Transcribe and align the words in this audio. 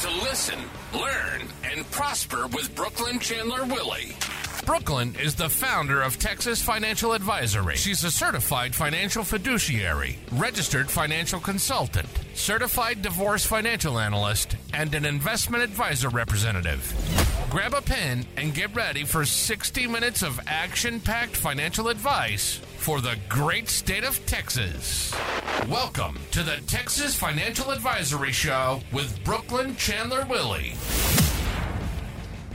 to 0.00 0.08
listen, 0.22 0.58
learn, 0.92 1.42
and 1.64 1.90
prosper 1.90 2.46
with 2.48 2.74
Brooklynn 2.74 3.18
Chandler 3.18 3.64
Willy. 3.64 4.14
Brooklynn 4.66 5.14
is 5.22 5.34
the 5.34 5.48
founder 5.48 6.02
of 6.02 6.18
Texas 6.18 6.60
Financial 6.60 7.12
Advisory. 7.12 7.76
She's 7.76 8.04
a 8.04 8.10
certified 8.10 8.74
financial 8.74 9.24
fiduciary, 9.24 10.18
registered 10.32 10.90
financial 10.90 11.40
consultant, 11.40 12.08
certified 12.34 13.00
divorce 13.00 13.46
financial 13.46 13.98
analyst, 13.98 14.56
and 14.74 14.94
an 14.94 15.06
investment 15.06 15.62
advisor 15.62 16.10
representative. 16.10 16.92
Grab 17.48 17.72
a 17.72 17.80
pen 17.80 18.26
and 18.36 18.54
get 18.54 18.74
ready 18.74 19.04
for 19.04 19.24
60 19.24 19.86
minutes 19.86 20.22
of 20.22 20.40
action 20.46 21.00
packed 21.00 21.36
financial 21.36 21.88
advice 21.88 22.60
for 22.86 23.00
the 23.00 23.18
great 23.28 23.68
state 23.68 24.04
of 24.04 24.24
Texas. 24.26 25.12
Welcome 25.68 26.20
to 26.30 26.44
the 26.44 26.58
Texas 26.68 27.16
Financial 27.16 27.72
Advisory 27.72 28.30
Show 28.30 28.80
with 28.92 29.24
Brooklynn 29.24 29.74
Chandler 29.74 30.24
Willy. 30.30 30.74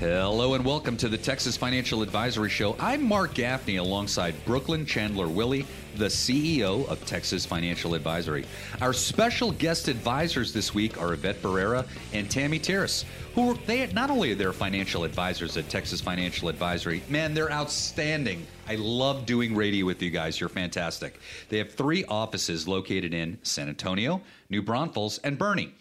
Hello 0.02 0.56
and 0.56 0.66
welcome 0.66 0.98
to 0.98 1.08
the 1.08 1.18
Texas 1.20 1.56
Financial 1.56 2.02
Advisory 2.02 2.50
Show. 2.50 2.76
I'm 2.80 3.04
Mark 3.04 3.36
Gaffney 3.36 3.76
alongside 3.76 4.34
Brooklynn 4.46 4.84
Chandler 4.84 5.28
Willy, 5.28 5.64
the 5.96 6.08
CEO 6.08 6.88
of 6.88 7.06
Texas 7.06 7.46
Financial 7.46 7.94
Advisory. 7.94 8.46
Our 8.82 8.94
special 8.94 9.52
guest 9.52 9.90
advisors 9.90 10.54
this 10.54 10.74
week 10.74 11.00
are 11.00 11.14
Yvette 11.14 11.44
Barrera 11.44 11.88
and 12.14 12.32
Tammy 12.32 12.58
Terrace, 12.58 13.06
who 13.36 13.52
are, 13.52 13.54
they 13.68 13.86
not 13.94 14.10
only 14.10 14.32
are 14.32 14.36
they 14.36 14.52
financial 14.52 15.04
advisors 15.04 15.56
at 15.56 15.70
Texas 15.70 16.02
Financial 16.02 16.50
Advisory, 16.50 17.04
man, 17.08 17.36
they're 17.36 17.52
outstanding. 17.52 18.48
I 18.68 18.78
love 18.78 19.28
doing 19.28 19.54
radio 19.56 19.86
with 19.86 20.02
you 20.02 20.10
guys. 20.10 20.40
You're 20.40 20.50
fantastic. 20.50 21.20
They 21.50 21.60
have 21.60 21.74
three 21.74 22.06
offices 22.06 22.68
located 22.68 23.14
in 23.14 23.38
San 23.44 23.70
Antonio, 23.70 24.22
New 24.50 24.64
Braunfels, 24.64 25.20
and 25.20 25.38
Boerne. 25.38 25.74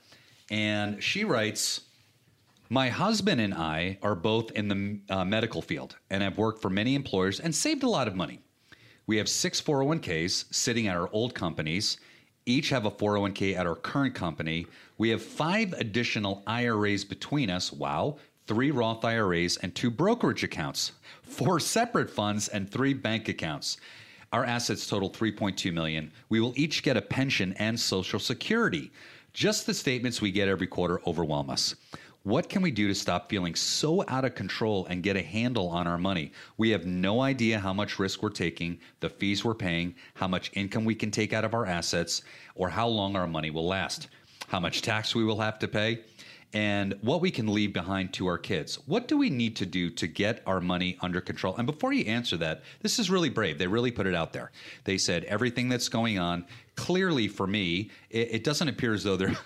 And 0.49 1.03
she 1.03 1.25
writes, 1.25 1.81
my 2.69 2.89
husband 2.89 3.41
and 3.41 3.53
I 3.53 3.97
are 4.01 4.15
both 4.15 4.51
in 4.51 4.67
the 4.67 4.99
uh, 5.13 5.25
medical 5.25 5.61
field 5.61 5.95
and 6.09 6.21
have 6.23 6.37
worked 6.37 6.61
for 6.61 6.69
many 6.69 6.95
employers 6.95 7.39
and 7.39 7.53
saved 7.53 7.83
a 7.83 7.89
lot 7.89 8.07
of 8.07 8.15
money. 8.15 8.39
We 9.05 9.17
have 9.17 9.29
six 9.29 9.61
401ks 9.61 10.53
sitting 10.53 10.87
at 10.87 10.97
our 10.97 11.09
old 11.13 11.33
companies, 11.33 11.97
each 12.47 12.69
have 12.69 12.85
a 12.85 12.91
401k 12.91 13.57
at 13.57 13.67
our 13.67 13.75
current 13.75 14.15
company. 14.15 14.67
We 14.97 15.09
have 15.09 15.21
five 15.21 15.73
additional 15.73 16.43
IRAs 16.47 17.03
between 17.03 17.49
us. 17.49 17.73
Wow. 17.73 18.17
Three 18.47 18.71
Roth 18.71 19.03
IRAs 19.03 19.57
and 19.57 19.75
two 19.75 19.91
brokerage 19.91 20.45
accounts, 20.45 20.93
four 21.21 21.59
separate 21.59 22.09
funds, 22.09 22.47
and 22.47 22.71
three 22.71 22.93
bank 22.93 23.27
accounts. 23.27 23.75
Our 24.31 24.45
assets 24.45 24.87
total 24.87 25.09
3.2 25.09 25.73
million. 25.73 26.13
We 26.29 26.39
will 26.39 26.53
each 26.55 26.83
get 26.83 26.95
a 26.95 27.01
pension 27.01 27.53
and 27.59 27.77
social 27.77 28.19
security. 28.19 28.91
Just 29.33 29.65
the 29.65 29.73
statements 29.73 30.21
we 30.21 30.31
get 30.31 30.47
every 30.47 30.67
quarter 30.67 31.01
overwhelm 31.05 31.49
us. 31.49 31.75
What 32.27 32.49
can 32.49 32.61
we 32.61 32.71
do 32.71 32.89
to 32.89 32.93
stop 32.93 33.29
feeling 33.29 33.55
so 33.55 34.03
out 34.09 34.25
of 34.25 34.35
control 34.35 34.85
and 34.89 35.01
get 35.01 35.15
a 35.15 35.21
handle 35.21 35.69
on 35.69 35.87
our 35.87 35.97
money? 35.97 36.33
We 36.57 36.71
have 36.71 36.85
no 36.85 37.21
idea 37.21 37.57
how 37.57 37.71
much 37.71 37.99
risk 37.99 38.21
we're 38.21 38.31
taking, 38.31 38.81
the 38.99 39.07
fees 39.07 39.45
we're 39.45 39.53
paying, 39.53 39.95
how 40.13 40.27
much 40.27 40.51
income 40.53 40.83
we 40.83 40.93
can 40.93 41.09
take 41.09 41.31
out 41.31 41.45
of 41.45 41.53
our 41.53 41.65
assets, 41.65 42.23
or 42.53 42.67
how 42.67 42.89
long 42.89 43.15
our 43.15 43.27
money 43.27 43.49
will 43.49 43.65
last, 43.65 44.09
how 44.49 44.59
much 44.59 44.81
tax 44.81 45.15
we 45.15 45.23
will 45.23 45.39
have 45.39 45.57
to 45.59 45.69
pay, 45.69 46.01
and 46.51 46.95
what 46.99 47.21
we 47.21 47.31
can 47.31 47.47
leave 47.47 47.71
behind 47.71 48.13
to 48.15 48.27
our 48.27 48.37
kids. 48.37 48.77
What 48.87 49.07
do 49.07 49.17
we 49.17 49.29
need 49.29 49.55
to 49.55 49.65
do 49.65 49.89
to 49.91 50.05
get 50.05 50.43
our 50.45 50.59
money 50.59 50.97
under 50.99 51.21
control? 51.21 51.55
And 51.55 51.65
before 51.65 51.93
you 51.93 52.03
answer 52.07 52.35
that, 52.35 52.63
this 52.81 52.99
is 52.99 53.09
really 53.09 53.29
brave. 53.29 53.57
They 53.57 53.67
really 53.67 53.91
put 53.91 54.05
it 54.05 54.15
out 54.15 54.33
there. 54.33 54.51
They 54.83 54.97
said 54.97 55.23
everything 55.23 55.69
that's 55.69 55.87
going 55.87 56.19
on, 56.19 56.45
clearly 56.75 57.29
for 57.29 57.47
me, 57.47 57.89
it, 58.09 58.33
it 58.33 58.43
doesn't 58.43 58.67
appear 58.67 58.93
as 58.93 59.05
though 59.05 59.15
they're 59.15 59.37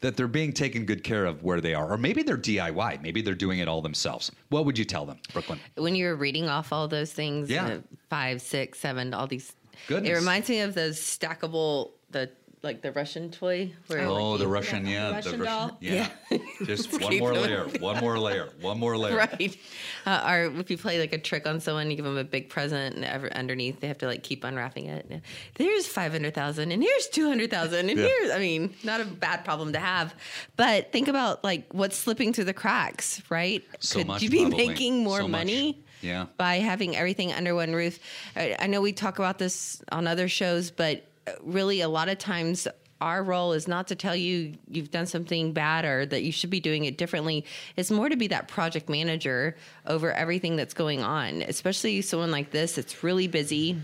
that 0.00 0.16
they're 0.16 0.28
being 0.28 0.52
taken 0.52 0.84
good 0.84 1.04
care 1.04 1.24
of 1.24 1.42
where 1.42 1.60
they 1.60 1.74
are, 1.74 1.92
or 1.92 1.98
maybe 1.98 2.22
they're 2.22 2.36
DIY, 2.36 3.02
maybe 3.02 3.22
they're 3.22 3.34
doing 3.34 3.58
it 3.58 3.68
all 3.68 3.82
themselves. 3.82 4.30
What 4.48 4.64
would 4.64 4.78
you 4.78 4.84
tell 4.84 5.06
them, 5.06 5.18
Brooklynn? 5.32 5.60
When 5.76 5.94
you're 5.94 6.16
reading 6.16 6.48
off 6.48 6.72
all 6.72 6.88
those 6.88 7.12
things, 7.12 7.50
yeah. 7.50 7.66
Uh, 7.66 7.78
five, 8.08 8.40
six, 8.42 8.78
seven, 8.78 9.14
all 9.14 9.26
these. 9.26 9.54
Goodness. 9.88 10.10
It 10.10 10.14
reminds 10.14 10.48
me 10.48 10.60
of 10.60 10.74
those 10.74 10.98
stackable 10.98 11.92
the 12.10 12.30
like 12.66 12.82
the 12.82 12.92
Russian 12.92 13.30
toy. 13.30 13.72
Where 13.86 14.06
oh, 14.06 14.32
like 14.32 14.40
the 14.40 14.48
Russian, 14.48 14.86
yeah, 14.86 15.08
the 15.08 15.14
Russian 15.14 15.40
doll. 15.40 15.78
Yeah. 15.80 16.08
yeah. 16.30 16.38
Just 16.64 17.00
one 17.00 17.18
more 17.18 17.32
layer, 17.32 17.64
one 17.80 17.98
more 18.00 18.18
layer, 18.18 18.50
one 18.60 18.78
more 18.78 18.96
layer. 18.98 19.16
Right. 19.16 19.56
Uh, 20.04 20.24
or 20.28 20.60
if 20.60 20.70
you 20.70 20.78
play 20.78 21.00
like 21.00 21.12
a 21.12 21.18
trick 21.18 21.48
on 21.48 21.58
someone, 21.58 21.90
you 21.90 21.96
give 21.96 22.04
them 22.04 22.16
a 22.16 22.22
big 22.22 22.48
present, 22.48 22.94
and 22.94 23.04
ever, 23.04 23.32
underneath 23.32 23.80
they 23.80 23.88
have 23.88 23.98
to 23.98 24.06
like 24.06 24.22
keep 24.22 24.44
unwrapping 24.44 24.86
it. 24.86 25.20
There's 25.54 25.84
five 25.84 26.12
hundred 26.12 26.32
thousand, 26.32 26.70
and 26.70 26.80
here's 26.80 27.08
two 27.08 27.26
hundred 27.26 27.50
thousand, 27.50 27.90
and 27.90 27.98
yeah. 27.98 28.06
here's 28.06 28.30
I 28.30 28.38
mean, 28.38 28.72
not 28.84 29.00
a 29.00 29.04
bad 29.04 29.44
problem 29.44 29.72
to 29.72 29.80
have, 29.80 30.14
but 30.54 30.92
think 30.92 31.08
about 31.08 31.42
like 31.42 31.74
what's 31.74 31.96
slipping 31.96 32.32
through 32.32 32.44
the 32.44 32.54
cracks, 32.54 33.20
right? 33.30 33.64
So 33.80 33.98
Could 33.98 34.06
much, 34.06 34.22
you 34.22 34.30
be 34.30 34.42
probably. 34.42 34.68
making 34.68 35.02
more 35.02 35.18
so 35.18 35.28
money? 35.28 35.72
Much. 35.72 35.76
Yeah. 36.02 36.26
By 36.36 36.56
having 36.56 36.96
everything 36.96 37.32
under 37.32 37.54
one 37.54 37.72
roof. 37.72 37.98
I, 38.36 38.54
I 38.60 38.66
know 38.68 38.80
we 38.80 38.92
talk 38.92 39.18
about 39.18 39.38
this 39.38 39.82
on 39.90 40.06
other 40.06 40.28
shows, 40.28 40.70
but 40.70 41.04
really 41.42 41.80
a 41.80 41.88
lot 41.88 42.08
of 42.08 42.18
times 42.18 42.68
our 43.00 43.22
role 43.22 43.52
is 43.52 43.68
not 43.68 43.88
to 43.88 43.94
tell 43.94 44.16
you 44.16 44.54
you've 44.68 44.90
done 44.90 45.06
something 45.06 45.52
bad 45.52 45.84
or 45.84 46.06
that 46.06 46.22
you 46.22 46.32
should 46.32 46.50
be 46.50 46.60
doing 46.60 46.84
it 46.86 46.96
differently. 46.96 47.44
It's 47.76 47.90
more 47.90 48.08
to 48.08 48.16
be 48.16 48.28
that 48.28 48.48
project 48.48 48.88
manager 48.88 49.56
over 49.86 50.12
everything 50.12 50.56
that's 50.56 50.74
going 50.74 51.02
on, 51.02 51.42
especially 51.42 52.00
someone 52.02 52.30
like 52.30 52.50
this. 52.50 52.78
It's 52.78 53.02
really 53.02 53.28
busy. 53.28 53.76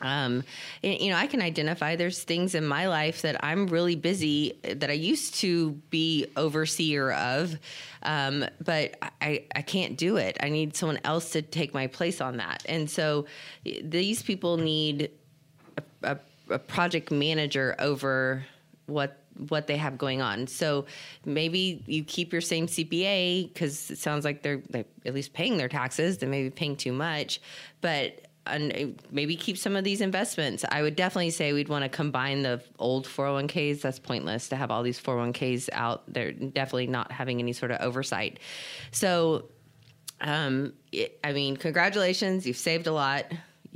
Um, 0.00 0.44
and, 0.84 1.00
you 1.00 1.10
know, 1.10 1.16
I 1.16 1.26
can 1.26 1.40
identify 1.40 1.96
there's 1.96 2.22
things 2.22 2.54
in 2.54 2.66
my 2.66 2.86
life 2.86 3.22
that 3.22 3.42
I'm 3.42 3.66
really 3.66 3.96
busy 3.96 4.58
that 4.62 4.90
I 4.90 4.92
used 4.92 5.36
to 5.36 5.72
be 5.90 6.26
overseer 6.36 7.12
of, 7.12 7.58
um, 8.02 8.44
but 8.62 8.98
I, 9.22 9.46
I 9.54 9.62
can't 9.62 9.96
do 9.96 10.18
it. 10.18 10.36
I 10.40 10.50
need 10.50 10.76
someone 10.76 11.00
else 11.02 11.30
to 11.30 11.42
take 11.42 11.72
my 11.72 11.86
place 11.86 12.20
on 12.20 12.36
that. 12.36 12.62
And 12.68 12.90
so 12.90 13.24
these 13.64 14.22
people 14.22 14.58
need 14.58 15.10
a, 16.02 16.12
a 16.12 16.18
a 16.50 16.58
project 16.58 17.10
manager 17.10 17.74
over 17.78 18.44
what 18.86 19.22
what 19.48 19.66
they 19.66 19.76
have 19.76 19.98
going 19.98 20.22
on. 20.22 20.46
So 20.46 20.86
maybe 21.24 21.82
you 21.86 22.04
keep 22.04 22.32
your 22.32 22.40
same 22.40 22.66
CPA 22.66 23.52
because 23.52 23.90
it 23.90 23.98
sounds 23.98 24.24
like 24.24 24.42
they're, 24.42 24.62
they're, 24.70 24.86
at 25.04 25.12
least 25.12 25.34
paying 25.34 25.58
their 25.58 25.68
taxes. 25.68 26.18
They 26.18 26.26
may 26.26 26.42
be 26.42 26.50
paying 26.50 26.76
too 26.76 26.92
much, 26.92 27.40
but 27.80 28.22
and 28.46 29.00
maybe 29.10 29.34
keep 29.34 29.58
some 29.58 29.74
of 29.74 29.84
these 29.84 30.00
investments. 30.00 30.64
I 30.70 30.82
would 30.82 30.94
definitely 30.94 31.30
say 31.30 31.52
we'd 31.52 31.68
want 31.68 31.82
to 31.82 31.88
combine 31.88 32.42
the 32.42 32.62
old 32.78 33.06
401ks. 33.06 33.80
That's 33.80 33.98
pointless 33.98 34.48
to 34.50 34.56
have 34.56 34.70
all 34.70 34.84
these 34.84 35.00
401ks 35.00 35.68
out. 35.72 36.04
They're 36.06 36.32
definitely 36.32 36.86
not 36.86 37.10
having 37.10 37.40
any 37.40 37.52
sort 37.52 37.72
of 37.72 37.80
oversight. 37.80 38.38
So, 38.92 39.46
um, 40.20 40.74
it, 40.92 41.18
I 41.24 41.32
mean, 41.32 41.56
congratulations, 41.56 42.46
you've 42.46 42.56
saved 42.56 42.86
a 42.86 42.92
lot 42.92 43.24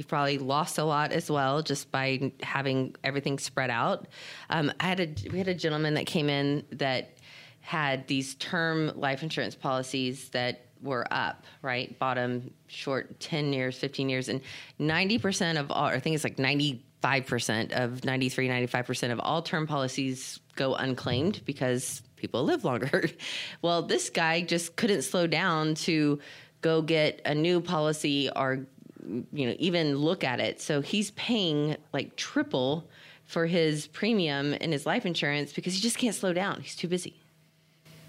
You've 0.00 0.08
probably 0.08 0.38
lost 0.38 0.78
a 0.78 0.84
lot 0.84 1.12
as 1.12 1.30
well 1.30 1.60
just 1.60 1.92
by 1.92 2.32
having 2.42 2.96
everything 3.04 3.38
spread 3.38 3.68
out. 3.68 4.06
Um, 4.48 4.72
I 4.80 4.84
had 4.84 5.00
a 5.00 5.14
we 5.30 5.36
had 5.36 5.46
a 5.46 5.52
gentleman 5.52 5.92
that 5.92 6.06
came 6.06 6.30
in 6.30 6.64
that 6.72 7.18
had 7.60 8.06
these 8.06 8.34
term 8.36 8.92
life 8.96 9.22
insurance 9.22 9.54
policies 9.54 10.30
that 10.30 10.62
were 10.80 11.06
up, 11.10 11.44
right? 11.60 11.98
Bottom 11.98 12.50
short 12.66 13.20
10 13.20 13.52
years, 13.52 13.76
15 13.76 14.08
years, 14.08 14.30
and 14.30 14.40
90% 14.80 15.60
of 15.60 15.70
all, 15.70 15.84
I 15.84 16.00
think 16.00 16.14
it's 16.14 16.24
like 16.24 16.38
95% 16.38 17.72
of 17.72 18.02
93, 18.02 18.48
95% 18.48 19.12
of 19.12 19.20
all 19.20 19.42
term 19.42 19.66
policies 19.66 20.40
go 20.56 20.76
unclaimed 20.76 21.42
because 21.44 22.00
people 22.16 22.42
live 22.42 22.64
longer. 22.64 23.04
well, 23.60 23.82
this 23.82 24.08
guy 24.08 24.40
just 24.40 24.76
couldn't 24.76 25.02
slow 25.02 25.26
down 25.26 25.74
to 25.74 26.20
go 26.62 26.80
get 26.80 27.20
a 27.26 27.34
new 27.34 27.60
policy 27.60 28.30
or 28.34 28.66
you 29.32 29.46
know 29.46 29.54
even 29.58 29.96
look 29.96 30.24
at 30.24 30.40
it 30.40 30.60
so 30.60 30.80
he's 30.80 31.10
paying 31.12 31.76
like 31.92 32.16
triple 32.16 32.88
for 33.24 33.46
his 33.46 33.86
premium 33.86 34.54
and 34.60 34.72
his 34.72 34.86
life 34.86 35.06
insurance 35.06 35.52
because 35.52 35.74
he 35.74 35.80
just 35.80 35.98
can't 35.98 36.14
slow 36.14 36.32
down 36.32 36.60
he's 36.60 36.76
too 36.76 36.88
busy 36.88 37.14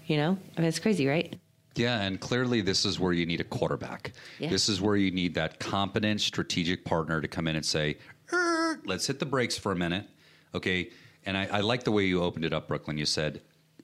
you 0.06 0.16
know 0.16 0.36
i 0.56 0.60
mean 0.60 0.68
it's 0.68 0.78
crazy 0.78 1.06
right 1.06 1.38
yeah, 1.74 2.02
and 2.02 2.20
clearly 2.20 2.60
this 2.60 2.84
is 2.84 3.00
where 3.00 3.12
you 3.12 3.26
need 3.26 3.40
a 3.40 3.44
quarterback. 3.44 4.12
Yeah. 4.38 4.50
This 4.50 4.68
is 4.68 4.80
where 4.80 4.96
you 4.96 5.10
need 5.10 5.34
that 5.34 5.58
competent 5.58 6.20
strategic 6.20 6.84
partner 6.84 7.20
to 7.20 7.28
come 7.28 7.48
in 7.48 7.56
and 7.56 7.64
say, 7.64 7.96
er, 8.32 8.78
let's 8.84 9.06
hit 9.06 9.18
the 9.18 9.26
brakes 9.26 9.56
for 9.56 9.72
a 9.72 9.76
minute. 9.76 10.06
Okay. 10.54 10.90
And 11.24 11.36
I, 11.36 11.48
I 11.50 11.60
like 11.60 11.84
the 11.84 11.92
way 11.92 12.04
you 12.04 12.22
opened 12.22 12.44
it 12.44 12.52
up, 12.52 12.68
Brooklynn. 12.68 12.98
You 12.98 13.06
said, 13.06 13.40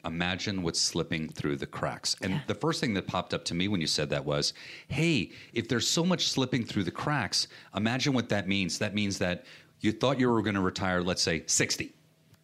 imagine 0.08 0.62
what's 0.62 0.80
slipping 0.80 1.28
through 1.28 1.56
the 1.56 1.66
cracks. 1.66 2.16
And 2.22 2.42
the 2.48 2.54
first 2.54 2.80
thing 2.80 2.94
that 2.94 3.06
popped 3.06 3.32
up 3.32 3.44
to 3.46 3.54
me 3.54 3.68
when 3.68 3.80
you 3.80 3.86
said 3.86 4.10
that 4.10 4.24
was, 4.24 4.54
hey, 4.88 5.30
if 5.52 5.68
there's 5.68 5.88
so 5.88 6.04
much 6.04 6.28
slipping 6.28 6.64
through 6.64 6.84
the 6.84 6.90
cracks, 6.90 7.46
imagine 7.76 8.12
what 8.12 8.28
that 8.30 8.48
means. 8.48 8.78
That 8.78 8.94
means 8.94 9.18
that 9.18 9.44
you 9.80 9.92
thought 9.92 10.18
you 10.18 10.28
were 10.28 10.42
going 10.42 10.56
to 10.56 10.60
retire, 10.60 11.02
let's 11.02 11.22
say 11.22 11.44
60. 11.46 11.94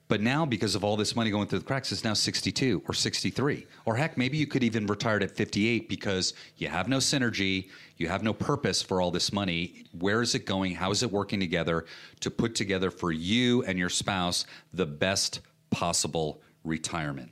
But 0.06 0.20
now, 0.20 0.44
because 0.44 0.74
of 0.74 0.84
all 0.84 0.96
this 0.96 1.16
money 1.16 1.30
going 1.30 1.48
through 1.48 1.60
the 1.60 1.64
cracks, 1.64 1.90
it's 1.90 2.04
now 2.04 2.12
62 2.12 2.82
or 2.86 2.92
63. 2.92 3.66
Or 3.86 3.96
heck, 3.96 4.18
maybe 4.18 4.36
you 4.36 4.46
could 4.46 4.62
even 4.62 4.86
retire 4.86 5.18
at 5.20 5.30
58 5.30 5.88
because 5.88 6.34
you 6.58 6.68
have 6.68 6.88
no 6.88 6.98
synergy, 6.98 7.70
you 7.96 8.08
have 8.08 8.22
no 8.22 8.34
purpose 8.34 8.82
for 8.82 9.00
all 9.00 9.10
this 9.10 9.32
money. 9.32 9.84
Where 9.98 10.20
is 10.20 10.34
it 10.34 10.44
going? 10.44 10.74
How 10.74 10.90
is 10.90 11.02
it 11.02 11.10
working 11.10 11.40
together 11.40 11.86
to 12.20 12.30
put 12.30 12.54
together 12.54 12.90
for 12.90 13.12
you 13.12 13.64
and 13.64 13.78
your 13.78 13.88
spouse 13.88 14.44
the 14.74 14.86
best 14.86 15.40
possible 15.70 16.42
retirement? 16.64 17.30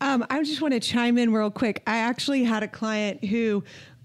Um, 0.00 0.24
I 0.30 0.42
just 0.42 0.60
want 0.60 0.74
to 0.74 0.80
chime 0.80 1.16
in 1.18 1.32
real 1.32 1.50
quick. 1.50 1.82
I 1.86 1.98
actually 1.98 2.44
had 2.44 2.62
a 2.62 2.68
client 2.68 3.24
who 3.24 3.64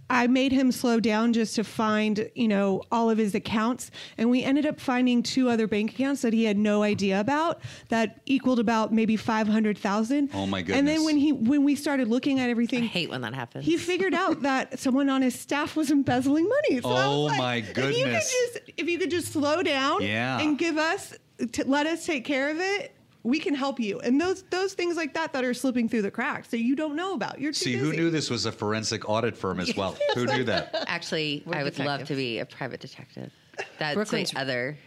I 0.09 0.27
made 0.27 0.51
him 0.51 0.73
slow 0.73 0.99
down 0.99 1.31
just 1.31 1.55
to 1.55 1.63
find, 1.63 2.29
you 2.35 2.47
know, 2.49 2.81
all 2.91 3.09
of 3.09 3.17
his 3.17 3.33
accounts. 3.33 3.91
And 4.17 4.29
we 4.29 4.43
ended 4.43 4.65
up 4.65 4.77
finding 4.79 5.23
two 5.23 5.47
other 5.49 5.67
bank 5.67 5.91
accounts 5.93 6.21
that 6.23 6.33
he 6.33 6.43
had 6.43 6.57
no 6.57 6.83
idea 6.83 7.19
about 7.21 7.61
that 7.87 8.19
equaled 8.25 8.59
about 8.59 8.93
maybe 8.93 9.15
500,000. 9.15 10.29
Oh 10.33 10.45
my 10.45 10.61
goodness. 10.61 10.77
And 10.79 10.87
then 10.87 11.05
when 11.05 11.15
he 11.15 11.31
when 11.31 11.63
we 11.63 11.75
started 11.75 12.09
looking 12.09 12.39
at 12.41 12.47
I 12.47 12.49
everything, 12.51 12.83
hate 12.83 13.09
when 13.09 13.21
that 13.21 13.33
happens. 13.33 13.63
he 13.65 13.77
figured 13.77 14.13
out 14.13 14.41
that 14.43 14.79
someone 14.79 15.09
on 15.09 15.21
his 15.21 15.37
staff 15.39 15.77
was 15.77 15.91
embezzling 15.91 16.47
money. 16.47 16.81
So 16.81 16.89
I 16.89 17.05
Oh, 17.05 17.21
was 17.23 17.29
like, 17.31 17.37
my 17.39 17.55
If 17.55 17.67
you 17.69 17.73
could 17.73 17.93
goodness. 17.93 18.31
just 18.53 18.71
if 18.77 18.89
you 18.89 18.97
could 18.99 19.11
just 19.11 19.31
slow 19.31 19.63
down 19.63 20.01
Yeah. 20.03 20.39
and 20.41 20.57
give 20.57 20.77
us 20.77 21.13
to 21.53 21.65
let 21.65 21.87
us 21.87 22.05
take 22.05 22.25
care 22.25 22.49
of 22.49 22.59
it, 22.59 22.93
we 23.23 23.39
can 23.39 23.53
help 23.53 23.79
you. 23.79 23.99
And 23.99 24.19
those 24.19 24.43
those 24.43 24.73
things 24.73 24.97
like 24.97 25.13
that 25.13 25.33
that 25.33 25.43
are 25.43 25.53
slipping 25.53 25.87
through 25.87 26.01
the 26.03 26.11
cracks 26.11 26.49
that 26.49 26.59
you 26.59 26.75
don't 26.75 26.95
know 26.95 27.13
about. 27.13 27.39
You're 27.39 27.51
too 27.51 27.65
See, 27.65 27.73
who 27.73 27.91
knew 27.93 28.09
this 28.09 28.29
was 28.29 28.45
a 28.45 28.51
forensic 28.51 29.07
audit 29.09 29.37
firm 29.37 29.59
as 29.59 29.75
well? 29.75 29.97
who 30.15 30.25
knew 30.25 30.43
that? 30.45 30.85
Actually, 30.87 31.43
We're 31.45 31.57
I 31.57 31.63
would 31.63 31.77
love 31.79 32.05
to 32.05 32.15
be 32.15 32.39
a 32.39 32.45
private 32.45 32.79
detective. 32.79 33.31
That's 33.77 33.95
Brooklynn's- 33.95 34.31
the 34.31 34.39
other, 34.39 34.77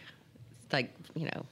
like 0.71 0.93
you 1.15 1.25
know, 1.25 1.45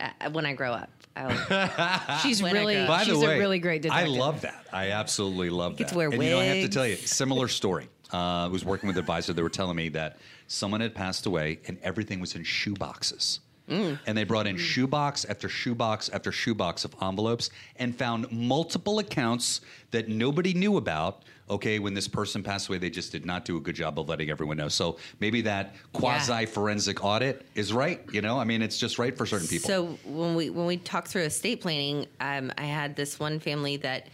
uh, 0.00 0.30
when 0.30 0.46
I 0.46 0.54
grow 0.54 0.72
up. 0.72 0.90
I'll, 1.14 2.18
She's 2.22 2.42
When 2.42 2.54
really 2.54 2.74
grow. 2.74 2.86
By 2.86 3.04
she's 3.04 3.20
the 3.20 3.26
way, 3.26 3.36
a 3.36 3.38
really 3.38 3.58
great 3.58 3.82
detective. 3.82 4.14
I 4.14 4.18
love 4.18 4.40
that. 4.40 4.66
I 4.72 4.92
absolutely 4.92 5.50
love 5.50 5.76
get 5.76 5.88
that. 5.88 5.92
to 5.92 5.98
wear 5.98 6.08
and 6.08 6.22
you 6.22 6.30
know, 6.30 6.40
I 6.40 6.44
have 6.44 6.64
to 6.64 6.70
tell 6.70 6.86
you, 6.86 6.96
similar 6.96 7.48
story. 7.48 7.90
Uh, 8.10 8.16
I 8.16 8.46
was 8.46 8.64
working 8.64 8.86
with 8.86 8.96
an 8.96 9.00
advisor. 9.00 9.34
They 9.34 9.42
were 9.42 9.50
telling 9.50 9.76
me 9.76 9.90
that 9.90 10.16
someone 10.46 10.80
had 10.80 10.94
passed 10.94 11.26
away 11.26 11.60
and 11.66 11.78
everything 11.82 12.18
was 12.18 12.34
in 12.34 12.44
shoe 12.44 12.72
boxes. 12.74 13.40
Mm. 13.72 13.98
And 14.06 14.18
they 14.18 14.24
brought 14.24 14.46
in 14.46 14.56
shoebox 14.56 15.24
after 15.24 15.48
shoebox 15.48 16.08
after 16.10 16.30
shoebox 16.30 16.84
of 16.84 16.94
envelopes 17.00 17.50
and 17.76 17.96
found 17.96 18.30
multiple 18.30 18.98
accounts 18.98 19.60
that 19.90 20.08
nobody 20.08 20.54
knew 20.54 20.76
about. 20.76 21.24
Okay, 21.50 21.78
when 21.78 21.92
this 21.92 22.08
person 22.08 22.42
passed 22.42 22.68
away, 22.68 22.78
they 22.78 22.88
just 22.88 23.12
did 23.12 23.26
not 23.26 23.44
do 23.44 23.56
a 23.56 23.60
good 23.60 23.74
job 23.74 23.98
of 23.98 24.08
letting 24.08 24.30
everyone 24.30 24.56
know. 24.56 24.68
So 24.68 24.96
maybe 25.20 25.42
that 25.42 25.74
quasi 25.92 26.46
forensic 26.46 27.04
audit 27.04 27.44
is 27.54 27.72
right. 27.72 28.00
You 28.12 28.22
know, 28.22 28.38
I 28.38 28.44
mean, 28.44 28.62
it's 28.62 28.78
just 28.78 28.98
right 28.98 29.16
for 29.16 29.26
certain 29.26 29.48
people. 29.48 29.68
So 29.68 29.98
when 30.04 30.34
we 30.34 30.50
when 30.50 30.66
we 30.66 30.76
talked 30.76 31.08
through 31.08 31.22
estate 31.22 31.60
planning, 31.60 32.06
um, 32.20 32.52
I 32.56 32.64
had 32.64 32.96
this 32.96 33.18
one 33.18 33.38
family 33.38 33.76
that 33.78 34.08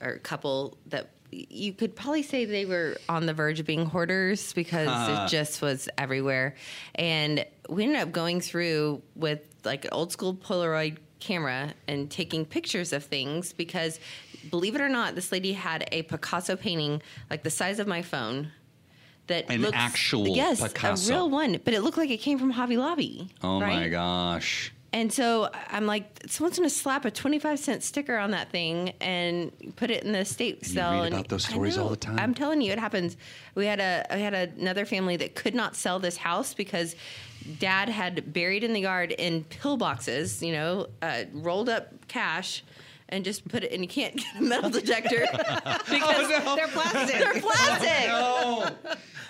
or 0.00 0.18
couple 0.18 0.76
that 0.86 1.08
you 1.50 1.72
could 1.72 1.94
probably 1.94 2.22
say 2.22 2.44
they 2.44 2.64
were 2.64 2.96
on 3.08 3.26
the 3.26 3.34
verge 3.34 3.60
of 3.60 3.66
being 3.66 3.86
hoarders 3.86 4.52
because 4.52 4.88
it 4.88 5.30
just 5.30 5.60
was 5.62 5.88
everywhere, 5.98 6.54
and 6.94 7.44
we 7.68 7.84
ended 7.84 8.00
up 8.00 8.12
going 8.12 8.40
through 8.40 9.02
with 9.14 9.40
like 9.64 9.84
an 9.84 9.90
old 9.92 10.12
school 10.12 10.34
Polaroid 10.34 10.98
camera 11.18 11.72
and 11.88 12.10
taking 12.10 12.44
pictures 12.44 12.92
of 12.92 13.02
things 13.04 13.52
because 13.52 13.98
believe 14.50 14.74
it 14.74 14.80
or 14.80 14.88
not 14.88 15.14
this 15.14 15.32
lady 15.32 15.52
had 15.52 15.88
a 15.90 16.02
picasso 16.02 16.54
painting 16.56 17.00
like 17.30 17.42
the 17.42 17.50
size 17.50 17.78
of 17.78 17.86
my 17.86 18.02
phone 18.02 18.52
that 19.26 19.50
An 19.50 19.62
looks, 19.62 19.76
actual 19.76 20.28
yes 20.28 20.62
Picasso. 20.62 21.12
a 21.12 21.16
real 21.16 21.30
one 21.30 21.58
but 21.64 21.74
it 21.74 21.80
looked 21.80 21.96
like 21.96 22.10
it 22.10 22.18
came 22.18 22.38
from 22.38 22.50
hobby 22.50 22.76
lobby 22.76 23.28
oh 23.42 23.58
my 23.60 23.88
gosh. 23.88 24.72
And 24.92 25.12
so 25.12 25.50
I'm 25.70 25.86
like, 25.86 26.22
someone's 26.26 26.58
going 26.58 26.68
to 26.68 26.74
slap 26.74 27.04
a 27.04 27.10
25 27.10 27.58
cent 27.58 27.82
sticker 27.82 28.16
on 28.16 28.30
that 28.30 28.50
thing 28.50 28.92
and 29.00 29.52
put 29.76 29.90
it 29.90 30.04
in 30.04 30.12
the 30.12 30.20
estate 30.20 30.66
you 30.66 30.80
read 30.80 31.12
about 31.12 31.28
those 31.28 31.44
stories 31.44 31.76
all 31.76 31.88
the 31.90 31.96
time. 31.96 32.18
I'm 32.18 32.34
telling 32.34 32.60
you, 32.60 32.72
it 32.72 32.78
happens. 32.78 33.16
We 33.54 33.66
had 33.66 33.80
a, 33.80 34.06
I 34.10 34.16
had 34.16 34.34
another 34.34 34.86
family 34.86 35.16
that 35.16 35.34
could 35.34 35.54
not 35.54 35.76
sell 35.76 35.98
this 35.98 36.16
house 36.16 36.54
because 36.54 36.96
dad 37.58 37.88
had 37.88 38.32
buried 38.32 38.64
in 38.64 38.72
the 38.72 38.80
yard 38.80 39.12
in 39.12 39.44
pill 39.44 39.76
boxes, 39.76 40.42
you 40.42 40.52
know, 40.52 40.86
uh, 41.02 41.24
rolled 41.32 41.68
up 41.68 42.08
cash. 42.08 42.64
And 43.08 43.24
just 43.24 43.46
put 43.46 43.62
it, 43.62 43.70
and 43.70 43.82
you 43.82 43.88
can't 43.88 44.16
get 44.16 44.26
a 44.36 44.42
metal 44.42 44.68
detector 44.68 45.26
oh, 45.32 45.78
because 45.88 46.28
they're 46.28 46.66
plastic. 46.68 47.18
They're 47.20 47.40
plastic. 47.40 48.08
No, 48.08 48.70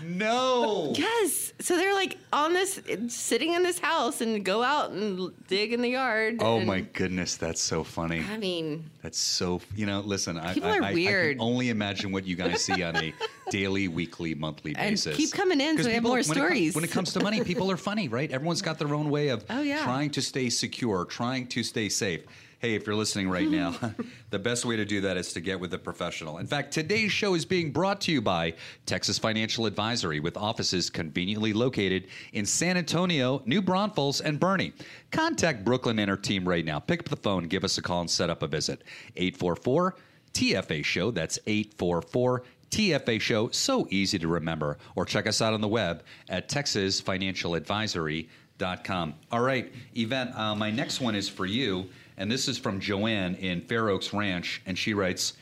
no. 0.02 0.92
Yes. 0.96 1.52
So 1.60 1.76
they're 1.76 1.94
like 1.94 2.16
on 2.32 2.52
this, 2.54 2.80
sitting 3.08 3.52
in 3.52 3.62
this 3.62 3.78
house, 3.78 4.20
and 4.22 4.42
go 4.44 4.62
out 4.62 4.92
and 4.92 5.30
dig 5.48 5.72
in 5.74 5.82
the 5.82 5.90
yard. 5.90 6.36
Oh 6.40 6.56
and- 6.58 6.66
my 6.66 6.80
goodness, 6.80 7.36
that's 7.36 7.60
so 7.60 7.84
funny. 7.84 8.24
I 8.30 8.38
mean, 8.38 8.88
That's 9.02 9.18
so. 9.18 9.60
You 9.74 9.84
know, 9.86 10.00
listen. 10.00 10.38
I, 10.38 10.54
People 10.54 10.70
I, 10.70 10.78
are 10.78 10.82
I- 10.82 10.90
I 10.90 10.94
weird. 10.94 11.36
can 11.38 11.46
only 11.46 11.68
imagine 11.68 12.12
what 12.12 12.26
you 12.26 12.34
guys 12.36 12.62
see 12.62 12.82
on 12.82 12.96
a 12.96 13.12
daily, 13.50 13.88
weekly, 13.88 14.34
monthly 14.34 14.72
basis. 14.72 15.06
And 15.06 15.14
basis. 15.14 15.16
keep 15.16 15.32
coming 15.38 15.60
in 15.60 15.76
so 15.78 15.86
we 15.88 15.94
have 15.94 16.02
more 16.02 16.12
when 16.12 16.20
it 16.20 16.24
stories. 16.24 16.74
when 16.74 16.84
it 16.84 16.90
comes 16.90 17.12
to 17.12 17.20
money, 17.20 17.42
people 17.44 17.70
are 17.70 17.76
funny, 17.76 18.08
right? 18.08 18.30
Everyone's 18.30 18.62
got 18.62 18.78
their 18.78 18.94
own 18.94 19.10
way 19.10 19.28
of 19.28 19.44
Oh, 19.50 19.60
yeah. 19.62 19.84
trying 19.84 20.10
to 20.10 20.22
stay 20.22 20.48
secure, 20.50 21.04
trying 21.04 21.46
to 21.48 21.62
stay 21.62 21.88
safe. 21.90 22.22
Hey, 22.58 22.74
if 22.74 22.86
you're 22.86 22.96
listening 22.96 23.28
right 23.28 23.48
now, 23.48 23.74
the 24.30 24.38
best 24.38 24.64
way 24.64 24.76
to 24.76 24.86
do 24.86 25.02
that 25.02 25.18
is 25.18 25.34
to 25.34 25.40
get 25.40 25.60
with 25.60 25.74
a 25.74 25.78
professional. 25.78 26.38
In 26.38 26.46
fact, 26.46 26.72
today's 26.72 27.12
show 27.12 27.34
is 27.34 27.44
being 27.44 27.70
brought 27.70 28.00
to 28.02 28.12
you 28.12 28.22
by 28.22 28.54
Texas 28.86 29.18
Financial 29.18 29.66
Advisory 29.66 30.20
with 30.20 30.38
offices 30.38 30.88
conveniently 30.88 31.52
located 31.52 32.06
in 32.32 32.46
San 32.46 32.78
Antonio, 32.78 33.42
New 33.44 33.60
Braunfels, 33.60 34.22
and 34.22 34.40
Boerne. 34.40 34.72
Contact 35.10 35.64
Brooklynn 35.64 35.98
and 35.98 36.08
her 36.08 36.16
team 36.16 36.48
right 36.48 36.64
now. 36.64 36.78
Pick 36.78 37.00
up 37.00 37.10
the 37.10 37.16
phone, 37.16 37.46
give 37.46 37.62
us 37.62 37.76
a 37.76 37.82
call, 37.82 38.00
and 38.00 38.10
set 38.10 38.30
up 38.30 38.42
a 38.42 38.46
visit. 38.46 38.82
844 39.16 39.94
TFA 40.32 40.82
Show. 40.82 41.10
That's 41.10 41.38
844 41.46 42.42
TFA 42.70 43.20
Show. 43.20 43.50
So 43.50 43.86
easy 43.90 44.18
to 44.18 44.28
remember. 44.28 44.78
Or 44.94 45.04
check 45.04 45.26
us 45.26 45.42
out 45.42 45.52
on 45.52 45.60
the 45.60 45.68
web 45.68 46.04
at 46.30 46.48
texasfinancialadvisory.com. 46.48 49.14
All 49.30 49.40
right, 49.40 49.70
Yvette, 49.94 50.34
uh, 50.34 50.54
my 50.54 50.70
next 50.70 51.02
one 51.02 51.14
is 51.14 51.28
for 51.28 51.44
you. 51.44 51.90
And 52.16 52.30
this 52.30 52.48
is 52.48 52.58
from 52.58 52.80
Joanne 52.80 53.34
in 53.34 53.60
Fair 53.60 53.90
Oaks 53.90 54.12
Ranch. 54.12 54.62
And 54.66 54.78
she 54.78 54.94
writes 54.94 55.34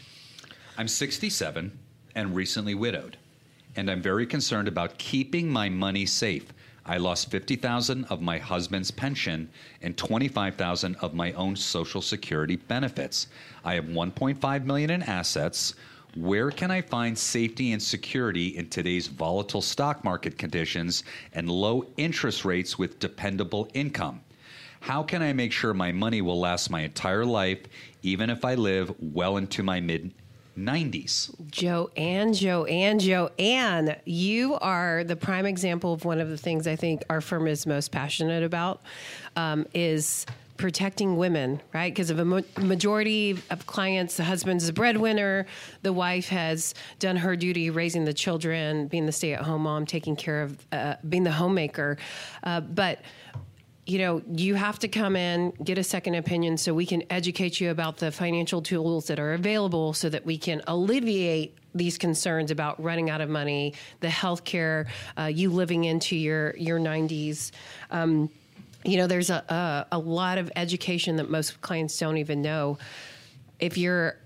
I'm 0.76 0.88
67 0.88 1.78
and 2.14 2.34
recently 2.34 2.74
widowed, 2.74 3.16
and 3.76 3.90
I'm 3.90 4.02
very 4.02 4.26
concerned 4.26 4.68
about 4.68 4.98
keeping 4.98 5.48
my 5.48 5.68
money 5.68 6.06
safe. 6.06 6.52
I 6.86 6.98
lost 6.98 7.30
50,000 7.30 8.04
of 8.06 8.20
my 8.20 8.38
husband's 8.38 8.90
pension 8.90 9.48
and 9.82 9.96
25,000 9.96 10.96
of 10.96 11.14
my 11.14 11.32
own 11.32 11.56
social 11.56 12.02
security 12.02 12.56
benefits. 12.56 13.28
I 13.64 13.74
have 13.74 13.86
1.5 13.86 14.64
million 14.64 14.90
in 14.90 15.02
assets. 15.04 15.74
Where 16.14 16.50
can 16.50 16.70
I 16.70 16.82
find 16.82 17.16
safety 17.16 17.72
and 17.72 17.82
security 17.82 18.48
in 18.56 18.68
today's 18.68 19.06
volatile 19.06 19.62
stock 19.62 20.04
market 20.04 20.36
conditions 20.36 21.04
and 21.32 21.48
low 21.48 21.86
interest 21.96 22.44
rates 22.44 22.78
with 22.78 22.98
dependable 22.98 23.68
income? 23.74 24.20
How 24.84 25.02
can 25.02 25.22
I 25.22 25.32
make 25.32 25.50
sure 25.50 25.72
my 25.72 25.92
money 25.92 26.20
will 26.20 26.38
last 26.38 26.68
my 26.68 26.82
entire 26.82 27.24
life, 27.24 27.60
even 28.02 28.28
if 28.28 28.44
I 28.44 28.54
live 28.54 28.94
well 29.00 29.38
into 29.38 29.62
my 29.62 29.80
mid 29.80 30.12
90s? 30.58 31.34
Joanne, 31.50 32.34
Joanne, 32.34 32.98
Joanne, 32.98 33.96
you 34.04 34.56
are 34.56 35.02
the 35.02 35.16
prime 35.16 35.46
example 35.46 35.94
of 35.94 36.04
one 36.04 36.20
of 36.20 36.28
the 36.28 36.36
things 36.36 36.66
I 36.66 36.76
think 36.76 37.02
our 37.08 37.22
firm 37.22 37.46
is 37.46 37.66
most 37.66 37.92
passionate 37.92 38.42
about 38.42 38.82
um, 39.36 39.66
is 39.72 40.26
protecting 40.58 41.16
women, 41.16 41.62
right? 41.72 41.90
Because 41.90 42.10
of 42.10 42.18
a 42.18 42.24
ma- 42.26 42.40
majority 42.60 43.38
of 43.48 43.66
clients, 43.66 44.18
the 44.18 44.24
husband's 44.24 44.66
the 44.66 44.74
breadwinner, 44.74 45.46
the 45.80 45.94
wife 45.94 46.28
has 46.28 46.74
done 46.98 47.16
her 47.16 47.36
duty 47.36 47.70
raising 47.70 48.04
the 48.04 48.12
children, 48.12 48.86
being 48.88 49.06
the 49.06 49.12
stay-at-home 49.12 49.62
mom, 49.62 49.86
taking 49.86 50.14
care 50.14 50.42
of, 50.42 50.66
uh, 50.72 50.96
being 51.08 51.24
the 51.24 51.32
homemaker, 51.32 51.96
uh, 52.42 52.60
but 52.60 53.00
you 53.86 53.98
know, 53.98 54.22
you 54.32 54.54
have 54.54 54.78
to 54.78 54.88
come 54.88 55.14
in, 55.14 55.50
get 55.62 55.76
a 55.76 55.84
second 55.84 56.14
opinion 56.14 56.56
so 56.56 56.72
we 56.72 56.86
can 56.86 57.02
educate 57.10 57.60
you 57.60 57.70
about 57.70 57.98
the 57.98 58.10
financial 58.10 58.62
tools 58.62 59.06
that 59.08 59.18
are 59.18 59.34
available 59.34 59.92
so 59.92 60.08
that 60.08 60.24
we 60.24 60.38
can 60.38 60.62
alleviate 60.66 61.56
these 61.74 61.98
concerns 61.98 62.50
about 62.50 62.82
running 62.82 63.10
out 63.10 63.20
of 63.20 63.28
money, 63.28 63.74
the 64.00 64.08
health 64.08 64.44
care, 64.44 64.86
uh, 65.18 65.24
you 65.24 65.50
living 65.50 65.84
into 65.84 66.16
your, 66.16 66.56
your 66.56 66.78
90s. 66.78 67.50
Um, 67.90 68.30
you 68.84 68.96
know, 68.96 69.06
there's 69.06 69.30
a, 69.30 69.44
a, 69.92 69.96
a 69.96 69.98
lot 69.98 70.38
of 70.38 70.50
education 70.56 71.16
that 71.16 71.28
most 71.28 71.60
clients 71.60 71.98
don't 71.98 72.16
even 72.16 72.40
know. 72.40 72.78
If 73.58 73.76
you're 73.76 74.18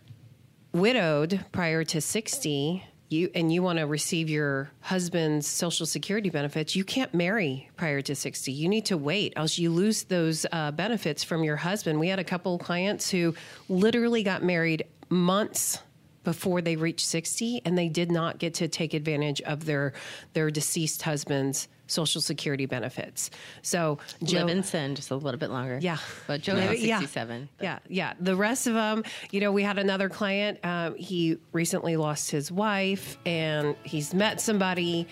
widowed 0.72 1.44
prior 1.50 1.84
to 1.84 2.00
60, 2.00 2.84
you 3.08 3.30
and 3.34 3.52
you 3.52 3.62
want 3.62 3.78
to 3.78 3.86
receive 3.86 4.28
your 4.28 4.70
husband's 4.80 5.46
social 5.46 5.86
security 5.86 6.30
benefits, 6.30 6.76
you 6.76 6.84
can't 6.84 7.12
marry 7.14 7.68
prior 7.76 8.00
to 8.02 8.14
60. 8.14 8.52
You 8.52 8.68
need 8.68 8.86
to 8.86 8.96
wait, 8.96 9.32
else 9.36 9.58
you 9.58 9.70
lose 9.70 10.04
those 10.04 10.44
uh, 10.52 10.70
benefits 10.72 11.24
from 11.24 11.42
your 11.42 11.56
husband. 11.56 11.98
We 11.98 12.08
had 12.08 12.18
a 12.18 12.24
couple 12.24 12.58
clients 12.58 13.10
who 13.10 13.34
literally 13.68 14.22
got 14.22 14.42
married 14.42 14.84
months 15.08 15.78
before 16.24 16.60
they 16.60 16.76
reached 16.76 17.06
60 17.06 17.62
and 17.64 17.78
they 17.78 17.88
did 17.88 18.10
not 18.10 18.38
get 18.38 18.54
to 18.54 18.68
take 18.68 18.92
advantage 18.92 19.40
of 19.42 19.64
their 19.64 19.94
their 20.34 20.50
deceased 20.50 21.00
husband's 21.02 21.68
social 21.88 22.20
security 22.20 22.64
benefits. 22.66 23.30
So 23.62 23.98
Joe, 24.22 24.40
Live 24.44 24.48
and 24.48 24.64
sin 24.64 24.94
just 24.94 25.10
a 25.10 25.16
little 25.16 25.38
bit 25.40 25.50
longer. 25.50 25.78
yeah. 25.82 25.98
But 26.28 26.40
Joe 26.42 26.54
Yeah. 26.54 26.70
is 26.70 26.82
Yeah. 26.82 26.98
67. 27.00 27.48
Yeah, 27.60 27.78
yeah. 27.88 28.12
The 28.20 28.36
rest 28.36 28.66
of 28.68 28.74
them, 28.74 29.02
you 29.32 29.40
know, 29.40 29.50
we 29.50 29.64
had 29.64 29.78
another 29.78 30.08
client. 30.08 30.60
Um, 30.64 30.94
he 30.94 31.38
recently 31.52 31.96
lost 31.96 32.30
his 32.30 32.52
wife, 32.52 33.18
and 33.26 33.74
he's 33.82 34.14
met 34.14 34.40
somebody. 34.40 35.08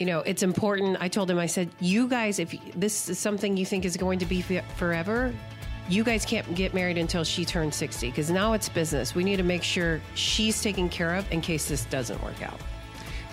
You 0.00 0.06
know, 0.06 0.20
it's 0.20 0.42
important. 0.42 0.98
I 1.00 1.08
told 1.08 1.30
him, 1.30 1.38
I 1.38 1.46
said, 1.46 1.70
you 1.80 2.08
guys, 2.08 2.38
if 2.38 2.54
this 2.74 3.08
is 3.08 3.18
something 3.18 3.56
you 3.56 3.64
think 3.64 3.84
is 3.84 3.96
going 3.96 4.18
to 4.18 4.26
be 4.26 4.42
forever, 4.76 5.32
you 5.88 6.02
guys 6.04 6.24
can't 6.26 6.54
get 6.54 6.74
married 6.74 6.98
until 6.98 7.22
she 7.24 7.44
turns 7.44 7.76
60 7.76 8.08
because 8.10 8.28
now 8.30 8.52
it's 8.52 8.68
business. 8.68 9.14
We 9.14 9.22
need 9.24 9.36
to 9.36 9.42
make 9.44 9.62
sure 9.62 10.00
she's 10.14 10.60
taken 10.60 10.88
care 10.88 11.14
of 11.14 11.30
in 11.32 11.40
case 11.40 11.68
this 11.68 11.84
doesn't 11.86 12.20
work 12.24 12.42
out. 12.42 12.60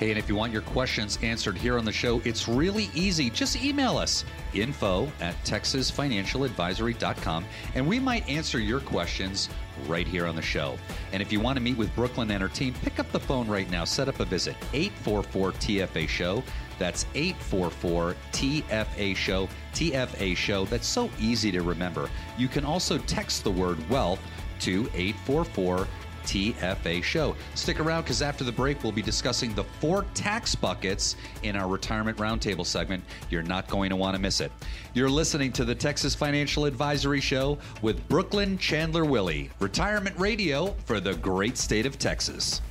Hey, 0.03 0.09
and 0.09 0.19
if 0.19 0.27
you 0.27 0.35
want 0.35 0.51
your 0.51 0.63
questions 0.63 1.17
answered 1.21 1.57
here 1.57 1.77
on 1.77 1.85
the 1.85 1.91
show, 1.93 2.21
it's 2.25 2.49
really 2.49 2.89
easy. 2.93 3.29
Just 3.29 3.63
email 3.63 3.95
us 3.95 4.25
info 4.53 5.09
at 5.21 5.41
texasfinancialadvisory.com 5.45 7.45
and 7.73 7.87
we 7.87 8.01
might 8.01 8.27
answer 8.27 8.59
your 8.59 8.81
questions 8.81 9.47
right 9.87 10.05
here 10.05 10.27
on 10.27 10.35
the 10.35 10.41
show. 10.41 10.77
And 11.13 11.21
if 11.21 11.31
you 11.31 11.39
want 11.39 11.55
to 11.55 11.63
meet 11.63 11.77
with 11.77 11.95
Brooklynn 11.95 12.31
and 12.31 12.41
her 12.41 12.49
team, 12.49 12.73
pick 12.81 12.99
up 12.99 13.09
the 13.13 13.19
phone 13.21 13.47
right 13.47 13.71
now. 13.71 13.85
Set 13.85 14.09
up 14.09 14.19
a 14.19 14.25
visit 14.25 14.57
844 14.73 15.53
TFA 15.53 16.09
Show. 16.09 16.43
That's 16.77 17.05
844 17.15 18.17
TFA 18.33 19.15
Show. 19.15 19.47
TFA 19.73 20.35
Show. 20.35 20.65
That's 20.65 20.85
so 20.85 21.09
easy 21.17 21.49
to 21.53 21.61
remember. 21.61 22.09
You 22.37 22.49
can 22.49 22.65
also 22.65 22.97
text 22.97 23.45
the 23.45 23.51
word 23.51 23.77
wealth 23.89 24.19
to 24.59 24.89
844 24.93 25.87
TFA 26.23 27.03
show. 27.03 27.35
Stick 27.55 27.79
around 27.79 28.03
because 28.03 28.21
after 28.21 28.43
the 28.43 28.51
break, 28.51 28.83
we'll 28.83 28.91
be 28.91 29.01
discussing 29.01 29.53
the 29.53 29.63
four 29.63 30.05
tax 30.13 30.55
buckets 30.55 31.15
in 31.43 31.55
our 31.55 31.67
retirement 31.67 32.17
roundtable 32.17 32.65
segment. 32.65 33.03
You're 33.29 33.43
not 33.43 33.67
going 33.67 33.89
to 33.89 33.95
want 33.95 34.15
to 34.15 34.21
miss 34.21 34.41
it. 34.41 34.51
You're 34.93 35.09
listening 35.09 35.51
to 35.53 35.65
the 35.65 35.75
Texas 35.75 36.15
Financial 36.15 36.65
Advisory 36.65 37.21
Show 37.21 37.57
with 37.81 38.07
Brooklynn 38.07 38.57
Chandler 38.57 39.05
Willy, 39.05 39.49
retirement 39.59 40.17
radio 40.17 40.75
for 40.85 40.99
the 40.99 41.15
great 41.15 41.57
state 41.57 41.85
of 41.85 41.97
Texas. 41.99 42.61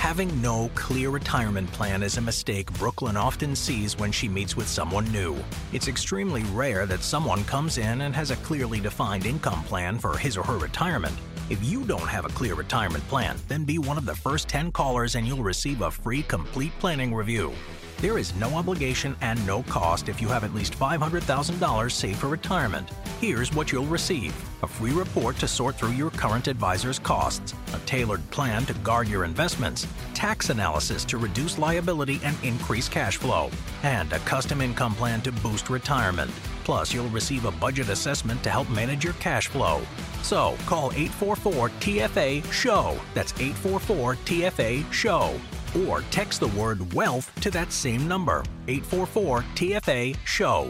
Having 0.00 0.40
no 0.40 0.70
clear 0.74 1.10
retirement 1.10 1.70
plan 1.72 2.02
is 2.02 2.16
a 2.16 2.22
mistake 2.22 2.72
Brooklynn 2.72 3.18
often 3.18 3.54
sees 3.54 3.98
when 3.98 4.10
she 4.10 4.28
meets 4.28 4.56
with 4.56 4.66
someone 4.66 5.04
new. 5.12 5.36
It's 5.74 5.88
extremely 5.88 6.42
rare 6.54 6.86
that 6.86 7.02
someone 7.02 7.44
comes 7.44 7.76
in 7.76 8.00
and 8.00 8.16
has 8.16 8.30
a 8.30 8.36
clearly 8.36 8.80
defined 8.80 9.26
income 9.26 9.62
plan 9.64 9.98
for 9.98 10.16
his 10.16 10.38
or 10.38 10.42
her 10.42 10.56
retirement. 10.56 11.14
If 11.50 11.64
you 11.64 11.82
don't 11.82 12.06
have 12.06 12.24
a 12.24 12.28
clear 12.28 12.54
retirement 12.54 13.02
plan, 13.08 13.36
then 13.48 13.64
be 13.64 13.78
one 13.78 13.98
of 13.98 14.06
the 14.06 14.14
first 14.14 14.48
10 14.48 14.70
callers 14.70 15.16
and 15.16 15.26
you'll 15.26 15.42
receive 15.42 15.82
a 15.82 15.90
free 15.90 16.22
complete 16.22 16.70
planning 16.78 17.12
review. 17.12 17.52
There 18.00 18.16
is 18.16 18.34
no 18.36 18.54
obligation 18.54 19.14
and 19.20 19.46
no 19.46 19.62
cost 19.64 20.08
if 20.08 20.22
you 20.22 20.28
have 20.28 20.42
at 20.42 20.54
least 20.54 20.72
$500,000 20.72 21.92
saved 21.92 22.16
for 22.16 22.28
retirement. 22.28 22.88
Here's 23.20 23.52
what 23.52 23.72
you'll 23.72 23.84
receive 23.84 24.34
a 24.62 24.66
free 24.66 24.92
report 24.92 25.36
to 25.36 25.48
sort 25.48 25.76
through 25.76 25.92
your 25.92 26.10
current 26.10 26.48
advisor's 26.48 26.98
costs, 26.98 27.54
a 27.74 27.78
tailored 27.80 28.28
plan 28.30 28.64
to 28.66 28.74
guard 28.74 29.06
your 29.06 29.24
investments, 29.24 29.86
tax 30.14 30.48
analysis 30.48 31.04
to 31.06 31.18
reduce 31.18 31.58
liability 31.58 32.20
and 32.24 32.36
increase 32.42 32.88
cash 32.88 33.18
flow, 33.18 33.50
and 33.82 34.10
a 34.14 34.18
custom 34.20 34.62
income 34.62 34.94
plan 34.94 35.20
to 35.20 35.32
boost 35.32 35.68
retirement. 35.68 36.30
Plus, 36.64 36.94
you'll 36.94 37.08
receive 37.08 37.44
a 37.44 37.52
budget 37.52 37.90
assessment 37.90 38.42
to 38.42 38.50
help 38.50 38.68
manage 38.70 39.04
your 39.04 39.14
cash 39.14 39.48
flow. 39.48 39.82
So, 40.22 40.56
call 40.64 40.90
844 40.92 41.68
TFA 41.68 42.50
SHOW. 42.50 42.98
That's 43.12 43.32
844 43.38 44.16
TFA 44.16 44.90
SHOW 44.90 45.38
or 45.86 46.02
text 46.10 46.40
the 46.40 46.48
word 46.48 46.92
wealth 46.92 47.32
to 47.40 47.50
that 47.50 47.72
same 47.72 48.06
number 48.08 48.42
844 48.68 49.42
TFA 49.54 50.16
SHOW. 50.24 50.68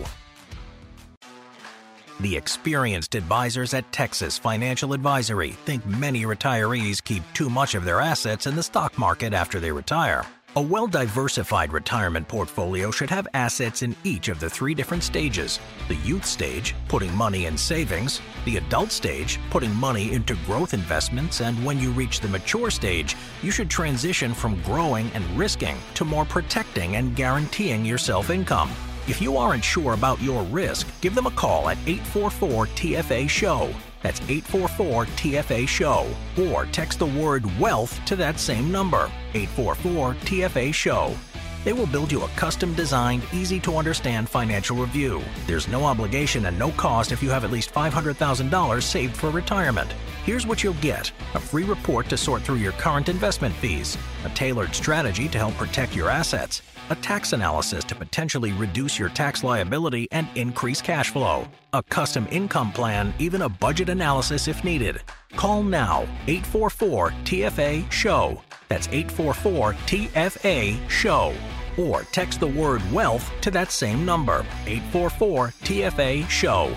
The 2.21 2.37
experienced 2.37 3.15
advisors 3.15 3.73
at 3.73 3.91
Texas 3.93 4.37
Financial 4.37 4.93
Advisory 4.93 5.53
think 5.65 5.87
many 5.87 6.25
retirees 6.25 7.03
keep 7.03 7.23
too 7.33 7.49
much 7.49 7.75
of 7.75 7.87
their 7.87 7.99
assets 7.99 8.47
in 8.47 8.57
the 8.57 8.63
stock 8.63 8.99
market 8.99 9.33
after 9.33 9.59
they 9.59 9.73
retire. 9.73 10.27
A 10.57 10.61
well 10.61 10.89
diversified 10.89 11.73
retirement 11.73 12.27
portfolio 12.27 12.91
should 12.91 13.09
have 13.11 13.29
assets 13.35 13.83
in 13.83 13.95
each 14.03 14.27
of 14.27 14.41
the 14.41 14.51
three 14.51 14.75
different 14.75 15.05
stages 15.05 15.61
the 15.87 15.95
youth 15.97 16.27
stage, 16.27 16.75
putting 16.89 17.15
money 17.15 17.47
in 17.47 17.57
savings, 17.57 18.21
the 18.45 18.57
adult 18.57 18.91
stage, 18.91 19.39
putting 19.51 19.73
money 19.77 20.13
into 20.13 20.35
growth 20.47 20.75
investments, 20.75 21.41
and 21.41 21.65
when 21.65 21.79
you 21.79 21.93
reach 21.93 22.19
the 22.19 22.27
mature 22.27 22.69
stage, 22.69 23.17
you 23.43 23.53
should 23.53 23.71
transition 23.71 24.35
from 24.35 24.61
growing 24.63 25.09
and 25.13 25.25
risking 25.39 25.77
to 25.95 26.05
more 26.05 26.25
protecting 26.25 26.97
and 26.97 27.15
guaranteeing 27.15 27.85
yourself 27.85 28.29
income. 28.29 28.73
If 29.07 29.23
you 29.23 29.37
aren't 29.37 29.63
sure 29.63 29.93
about 29.93 30.21
your 30.21 30.43
risk, 30.43 30.89
give 31.01 31.15
them 31.15 31.27
a 31.27 31.31
call 31.31 31.69
at 31.69 31.79
844 31.87 32.67
TFA 32.67 33.31
SHOW. 33.31 33.73
That's 34.03 34.21
844 34.21 35.07
TFA 35.07 35.69
SHOW. 35.69 36.07
Or 36.51 36.67
text 36.67 36.99
the 36.99 37.07
word 37.07 37.45
wealth 37.59 38.03
to 38.07 38.17
that 38.17 38.39
same 38.39 38.73
number, 38.73 39.11
844 39.35 40.15
TFA 40.15 40.73
SHOW. 40.73 41.15
They 41.63 41.75
will 41.75 41.87
build 41.87 42.11
you 42.11 42.23
a 42.23 42.29
custom 42.29 42.73
designed, 42.75 43.23
easy 43.35 43.61
to 43.61 43.77
understand 43.77 44.31
financial 44.31 44.77
review. 44.77 45.23
There's 45.47 45.69
no 45.69 45.85
obligation 45.85 46.47
and 46.47 46.59
no 46.59 46.71
cost 46.71 47.13
if 47.13 47.23
you 47.23 47.29
have 47.31 47.45
at 47.45 47.51
least 47.51 47.75
$500,000 47.75 48.83
saved 48.83 49.15
for 49.15 49.29
retirement. 49.29 49.93
Here's 50.25 50.47
what 50.47 50.63
you'll 50.65 50.75
get 50.75 51.13
a 51.35 51.41
free 51.41 51.65
report 51.65 52.09
to 52.09 52.17
sort 52.17 52.43
through 52.43 52.57
your 52.57 52.73
current 52.73 53.11
investment 53.11 53.55
fees, 53.55 53.99
a 54.25 54.31
tailored 54.31 54.75
strategy 54.75 55.29
to 55.29 55.39
help 55.39 55.55
protect 55.55 55.95
your 55.95 56.09
assets, 56.09 56.63
a 56.91 56.97
tax 56.97 57.33
analysis 57.33 57.85
to 57.85 57.95
potentially 57.95 58.53
reduce 58.53 58.99
your 58.99 59.09
tax 59.09 59.43
liability 59.45 60.09
and 60.11 60.29
increase 60.35 60.83
cash 60.83 61.11
flow, 61.11 61.47
a 61.73 61.83
custom 61.85 62.27
income 62.31 62.73
plan, 62.73 63.15
even 63.19 63.43
a 63.43 63.49
budget 63.49 63.89
analysis 63.89 64.49
if 64.49 64.63
needed. 64.65 65.01
Call 65.37 65.63
now 65.63 66.03
844 66.27 67.11
TFA 67.25 67.91
SHOW. 67.91 68.43
That's 68.69 68.89
844 68.89 69.73
TFA 69.75 70.91
SHOW. 70.91 71.35
Or 71.79 72.03
text 72.13 72.41
the 72.41 72.49
word 72.49 72.83
wealth 72.93 73.31
to 73.41 73.51
that 73.53 73.71
same 73.71 74.05
number 74.05 74.45
844 74.67 75.49
TFA 75.63 76.29
SHOW. 76.29 76.77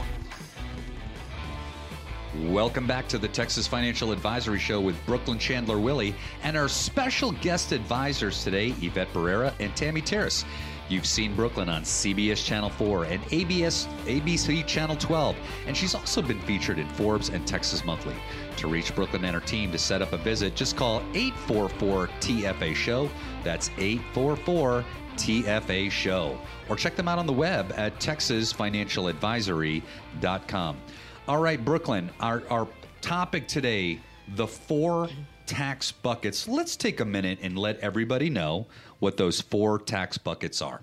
Welcome 2.42 2.88
back 2.88 3.08
to 3.10 3.20
the 3.20 3.28
Texas 3.28 3.68
Financial 3.68 4.12
Advisory 4.12 4.58
Show 4.58 4.82
with 4.82 4.96
Brooklynn 5.06 5.38
Chandler 5.38 5.78
Willy 5.78 6.16
and 6.42 6.58
our 6.58 6.68
special 6.68 7.32
guest 7.32 7.72
advisors 7.72 8.44
today, 8.44 8.74
Yvette 8.82 9.14
Barrera 9.14 9.54
and 9.60 9.76
Tammy 9.76 10.02
Terrace. 10.02 10.44
You've 10.90 11.06
seen 11.06 11.36
Brooklynn 11.36 11.70
on 11.70 11.84
CBS 11.84 12.44
Channel 12.44 12.72
4 12.72 13.06
and 13.06 13.22
ABS, 13.32 13.86
ABC 14.06 14.66
Channel 14.66 14.96
12, 14.96 15.36
and 15.68 15.78
she's 15.78 15.94
also 15.94 16.24
been 16.24 16.40
featured 16.42 16.80
in 16.80 16.90
Forbes 16.90 17.30
and 17.30 17.46
Texas 17.46 17.86
Monthly. 17.86 18.16
To 18.58 18.68
reach 18.68 18.96
Brooklynn 18.96 19.26
and 19.26 19.36
her 19.36 19.40
team 19.40 19.72
to 19.72 19.78
set 19.78 20.02
up 20.02 20.12
a 20.12 20.18
visit, 20.18 20.56
just 20.56 20.76
call 20.76 21.04
844 21.14 22.08
TFA 22.20 22.74
Show. 22.74 23.12
That's 23.44 23.70
844 23.78 24.84
TFA 25.18 25.92
Show. 25.92 26.36
Or 26.68 26.76
check 26.76 26.96
them 26.96 27.08
out 27.08 27.20
on 27.20 27.28
the 27.28 27.34
web 27.34 27.72
at 27.78 28.00
texasfinancialadvisory.com. 28.00 30.78
All 31.28 31.38
right, 31.38 31.64
Brooklynn, 31.64 32.10
our, 32.20 32.44
our 32.50 32.68
topic 33.02 33.48
today 33.48 34.00
the 34.36 34.46
four 34.48 35.10
tax 35.46 35.92
buckets. 35.92 36.48
Let's 36.50 36.76
take 36.76 37.00
a 37.00 37.06
minute 37.06 37.40
and 37.42 37.58
let 37.58 37.80
everybody 37.80 38.30
know 38.30 38.68
what 39.00 39.16
those 39.16 39.40
four 39.40 39.80
tax 39.80 40.18
buckets 40.18 40.62
are. 40.62 40.82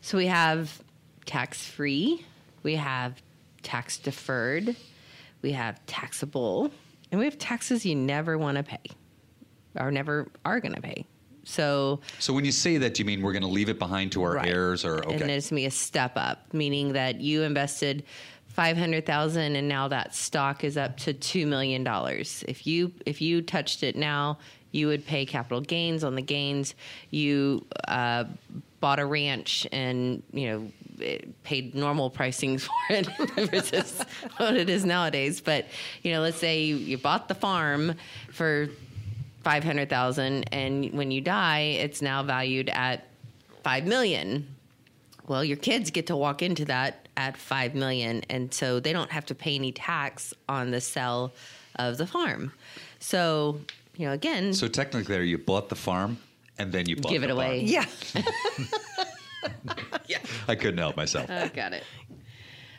So 0.00 0.16
we 0.16 0.26
have 0.26 0.80
tax 1.26 1.66
free, 1.66 2.24
we 2.62 2.76
have 2.76 3.20
tax 3.62 3.98
deferred, 3.98 4.76
we 5.42 5.52
have 5.52 5.84
taxable, 5.86 6.70
and 7.10 7.18
we 7.18 7.24
have 7.24 7.38
taxes 7.38 7.84
you 7.84 7.96
never 7.96 8.38
want 8.38 8.58
to 8.58 8.62
pay 8.62 8.78
or 9.78 9.90
never 9.90 10.28
are 10.44 10.60
going 10.60 10.74
to 10.74 10.80
pay. 10.80 11.04
So, 11.42 12.00
So 12.20 12.32
when 12.32 12.44
you 12.44 12.52
say 12.52 12.76
that, 12.78 12.94
do 12.94 13.00
you 13.02 13.06
mean 13.06 13.22
we're 13.22 13.32
going 13.32 13.42
to 13.42 13.48
leave 13.48 13.68
it 13.70 13.78
behind 13.78 14.12
to 14.12 14.22
our 14.22 14.34
Right. 14.34 14.48
heirs 14.48 14.84
or 14.84 14.98
okay. 15.04 15.14
and 15.20 15.30
it's 15.30 15.50
going 15.50 15.56
to 15.56 15.62
be 15.62 15.66
a 15.66 15.70
step 15.70 16.12
up, 16.14 16.52
meaning 16.52 16.92
that 16.92 17.20
you 17.20 17.42
invested 17.42 18.04
five 18.54 18.76
hundred 18.76 19.06
thousand, 19.06 19.56
and 19.56 19.68
now 19.68 19.88
that 19.88 20.14
stock 20.14 20.64
is 20.64 20.76
up 20.76 20.96
to 20.98 21.12
two 21.12 21.46
million 21.46 21.84
dollars. 21.84 22.44
If 22.48 22.66
you 22.66 22.92
if 23.06 23.20
you 23.20 23.42
touched 23.42 23.82
it 23.82 23.96
now, 23.96 24.38
you 24.72 24.86
would 24.88 25.06
pay 25.06 25.24
capital 25.24 25.60
gains 25.60 26.04
on 26.04 26.14
the 26.14 26.22
gains. 26.22 26.74
You 27.10 27.64
uh, 27.88 28.24
bought 28.80 28.98
a 28.98 29.06
ranch, 29.06 29.66
and 29.72 30.22
you 30.32 30.48
know 30.48 30.70
paid 31.44 31.74
normal 31.74 32.10
pricing 32.10 32.58
for 32.58 32.70
it 32.90 33.06
versus 33.50 34.04
what 34.36 34.56
it 34.56 34.68
is 34.68 34.84
nowadays. 34.84 35.40
But 35.40 35.66
you 36.02 36.12
know, 36.12 36.20
let's 36.20 36.36
say 36.36 36.62
you, 36.62 36.76
you 36.76 36.98
bought 36.98 37.28
the 37.28 37.34
farm 37.34 37.94
for 38.32 38.68
five 39.42 39.64
hundred 39.64 39.88
thousand, 39.88 40.44
and 40.52 40.92
when 40.92 41.10
you 41.10 41.20
die, 41.20 41.78
it's 41.80 42.02
now 42.02 42.22
valued 42.22 42.68
at 42.68 43.06
five 43.62 43.86
million. 43.86 44.46
Well, 45.26 45.44
your 45.44 45.58
kids 45.58 45.90
get 45.90 46.08
to 46.08 46.16
walk 46.16 46.42
into 46.42 46.64
that 46.64 47.06
at 47.20 47.36
five 47.36 47.74
million, 47.74 48.22
and 48.30 48.52
so 48.52 48.80
they 48.80 48.92
don't 48.94 49.10
have 49.10 49.26
to 49.26 49.34
pay 49.34 49.54
any 49.54 49.72
tax 49.72 50.32
on 50.48 50.70
the 50.70 50.80
sale 50.80 51.32
of 51.76 51.98
the 51.98 52.06
farm. 52.06 52.50
So, 52.98 53.60
you 53.96 54.06
know, 54.06 54.12
again, 54.12 54.54
So 54.54 54.68
technically, 54.68 55.14
there 55.14 55.22
you 55.22 55.36
bought 55.36 55.68
the 55.68 55.74
farm 55.76 56.16
and 56.58 56.72
then 56.72 56.88
you 56.88 56.96
bought 56.96 57.12
give 57.12 57.20
the 57.22 57.28
it 57.28 57.32
away. 57.32 57.60
Yeah. 57.60 57.84
farm. 60.08 60.18
I 60.48 60.54
couldn't 60.54 60.78
help 60.78 60.96
myself. 60.96 61.26
Oh, 61.30 61.48
got 61.54 61.72
it. 61.74 61.84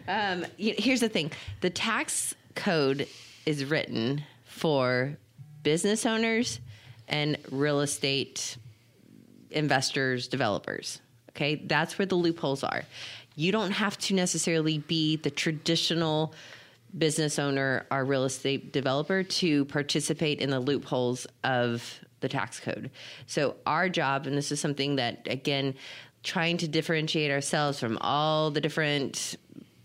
Um, 0.07 0.41
y- 0.59 0.75
here's 0.77 0.99
the 1.01 1.09
thing: 1.09 1.31
the 1.61 1.69
tax 1.69 2.33
code 2.55 3.07
is 3.45 3.63
written 3.65 4.23
for 4.45 5.15
business 5.63 6.05
owners 6.05 6.59
and 7.07 7.37
real 7.51 7.81
estate 7.81 8.57
investors, 9.51 10.27
developers. 10.27 10.99
Okay, 11.29 11.55
that's 11.55 11.97
where 11.97 12.05
the 12.05 12.15
loopholes 12.15 12.63
are. 12.63 12.83
You 13.41 13.51
don't 13.51 13.71
have 13.71 13.97
to 13.97 14.13
necessarily 14.13 14.77
be 14.77 15.15
the 15.15 15.31
traditional 15.31 16.35
business 16.95 17.39
owner 17.39 17.87
or 17.89 18.05
real 18.05 18.25
estate 18.25 18.71
developer 18.71 19.23
to 19.23 19.65
participate 19.65 20.39
in 20.39 20.51
the 20.51 20.59
loopholes 20.59 21.25
of 21.43 22.01
the 22.19 22.29
tax 22.29 22.59
code. 22.59 22.91
So, 23.25 23.55
our 23.65 23.89
job, 23.89 24.27
and 24.27 24.37
this 24.37 24.51
is 24.51 24.59
something 24.59 24.97
that, 24.97 25.25
again, 25.25 25.73
trying 26.21 26.57
to 26.57 26.67
differentiate 26.67 27.31
ourselves 27.31 27.79
from 27.79 27.97
all 27.99 28.51
the 28.51 28.61
different 28.61 29.37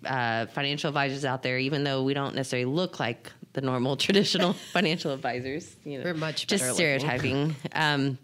uh, 0.04 0.44
financial 0.48 0.88
advisors 0.88 1.24
out 1.24 1.42
there, 1.42 1.58
even 1.58 1.82
though 1.82 2.02
we 2.02 2.12
don't 2.12 2.34
necessarily 2.34 2.66
look 2.66 3.00
like 3.00 3.32
the 3.54 3.62
normal 3.62 3.96
traditional 4.06 4.52
financial 4.74 5.12
advisors. 5.12 5.76
You 5.82 5.96
know, 5.96 6.04
We're 6.04 6.12
much 6.12 6.46
just 6.46 6.74
stereotyping. 6.74 7.56
um, 7.72 8.18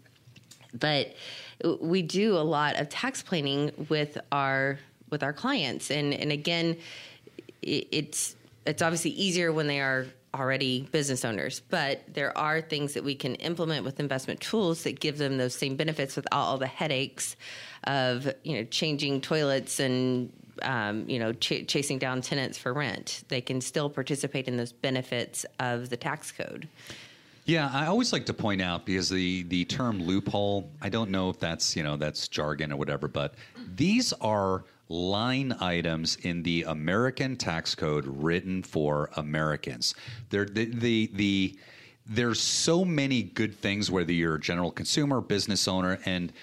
but 0.75 1.15
we 1.79 2.03
do 2.03 2.37
a 2.37 2.45
lot 2.45 2.79
of 2.79 2.89
tax 2.89 3.23
planning 3.23 3.71
with 3.89 4.17
our 4.31 4.77
with 5.13 5.23
our 5.23 5.31
clients, 5.31 5.91
and 5.91 6.13
and 6.13 6.31
again, 6.31 6.75
it's 7.61 8.35
it's 8.65 8.81
obviously 8.81 9.11
easier 9.11 9.53
when 9.53 9.67
they 9.67 9.79
are 9.79 10.07
already 10.33 10.81
business 10.91 11.23
owners, 11.23 11.61
but 11.69 12.01
there 12.11 12.35
are 12.35 12.59
things 12.59 12.95
that 12.95 13.03
we 13.03 13.13
can 13.13 13.35
implement 13.35 13.85
with 13.85 13.99
investment 13.99 14.39
tools 14.41 14.83
that 14.83 14.99
give 14.99 15.17
them 15.17 15.37
those 15.37 15.53
same 15.53 15.75
benefits 15.75 16.15
without 16.15 16.39
all 16.39 16.57
the 16.57 16.67
headaches 16.67 17.35
of 17.85 18.33
you 18.43 18.57
know 18.57 18.63
changing 18.65 19.21
toilets 19.21 19.79
and 19.79 20.33
um, 20.63 21.07
you 21.07 21.19
know 21.19 21.31
ch- 21.33 21.65
chasing 21.67 21.99
down 21.99 22.21
tenants 22.21 22.57
for 22.57 22.73
rent. 22.73 23.23
They 23.29 23.41
can 23.41 23.61
still 23.61 23.89
participate 23.89 24.47
in 24.47 24.57
those 24.57 24.73
benefits 24.73 25.45
of 25.59 25.89
the 25.89 25.97
tax 25.97 26.31
code. 26.31 26.67
Yeah, 27.45 27.69
I 27.73 27.87
always 27.87 28.13
like 28.13 28.25
to 28.27 28.33
point 28.33 28.61
out 28.61 28.85
because 28.85 29.09
the 29.09 29.43
the 29.43 29.65
term 29.65 30.01
loophole, 30.01 30.69
I 30.81 30.89
don't 30.89 31.11
know 31.11 31.29
if 31.29 31.39
that's 31.39 31.75
you 31.75 31.83
know 31.83 31.97
that's 31.97 32.27
jargon 32.27 32.71
or 32.71 32.77
whatever, 32.77 33.07
but 33.07 33.35
these 33.75 34.13
are 34.13 34.63
line 34.89 35.55
items 35.59 36.17
in 36.17 36.43
the 36.43 36.63
American 36.63 37.35
tax 37.35 37.75
code 37.75 38.05
written 38.05 38.63
for 38.63 39.09
Americans. 39.15 39.95
They're 40.29 40.45
the 40.45 40.65
the, 40.65 41.09
the 41.13 41.59
there's 42.05 42.41
so 42.41 42.83
many 42.83 43.23
good 43.23 43.55
things 43.55 43.89
whether 43.89 44.11
you're 44.11 44.35
a 44.35 44.39
general 44.39 44.71
consumer, 44.71 45.21
business 45.21 45.67
owner, 45.67 45.99
and 46.05 46.33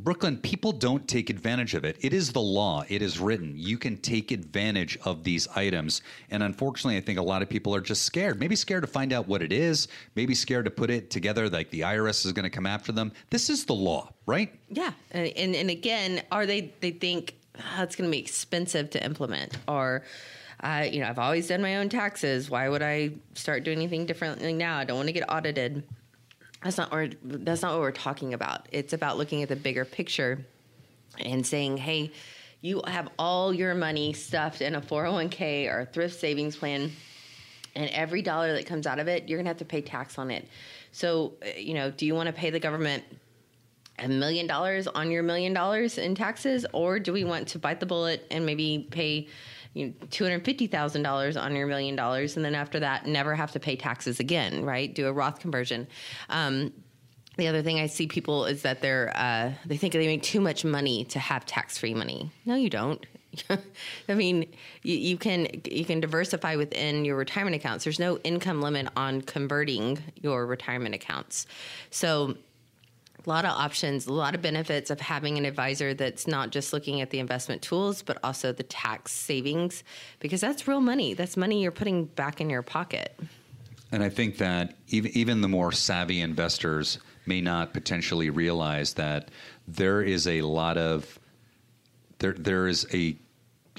Brooklynn, 0.00 0.36
people 0.36 0.70
don't 0.70 1.08
take 1.08 1.28
advantage 1.28 1.74
of 1.74 1.84
it. 1.84 1.96
It 2.00 2.12
is 2.12 2.30
the 2.30 2.40
law. 2.40 2.84
It 2.88 3.02
is 3.02 3.18
written. 3.18 3.54
You 3.56 3.76
can 3.76 3.96
take 3.96 4.30
advantage 4.30 4.96
of 5.04 5.24
these 5.24 5.48
items. 5.56 6.02
And 6.30 6.44
unfortunately, 6.44 6.96
I 6.96 7.00
think 7.00 7.18
a 7.18 7.22
lot 7.22 7.42
of 7.42 7.48
people 7.48 7.74
are 7.74 7.80
just 7.80 8.04
scared. 8.04 8.38
Maybe 8.38 8.54
scared 8.54 8.84
to 8.84 8.86
find 8.86 9.12
out 9.12 9.26
what 9.26 9.42
it 9.42 9.52
is, 9.52 9.88
maybe 10.14 10.36
scared 10.36 10.66
to 10.66 10.70
put 10.70 10.88
it 10.88 11.10
together 11.10 11.50
like 11.50 11.70
the 11.70 11.80
IRS 11.80 12.24
is 12.24 12.32
going 12.32 12.44
to 12.44 12.50
come 12.50 12.64
after 12.64 12.92
them. 12.92 13.10
This 13.30 13.50
is 13.50 13.64
the 13.64 13.74
law, 13.74 14.12
right? 14.26 14.54
Yeah, 14.68 14.92
and, 15.10 15.56
and 15.56 15.68
again, 15.68 16.22
are 16.30 16.46
they 16.46 16.72
they 16.80 16.92
think 16.92 17.34
"Ah, 17.60 17.82
it's 17.82 17.96
going 17.96 18.08
to 18.08 18.12
be 18.12 18.20
expensive 18.20 18.90
to 18.90 19.04
implement, 19.04 19.56
or 19.66 20.04
uh, 20.60 20.86
you 20.90 21.00
know, 21.00 21.08
I've 21.08 21.18
always 21.18 21.48
done 21.48 21.62
my 21.62 21.76
own 21.76 21.88
taxes. 21.88 22.50
Why 22.50 22.68
would 22.68 22.82
I 22.82 23.10
start 23.34 23.64
doing 23.64 23.78
anything 23.78 24.06
differently 24.06 24.52
now? 24.52 24.78
I 24.78 24.84
don't 24.84 24.96
want 24.96 25.08
to 25.08 25.12
get 25.12 25.30
audited. 25.30 25.84
That's 26.62 26.76
not 26.76 26.92
or 26.92 27.08
that's 27.22 27.62
not 27.62 27.72
what 27.72 27.80
we're 27.80 27.92
talking 27.92 28.34
about. 28.34 28.68
It's 28.72 28.92
about 28.92 29.18
looking 29.18 29.42
at 29.42 29.48
the 29.48 29.56
bigger 29.56 29.84
picture 29.84 30.44
and 31.18 31.46
saying, 31.46 31.76
hey, 31.76 32.12
you 32.60 32.82
have 32.86 33.08
all 33.18 33.54
your 33.54 33.74
money 33.74 34.12
stuffed 34.12 34.60
in 34.60 34.74
a 34.74 34.80
401k 34.80 35.72
or 35.72 35.80
a 35.80 35.86
thrift 35.86 36.18
savings 36.18 36.56
plan 36.56 36.90
and 37.78 37.88
every 37.90 38.22
dollar 38.22 38.54
that 38.54 38.66
comes 38.66 38.86
out 38.86 38.98
of 38.98 39.06
it, 39.06 39.28
you're 39.28 39.38
going 39.38 39.44
to 39.44 39.50
have 39.50 39.58
to 39.58 39.64
pay 39.64 39.80
tax 39.80 40.18
on 40.18 40.30
it. 40.30 40.48
So, 40.90 41.34
uh, 41.42 41.58
you 41.58 41.74
know, 41.74 41.90
do 41.90 42.06
you 42.06 42.14
want 42.14 42.26
to 42.26 42.32
pay 42.32 42.50
the 42.50 42.58
government 42.58 43.04
a 43.98 44.08
million 44.08 44.46
dollars 44.46 44.86
on 44.86 45.10
your 45.10 45.22
million 45.22 45.52
dollars 45.52 45.98
in 45.98 46.14
taxes, 46.14 46.66
or 46.72 46.98
do 46.98 47.12
we 47.12 47.24
want 47.24 47.48
to 47.48 47.58
bite 47.58 47.80
the 47.80 47.86
bullet 47.86 48.26
and 48.30 48.44
maybe 48.46 48.86
pay 48.90 49.28
you 49.74 49.86
know, 49.86 49.92
two 50.10 50.24
hundred 50.24 50.44
fifty 50.44 50.66
thousand 50.66 51.02
dollars 51.02 51.36
on 51.36 51.54
your 51.54 51.66
million 51.66 51.96
dollars, 51.96 52.36
and 52.36 52.44
then 52.44 52.54
after 52.54 52.80
that, 52.80 53.06
never 53.06 53.34
have 53.34 53.52
to 53.52 53.60
pay 53.60 53.76
taxes 53.76 54.20
again? 54.20 54.64
Right? 54.64 54.94
Do 54.94 55.06
a 55.06 55.12
Roth 55.12 55.40
conversion. 55.40 55.86
Um, 56.28 56.72
the 57.36 57.46
other 57.46 57.62
thing 57.62 57.78
I 57.78 57.86
see 57.86 58.08
people 58.08 58.46
is 58.46 58.62
that 58.62 58.80
they're 58.82 59.12
uh, 59.14 59.52
they 59.64 59.76
think 59.76 59.92
they 59.92 60.06
make 60.06 60.22
too 60.22 60.40
much 60.40 60.64
money 60.64 61.04
to 61.06 61.18
have 61.18 61.46
tax 61.46 61.78
free 61.78 61.94
money. 61.94 62.30
No, 62.44 62.56
you 62.56 62.68
don't. 62.68 63.04
I 64.08 64.14
mean, 64.14 64.46
you, 64.82 64.96
you 64.96 65.16
can 65.16 65.46
you 65.64 65.84
can 65.84 66.00
diversify 66.00 66.56
within 66.56 67.04
your 67.04 67.16
retirement 67.16 67.54
accounts. 67.54 67.84
There's 67.84 68.00
no 68.00 68.18
income 68.18 68.60
limit 68.60 68.88
on 68.96 69.22
converting 69.22 69.98
your 70.20 70.46
retirement 70.46 70.94
accounts. 70.94 71.46
So 71.90 72.36
a 73.28 73.30
lot 73.30 73.44
of 73.44 73.50
options, 73.50 74.06
a 74.06 74.12
lot 74.12 74.34
of 74.34 74.40
benefits 74.40 74.90
of 74.90 75.00
having 75.00 75.36
an 75.36 75.44
advisor 75.44 75.92
that's 75.92 76.26
not 76.26 76.48
just 76.48 76.72
looking 76.72 77.02
at 77.02 77.10
the 77.10 77.18
investment 77.18 77.60
tools, 77.60 78.00
but 78.00 78.16
also 78.24 78.52
the 78.52 78.62
tax 78.62 79.12
savings, 79.12 79.84
because 80.18 80.40
that's 80.40 80.66
real 80.66 80.80
money. 80.80 81.12
That's 81.12 81.36
money 81.36 81.62
you're 81.62 81.70
putting 81.70 82.06
back 82.06 82.40
in 82.40 82.48
your 82.48 82.62
pocket. 82.62 83.14
And 83.92 84.02
I 84.02 84.08
think 84.08 84.38
that 84.38 84.76
even, 84.88 85.10
even 85.14 85.40
the 85.42 85.48
more 85.48 85.72
savvy 85.72 86.22
investors 86.22 87.00
may 87.26 87.42
not 87.42 87.74
potentially 87.74 88.30
realize 88.30 88.94
that 88.94 89.30
there 89.66 90.00
is 90.00 90.26
a 90.26 90.40
lot 90.40 90.78
of 90.78 91.18
there 92.20 92.32
there 92.32 92.66
is 92.66 92.86
a 92.94 93.14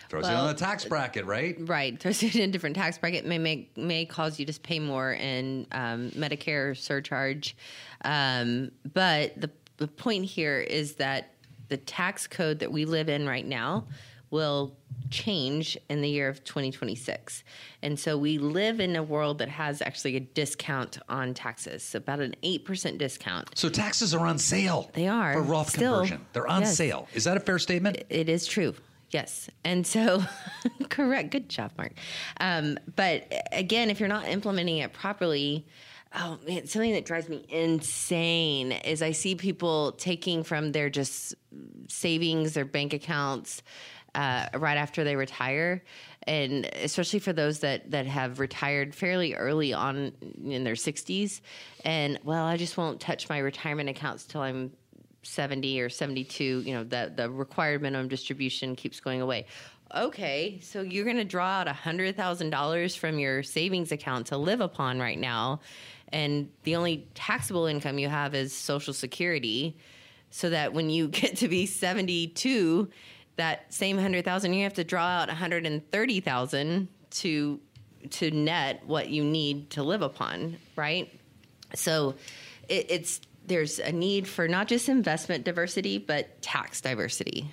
Throws 0.08 0.24
you 0.24 0.32
Well, 0.32 0.46
on 0.46 0.54
the 0.54 0.58
tax 0.58 0.84
bracket, 0.84 1.24
right? 1.24 1.56
Right, 1.60 1.98
throws 1.98 2.22
you 2.22 2.30
in 2.42 2.48
a 2.48 2.52
different 2.52 2.76
tax 2.76 2.98
bracket 2.98 3.26
may 3.26 3.38
make 3.38 3.76
may 3.76 4.04
cause 4.04 4.38
you 4.38 4.46
to 4.46 4.60
pay 4.60 4.78
more 4.78 5.14
in 5.14 5.66
um, 5.72 6.10
Medicare 6.10 6.76
surcharge. 6.76 7.56
Um, 8.04 8.70
but 8.92 9.40
the 9.40 9.50
the 9.78 9.88
point 9.88 10.24
here 10.24 10.60
is 10.60 10.94
that 10.94 11.34
the 11.68 11.76
tax 11.76 12.26
code 12.26 12.58
that 12.60 12.72
we 12.72 12.84
live 12.84 13.08
in 13.08 13.26
right 13.26 13.46
now 13.46 13.84
will 14.30 14.76
change 15.10 15.78
in 15.88 16.00
the 16.00 16.08
year 16.08 16.28
of 16.28 16.42
2026. 16.44 17.44
And 17.82 17.98
so 17.98 18.18
we 18.18 18.38
live 18.38 18.80
in 18.80 18.96
a 18.96 19.02
world 19.02 19.38
that 19.38 19.48
has 19.48 19.80
actually 19.80 20.16
a 20.16 20.20
discount 20.20 20.98
on 21.08 21.32
taxes, 21.32 21.82
so 21.82 21.98
about 21.98 22.20
an 22.20 22.34
8% 22.42 22.98
discount. 22.98 23.56
So 23.56 23.68
taxes 23.68 24.14
are 24.14 24.26
on 24.26 24.38
sale. 24.38 24.90
They 24.94 25.06
are. 25.06 25.34
for 25.34 25.42
Roth 25.42 25.70
Still, 25.70 26.00
conversion. 26.00 26.26
They're 26.32 26.48
on 26.48 26.62
yes. 26.62 26.76
sale. 26.76 27.08
Is 27.14 27.24
that 27.24 27.36
a 27.36 27.40
fair 27.40 27.58
statement? 27.58 27.98
It 28.08 28.28
is 28.28 28.46
true. 28.46 28.74
Yes. 29.10 29.48
And 29.64 29.86
so, 29.86 30.24
correct. 30.88 31.30
Good 31.30 31.48
job, 31.48 31.70
Mark. 31.78 31.92
Um, 32.40 32.78
but 32.96 33.32
again, 33.52 33.90
if 33.90 34.00
you're 34.00 34.08
not 34.08 34.26
implementing 34.26 34.78
it 34.78 34.92
properly, 34.92 35.66
oh 36.16 36.38
man, 36.46 36.66
something 36.66 36.92
that 36.92 37.04
drives 37.04 37.28
me 37.28 37.44
insane 37.48 38.72
is 38.72 39.02
I 39.02 39.12
see 39.12 39.34
people 39.34 39.92
taking 39.92 40.42
from 40.42 40.72
their 40.72 40.90
just 40.90 41.34
savings, 41.88 42.54
their 42.54 42.64
bank 42.64 42.92
accounts, 42.92 43.62
uh, 44.14 44.48
right 44.54 44.78
after 44.78 45.04
they 45.04 45.14
retire, 45.14 45.84
and 46.26 46.64
especially 46.82 47.18
for 47.18 47.32
those 47.32 47.60
that 47.60 47.90
that 47.90 48.06
have 48.06 48.40
retired 48.40 48.94
fairly 48.94 49.34
early 49.34 49.72
on 49.72 50.12
in 50.42 50.64
their 50.64 50.74
60s, 50.74 51.42
and 51.84 52.18
well, 52.24 52.44
I 52.44 52.56
just 52.56 52.76
won't 52.76 52.98
touch 52.98 53.28
my 53.28 53.38
retirement 53.38 53.90
accounts 53.90 54.24
till 54.24 54.40
I'm 54.40 54.72
70 55.22 55.80
or 55.80 55.90
72. 55.90 56.62
You 56.64 56.74
know, 56.74 56.84
the 56.84 57.12
the 57.14 57.30
required 57.30 57.82
minimum 57.82 58.08
distribution 58.08 58.74
keeps 58.74 59.00
going 59.00 59.20
away. 59.20 59.46
Okay, 59.94 60.58
so 60.62 60.80
you're 60.80 61.04
going 61.04 61.16
to 61.16 61.24
draw 61.24 61.46
out 61.46 61.68
$100,000 61.68 62.98
from 62.98 63.18
your 63.20 63.44
savings 63.44 63.92
account 63.92 64.26
to 64.26 64.36
live 64.36 64.60
upon 64.60 64.98
right 64.98 65.18
now, 65.18 65.60
and 66.12 66.48
the 66.62 66.76
only 66.76 67.08
taxable 67.14 67.66
income 67.66 67.98
you 67.98 68.08
have 68.08 68.34
is 68.34 68.52
Social 68.52 68.94
Security 68.94 69.76
so 70.30 70.50
that 70.50 70.72
when 70.72 70.90
you 70.90 71.08
get 71.22 71.36
to 71.38 71.48
be 71.48 71.66
72 71.66 72.88
that 73.36 73.72
same 73.72 73.96
100,000 73.96 74.52
you 74.52 74.62
have 74.64 74.74
to 74.74 74.84
draw 74.84 75.06
out 75.06 75.28
130,000 75.28 76.88
to 77.10 77.60
to 78.10 78.30
net 78.30 78.82
what 78.86 79.08
you 79.10 79.24
need 79.24 79.68
to 79.70 79.82
live 79.82 80.02
upon 80.02 80.56
right 80.76 81.12
so 81.74 82.14
it, 82.68 82.86
it's 82.88 83.20
there's 83.46 83.78
a 83.78 83.92
need 83.92 84.26
for 84.26 84.48
not 84.48 84.68
just 84.68 84.88
investment 84.88 85.44
diversity 85.44 85.98
but 85.98 86.40
tax 86.40 86.80
diversity 86.80 87.50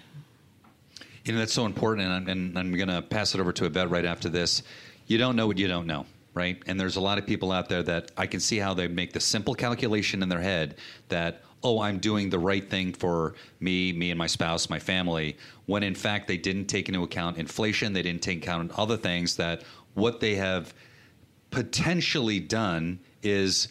You 1.25 1.33
know, 1.33 1.39
that's 1.39 1.53
so 1.53 1.65
important. 1.65 2.07
And 2.07 2.13
I'm, 2.13 2.27
and 2.27 2.59
I'm 2.59 2.73
going 2.73 2.89
to 2.89 3.01
pass 3.01 3.33
it 3.33 3.39
over 3.39 3.53
to 3.53 3.65
Yvette 3.65 3.89
right 3.89 4.05
after 4.05 4.29
this. 4.29 4.63
You 5.07 5.17
don't 5.17 5.35
know 5.35 5.47
what 5.47 5.57
you 5.57 5.67
don't 5.67 5.87
know, 5.87 6.05
right? 6.33 6.61
And 6.65 6.79
there's 6.79 6.95
a 6.95 7.01
lot 7.01 7.17
of 7.17 7.25
people 7.25 7.51
out 7.51 7.69
there 7.69 7.83
that 7.83 8.11
I 8.17 8.25
can 8.27 8.39
see 8.39 8.57
how 8.57 8.73
they 8.73 8.87
make 8.87 9.13
the 9.13 9.19
simple 9.19 9.53
calculation 9.53 10.23
in 10.23 10.29
their 10.29 10.41
head 10.41 10.75
that, 11.09 11.43
oh, 11.63 11.79
I'm 11.79 11.99
doing 11.99 12.29
the 12.29 12.39
right 12.39 12.67
thing 12.67 12.93
for 12.93 13.35
me, 13.59 13.93
me 13.93 14.11
and 14.11 14.17
my 14.17 14.27
spouse, 14.27 14.69
my 14.69 14.79
family, 14.79 15.37
when 15.65 15.83
in 15.83 15.95
fact 15.95 16.27
they 16.27 16.37
didn't 16.37 16.65
take 16.65 16.89
into 16.89 17.03
account 17.03 17.37
inflation, 17.37 17.93
they 17.93 18.01
didn't 18.01 18.21
take 18.21 18.39
account 18.39 18.71
other 18.77 18.97
things 18.97 19.35
that 19.37 19.63
what 19.93 20.19
they 20.19 20.35
have 20.35 20.73
potentially 21.51 22.39
done 22.39 22.99
is 23.21 23.67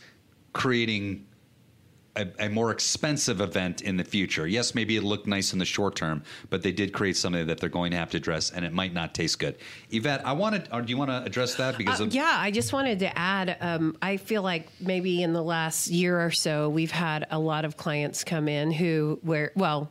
creating 0.52 1.26
a, 2.16 2.26
a, 2.38 2.48
more 2.48 2.70
expensive 2.70 3.40
event 3.40 3.80
in 3.80 3.96
the 3.96 4.04
future. 4.04 4.46
Yes, 4.46 4.74
maybe 4.74 4.96
it 4.96 5.02
looked 5.02 5.26
nice 5.26 5.52
in 5.52 5.58
the 5.58 5.64
short 5.64 5.96
term, 5.96 6.22
but 6.50 6.62
they 6.62 6.72
did 6.72 6.92
create 6.92 7.16
something 7.16 7.46
that 7.46 7.58
they're 7.58 7.68
going 7.68 7.90
to 7.92 7.96
have 7.96 8.10
to 8.10 8.18
address, 8.18 8.50
and 8.50 8.64
it 8.64 8.72
might 8.72 8.92
not 8.92 9.14
taste 9.14 9.38
good. 9.38 9.56
Yvette, 9.90 10.26
I 10.26 10.32
wanted. 10.32 10.68
Or 10.72 10.82
do 10.82 10.90
you 10.90 10.96
want 10.96 11.10
to 11.10 11.22
address 11.24 11.54
that? 11.56 11.78
Because 11.78 12.00
Uh, 12.00 12.04
of, 12.04 12.14
yeah, 12.14 12.36
I 12.36 12.50
just 12.50 12.72
wanted 12.72 12.98
to 13.00 13.18
add. 13.18 13.56
Um, 13.60 13.96
I 14.02 14.18
feel 14.18 14.42
like 14.42 14.68
maybe 14.80 15.22
in 15.22 15.32
the 15.32 15.42
last 15.42 15.88
year 15.88 16.22
or 16.22 16.30
so, 16.30 16.68
we've 16.68 16.90
had 16.90 17.26
a 17.30 17.38
lot 17.38 17.64
of 17.64 17.76
clients 17.76 18.24
come 18.24 18.48
in 18.48 18.70
who 18.70 19.18
were 19.22 19.52
well, 19.56 19.90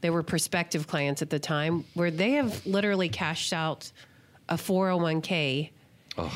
they 0.00 0.10
were 0.10 0.22
prospective 0.22 0.86
clients 0.86 1.22
at 1.22 1.30
the 1.30 1.38
time 1.38 1.84
where 1.94 2.10
they 2.10 2.32
have 2.32 2.64
literally 2.66 3.08
cashed 3.08 3.52
out 3.52 3.90
a 4.48 4.54
401k. 4.54 5.70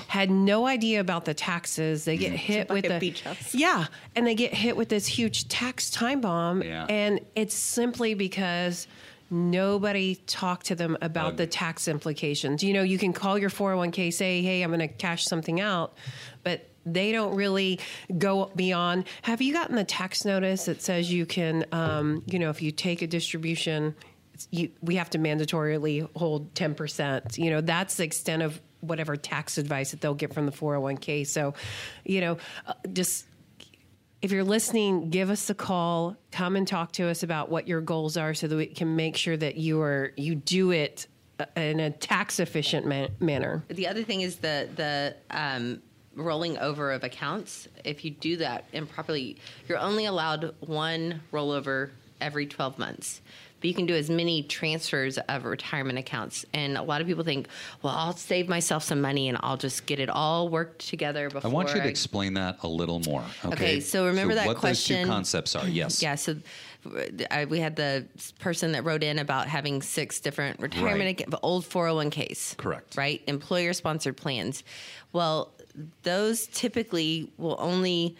Had 0.08 0.30
no 0.30 0.66
idea 0.66 1.00
about 1.00 1.24
the 1.24 1.34
taxes. 1.34 2.04
They 2.04 2.16
get 2.16 2.32
hit 2.32 2.68
buy 2.68 2.74
with 2.74 2.84
a 2.86 2.88
the 2.90 2.98
beach 2.98 3.22
house. 3.22 3.54
yeah, 3.54 3.86
and 4.14 4.26
they 4.26 4.34
get 4.34 4.52
hit 4.54 4.76
with 4.76 4.88
this 4.88 5.06
huge 5.06 5.48
tax 5.48 5.90
time 5.90 6.20
bomb, 6.20 6.62
Yeah. 6.62 6.86
and 6.88 7.20
it's 7.34 7.54
simply 7.54 8.14
because 8.14 8.86
nobody 9.30 10.16
talked 10.26 10.66
to 10.66 10.74
them 10.74 10.96
about 11.00 11.36
the 11.36 11.46
tax 11.46 11.86
implications. 11.88 12.62
You 12.64 12.72
know, 12.72 12.82
you 12.82 12.98
can 12.98 13.12
call 13.12 13.38
your 13.38 13.50
401k, 13.50 14.12
say, 14.12 14.42
hey, 14.42 14.62
I'm 14.62 14.70
going 14.70 14.80
to 14.80 14.88
cash 14.88 15.24
something 15.24 15.60
out, 15.60 15.94
but 16.42 16.66
they 16.84 17.12
don't 17.12 17.34
really 17.36 17.78
go 18.18 18.50
beyond. 18.56 19.04
Have 19.22 19.40
you 19.40 19.52
gotten 19.52 19.76
the 19.76 19.84
tax 19.84 20.24
notice 20.24 20.64
that 20.64 20.82
says 20.82 21.12
you 21.12 21.26
can, 21.26 21.64
um, 21.72 22.22
you 22.26 22.38
know, 22.40 22.50
if 22.50 22.60
you 22.60 22.72
take 22.72 23.02
a 23.02 23.06
distribution, 23.06 23.94
you, 24.50 24.70
we 24.80 24.96
have 24.96 25.10
to 25.10 25.18
mandatorily 25.18 26.08
hold 26.16 26.52
10%. 26.54 27.38
You 27.38 27.50
know, 27.50 27.60
that's 27.60 27.96
the 27.96 28.04
extent 28.04 28.42
of 28.42 28.60
whatever 28.80 29.16
tax 29.16 29.58
advice 29.58 29.90
that 29.90 30.00
they'll 30.00 30.14
get 30.14 30.32
from 30.34 30.46
the 30.46 30.52
401k. 30.52 31.26
So, 31.26 31.54
you 32.04 32.20
know, 32.20 32.38
uh, 32.66 32.74
just 32.92 33.26
if 34.22 34.32
you're 34.32 34.44
listening, 34.44 35.10
give 35.10 35.30
us 35.30 35.48
a 35.48 35.54
call. 35.54 36.16
Come 36.30 36.56
and 36.56 36.68
talk 36.68 36.92
to 36.92 37.08
us 37.08 37.22
about 37.22 37.50
what 37.50 37.66
your 37.66 37.80
goals 37.80 38.16
are, 38.16 38.34
so 38.34 38.46
that 38.48 38.56
we 38.56 38.66
can 38.66 38.96
make 38.96 39.16
sure 39.16 39.36
that 39.36 39.56
you 39.56 39.80
are 39.80 40.12
you 40.16 40.34
do 40.34 40.72
it 40.72 41.06
uh, 41.38 41.46
in 41.56 41.80
a 41.80 41.90
tax 41.90 42.38
efficient 42.38 42.86
man- 42.86 43.14
manner. 43.18 43.64
The 43.68 43.88
other 43.88 44.02
thing 44.02 44.20
is 44.20 44.36
the 44.36 44.68
the 44.76 45.16
um, 45.30 45.82
rolling 46.14 46.58
over 46.58 46.92
of 46.92 47.02
accounts. 47.04 47.68
If 47.84 48.04
you 48.04 48.10
do 48.10 48.36
that 48.38 48.66
improperly, 48.72 49.38
you're 49.68 49.78
only 49.78 50.04
allowed 50.04 50.54
one 50.60 51.22
rollover 51.32 51.90
every 52.20 52.46
12 52.46 52.78
months. 52.78 53.22
But 53.60 53.68
you 53.68 53.74
can 53.74 53.84
do 53.86 53.94
as 53.94 54.08
many 54.08 54.42
transfers 54.44 55.18
of 55.18 55.44
retirement 55.44 55.98
accounts. 55.98 56.46
And 56.54 56.78
a 56.78 56.82
lot 56.82 57.00
of 57.02 57.06
people 57.06 57.24
think, 57.24 57.46
well, 57.82 57.94
I'll 57.94 58.16
save 58.16 58.48
myself 58.48 58.82
some 58.82 59.00
money 59.02 59.28
and 59.28 59.36
I'll 59.42 59.58
just 59.58 59.84
get 59.86 60.00
it 60.00 60.08
all 60.08 60.48
worked 60.48 60.88
together 60.88 61.28
before. 61.28 61.50
I 61.50 61.52
want 61.52 61.68
you 61.68 61.74
to 61.76 61.84
I- 61.84 61.88
explain 61.88 62.34
that 62.34 62.56
a 62.62 62.68
little 62.68 63.00
more. 63.00 63.22
Okay. 63.44 63.54
Okay, 63.54 63.80
so 63.80 64.06
remember 64.06 64.34
that 64.34 64.46
what 64.46 64.56
question. 64.56 64.96
those 64.96 65.04
two 65.06 65.10
concepts 65.12 65.54
are. 65.56 65.68
Yes. 65.68 66.02
Yeah, 66.02 66.14
so 66.14 66.36
uh, 66.86 67.00
I, 67.30 67.44
we 67.44 67.58
had 67.60 67.76
the 67.76 68.06
person 68.38 68.72
that 68.72 68.84
wrote 68.84 69.02
in 69.02 69.18
about 69.18 69.46
having 69.46 69.82
six 69.82 70.20
different 70.20 70.58
retirement 70.60 71.20
Right. 71.20 71.28
acc- 71.28 71.38
old 71.42 71.64
401ks. 71.64 72.56
Correct. 72.56 72.96
Right? 72.96 73.20
Employer 73.26 73.74
sponsored 73.74 74.16
plans. 74.16 74.64
Well, 75.12 75.52
those 76.02 76.46
typically 76.46 77.30
will 77.36 77.56
only 77.58 78.16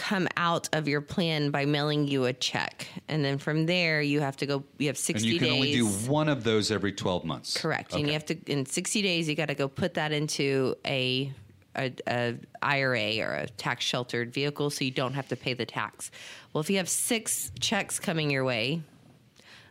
come 0.00 0.26
out 0.38 0.66
of 0.72 0.88
your 0.88 1.02
plan 1.02 1.50
by 1.50 1.66
mailing 1.66 2.08
you 2.08 2.24
a 2.24 2.32
check. 2.32 2.86
And 3.08 3.22
then 3.22 3.36
from 3.36 3.66
there 3.66 4.00
you 4.00 4.20
have 4.20 4.36
to 4.38 4.46
go 4.46 4.64
you 4.78 4.86
have 4.86 4.96
60 4.96 5.12
And 5.26 5.32
you 5.34 5.38
can 5.38 5.48
days. 5.48 5.54
only 5.54 5.72
do 5.72 5.86
one 6.10 6.28
of 6.30 6.42
those 6.42 6.70
every 6.70 6.92
12 6.92 7.24
months. 7.24 7.56
Correct. 7.56 7.92
And 7.92 8.00
Okay. 8.02 8.06
you 8.08 8.12
have 8.14 8.24
to 8.26 8.36
in 8.50 8.64
60 8.64 9.02
days 9.02 9.28
you 9.28 9.34
got 9.34 9.46
to 9.48 9.54
go 9.54 9.68
put 9.68 9.94
that 9.94 10.10
into 10.12 10.74
a, 10.86 11.30
a, 11.76 11.92
a 12.08 12.34
IRA 12.62 13.18
or 13.20 13.34
a 13.34 13.46
tax 13.46 13.84
sheltered 13.84 14.32
vehicle 14.32 14.70
so 14.70 14.84
you 14.86 14.90
don't 14.90 15.12
have 15.12 15.28
to 15.28 15.36
pay 15.36 15.52
the 15.52 15.66
tax. 15.66 16.10
Well, 16.52 16.60
if 16.62 16.70
you 16.70 16.78
have 16.78 16.88
6 16.88 17.52
checks 17.60 18.00
coming 18.00 18.30
your 18.30 18.44
way, 18.44 18.82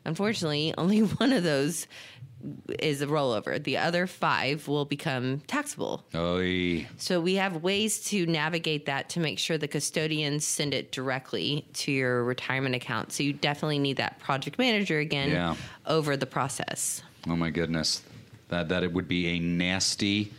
unfortunately, 0.05 0.73
only 0.77 0.99
one 1.01 1.33
of 1.33 1.43
those 1.43 1.87
is 2.79 3.01
a 3.01 3.07
rollover. 3.07 3.61
The 3.61 3.75
other 3.77 4.07
5 4.07 4.67
will 4.69 4.85
become 4.85 5.41
taxable. 5.47 6.05
Oy. 6.15 6.87
So 6.97 7.19
we 7.19 7.35
have 7.35 7.57
ways 7.63 8.01
to 8.05 8.25
navigate 8.25 8.85
that 8.85 9.09
to 9.09 9.19
make 9.19 9.39
sure 9.39 9.57
the 9.57 9.67
custodians 9.67 10.45
send 10.45 10.73
it 10.73 10.93
directly 10.93 11.65
to 11.73 11.91
your 11.91 12.23
retirement 12.23 12.75
account. 12.75 13.11
So 13.11 13.23
you 13.23 13.33
definitely 13.33 13.79
need 13.79 13.97
that 13.97 14.19
project 14.19 14.57
manager 14.57 14.99
again 14.99 15.31
Yeah. 15.31 15.55
over 15.85 16.15
the 16.15 16.25
process. 16.25 17.03
Oh 17.27 17.35
my 17.35 17.49
goodness, 17.49 18.03
that 18.47 18.69
that 18.69 18.83
it 18.83 18.93
would 18.93 19.09
be 19.09 19.27
a 19.35 19.39
nasty 19.39 20.31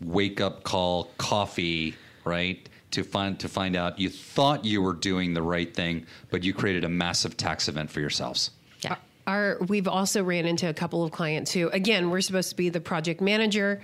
wake 0.00 0.40
up 0.42 0.62
call 0.62 1.10
coffee, 1.16 1.94
right? 2.24 2.68
To 2.92 3.02
find 3.02 3.38
to 3.40 3.48
find 3.48 3.76
out 3.76 3.98
you 3.98 4.10
thought 4.10 4.64
you 4.64 4.82
were 4.82 4.92
doing 4.92 5.32
the 5.34 5.42
right 5.42 5.74
thing, 5.74 6.06
but 6.30 6.42
you 6.44 6.52
created 6.52 6.84
a 6.84 6.88
massive 6.88 7.36
tax 7.38 7.68
event 7.68 7.90
for 7.90 8.00
yourselves. 8.00 8.50
Yeah. 8.80 8.96
Our 9.26 9.58
we've 9.68 9.88
also 9.88 10.24
ran 10.24 10.46
into 10.46 10.68
a 10.68 10.74
couple 10.74 11.04
of 11.04 11.10
clients 11.12 11.52
who, 11.52 11.68
again, 11.68 12.10
we're 12.10 12.22
supposed 12.22 12.50
to 12.50 12.56
be 12.56 12.70
the 12.70 12.80
project 12.80 13.20
manager. 13.20 13.82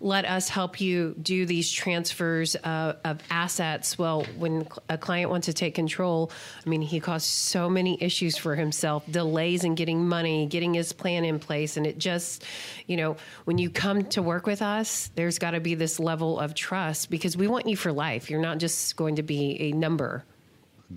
Let 0.00 0.24
us 0.24 0.48
help 0.48 0.80
you 0.80 1.16
do 1.20 1.44
these 1.44 1.70
transfers 1.70 2.54
uh, 2.54 2.94
of 3.04 3.20
assets. 3.30 3.98
Well, 3.98 4.24
when 4.38 4.68
a 4.88 4.96
client 4.96 5.30
wants 5.30 5.46
to 5.46 5.52
take 5.52 5.74
control, 5.74 6.30
I 6.64 6.68
mean, 6.68 6.82
he 6.82 7.00
caused 7.00 7.26
so 7.26 7.68
many 7.68 8.00
issues 8.00 8.36
for 8.36 8.54
himself, 8.54 9.04
delays 9.10 9.64
in 9.64 9.74
getting 9.74 10.06
money, 10.06 10.46
getting 10.46 10.74
his 10.74 10.92
plan 10.92 11.24
in 11.24 11.40
place. 11.40 11.76
And 11.76 11.84
it 11.84 11.98
just, 11.98 12.44
you 12.86 12.96
know, 12.96 13.16
when 13.44 13.58
you 13.58 13.70
come 13.70 14.04
to 14.10 14.22
work 14.22 14.46
with 14.46 14.62
us, 14.62 15.10
there's 15.16 15.40
got 15.40 15.50
to 15.50 15.60
be 15.60 15.74
this 15.74 15.98
level 15.98 16.38
of 16.38 16.54
trust 16.54 17.10
because 17.10 17.36
we 17.36 17.48
want 17.48 17.66
you 17.66 17.76
for 17.76 17.92
life. 17.92 18.30
You're 18.30 18.40
not 18.40 18.58
just 18.58 18.94
going 18.94 19.16
to 19.16 19.24
be 19.24 19.60
a 19.62 19.72
number. 19.72 20.24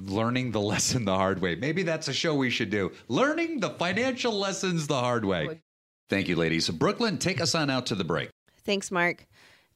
Learning 0.03 0.51
the 0.51 0.61
lesson 0.73 1.05
the 1.05 1.15
hard 1.15 1.41
way. 1.41 1.55
Maybe 1.55 1.83
that's 1.83 2.07
a 2.07 2.13
show 2.13 2.35
we 2.35 2.49
should 2.49 2.69
do. 2.69 2.91
Learning 3.07 3.59
the 3.59 3.71
financial 3.71 4.33
lessons 4.33 4.87
the 4.87 4.99
hard 4.99 5.25
way. 5.25 5.61
Thank 6.09 6.27
you, 6.27 6.35
ladies. 6.35 6.69
Brooklynn, 6.69 7.17
take 7.17 7.41
us 7.41 7.55
on 7.55 7.69
out 7.69 7.87
to 7.87 7.95
the 7.95 8.03
break. 8.03 8.29
Thanks, 8.63 8.91
Mark. 8.91 9.25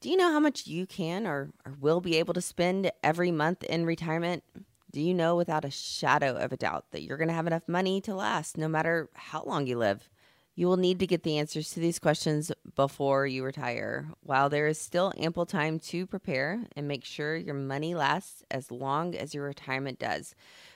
Do 0.02 0.10
you 0.10 0.16
know 0.16 0.32
how 0.32 0.40
much 0.40 0.68
you 0.68 0.86
can 0.86 1.28
or, 1.28 1.50
or 1.66 1.76
will 1.80 2.02
be 2.02 2.18
able 2.18 2.34
to 2.34 2.42
spend 2.42 2.92
every 3.04 3.32
month 3.32 3.64
in 3.64 3.86
retirement? 3.86 4.44
Do 4.92 5.02
you 5.02 5.14
know 5.14 5.36
without 5.36 5.66
a 5.66 5.72
shadow 5.72 6.36
of 6.36 6.54
a 6.54 6.58
doubt 6.58 6.86
that 6.92 7.02
you're 7.02 7.18
going 7.18 7.28
to 7.28 7.34
have 7.34 7.48
enough 7.48 7.68
money 7.68 8.00
to 8.02 8.16
last 8.16 8.58
no 8.58 8.68
matter 8.68 9.10
how 9.14 9.44
long 9.44 9.68
you 9.68 9.78
live? 9.78 10.10
You 10.60 10.68
will 10.68 10.76
need 10.76 11.00
to 11.00 11.08
get 11.08 11.24
the 11.24 11.38
answers 11.38 11.70
to 11.70 11.80
these 11.80 12.00
questions 12.00 12.52
before 12.76 13.26
you 13.26 13.46
retire. 13.46 14.10
While 14.24 14.50
there 14.50 14.68
is 14.68 14.78
still 14.78 15.14
ample 15.18 15.46
time 15.46 15.80
to 15.80 16.06
prepare 16.06 16.66
and 16.76 16.86
make 16.86 17.06
sure 17.06 17.38
your 17.38 17.56
money 17.56 17.96
lasts 17.96 18.44
as 18.52 18.70
long 18.70 19.16
as 19.16 19.34
your 19.34 19.46
retirement 19.46 20.00
does, 20.00 20.36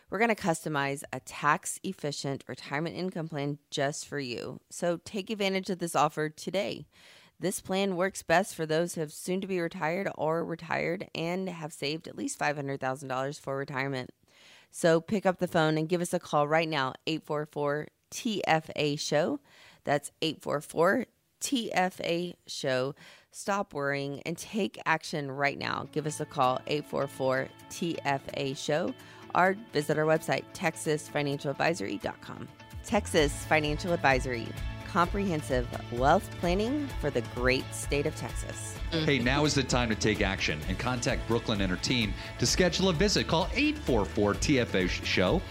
we're 0.09 0.19
going 0.19 0.33
to 0.33 0.41
customize 0.41 1.03
a 1.11 1.19
tax 1.19 1.81
efficient 1.83 2.45
retirement 2.47 2.95
income 2.95 3.27
plan 3.27 3.57
just 3.71 4.07
for 4.07 4.19
you. 4.19 4.61
So 4.69 5.01
take 5.03 5.29
advantage 5.29 5.69
of 5.69 5.79
this 5.79 5.97
offer 5.97 6.29
today. 6.29 6.85
This 7.37 7.59
plan 7.59 7.97
works 7.97 8.23
best 8.23 8.55
for 8.55 8.65
those 8.65 8.95
who 8.95 9.01
have 9.01 9.11
soon 9.11 9.41
to 9.41 9.47
be 9.47 9.59
retired 9.59 10.09
or 10.15 10.45
retired 10.45 11.09
and 11.13 11.49
have 11.49 11.73
saved 11.73 12.07
at 12.07 12.17
least 12.17 12.39
$500,000 12.39 13.37
for 13.37 13.57
retirement. 13.57 14.11
So 14.71 15.01
pick 15.01 15.25
up 15.25 15.39
the 15.39 15.47
phone 15.47 15.77
and 15.77 15.89
give 15.89 15.99
us 15.99 16.13
a 16.13 16.19
call 16.19 16.47
right 16.47 16.69
now, 16.69 16.93
844 17.05 17.89
TFA 18.13 18.97
Show. 18.97 19.39
That's 19.83 20.11
844 20.21 21.05
TFA 21.41 22.35
Show. 22.47 22.95
Stop 23.31 23.73
worrying 23.73 24.21
and 24.25 24.37
take 24.37 24.79
action 24.85 25.31
right 25.31 25.57
now. 25.57 25.87
Give 25.91 26.05
us 26.05 26.19
a 26.19 26.25
call, 26.25 26.61
844 26.67 27.49
TFA 27.69 28.55
Show, 28.57 28.93
or 29.35 29.57
visit 29.73 29.97
our 29.97 30.05
website, 30.05 30.43
texasfinancialadvisory.com. 30.53 32.47
Texas 32.85 33.45
Financial 33.45 33.93
Advisory, 33.93 34.47
comprehensive 34.87 35.67
wealth 35.93 36.29
planning 36.39 36.87
for 37.01 37.09
the 37.09 37.21
great 37.33 37.65
state 37.73 38.05
of 38.05 38.15
Texas. 38.15 38.77
Hey, 38.91 39.17
now 39.17 39.43
is 39.45 39.55
the 39.55 39.63
time 39.63 39.89
to 39.89 39.95
take 39.95 40.21
action 40.21 40.59
and 40.67 40.77
contact 40.77 41.27
Brooklynn 41.27 41.61
and 41.61 41.71
her 41.71 41.77
team 41.77 42.13
to 42.37 42.45
schedule 42.45 42.89
a 42.89 42.93
visit. 42.93 43.27
Call 43.27 43.49
844 43.55 44.35
TFA 44.35 44.87
Show, 44.87 45.41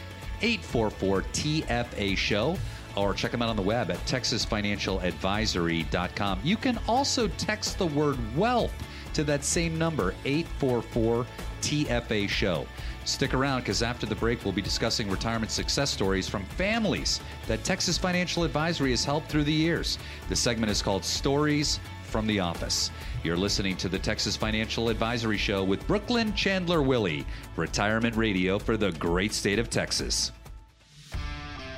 844 0.41 1.23
TFA 1.23 2.17
Show, 2.17 2.57
or 2.97 3.15
check 3.15 3.31
them 3.31 3.43
out 3.43 3.49
on 3.49 3.57
the 3.57 3.63
web 3.63 3.91
at 3.91 3.97
texasfinancialadvisory.com. 4.07 6.41
You 6.43 6.57
can 6.57 6.79
also 6.89 7.29
text 7.29 7.79
the 7.79 7.87
word 7.87 8.19
wealth 8.37 8.73
to 9.15 9.25
that 9.25 9.45
same 9.45 9.79
number, 9.79 10.15
844 10.25 11.27
TFA 11.61 12.29
Show. 12.29 12.67
Stick 13.05 13.35
around 13.35 13.61
because 13.61 13.83
after 13.83 14.07
the 14.07 14.15
break, 14.15 14.45
we'll 14.45 14.53
be 14.53 14.63
discussing 14.63 15.11
retirement 15.11 15.51
success 15.51 15.91
stories 15.91 16.29
from 16.29 16.45
families 16.45 17.21
that 17.49 17.65
Texas 17.65 17.99
Financial 17.99 18.45
Advisory 18.45 18.91
has 18.91 19.05
helped 19.05 19.29
through 19.29 19.45
the 19.45 19.53
years. 19.53 19.99
The 20.29 20.37
segment 20.37 20.71
is 20.71 20.83
called 20.83 21.05
Stories 21.05 21.81
from 22.05 22.27
the 22.27 22.41
Office. 22.41 22.91
You're 23.25 23.37
listening 23.37 23.77
to 23.79 23.89
the 23.89 23.99
Texas 23.99 24.37
Financial 24.37 24.89
Advisory 24.89 25.39
Show 25.39 25.65
with 25.65 25.87
Brooklynn 25.87 26.35
Chandler 26.35 26.83
Willy, 26.83 27.27
retirement 27.57 28.17
radio 28.17 28.59
for 28.59 28.77
the 28.77 28.93
great 28.93 29.33
state 29.33 29.59
of 29.59 29.71
Texas. 29.71 30.33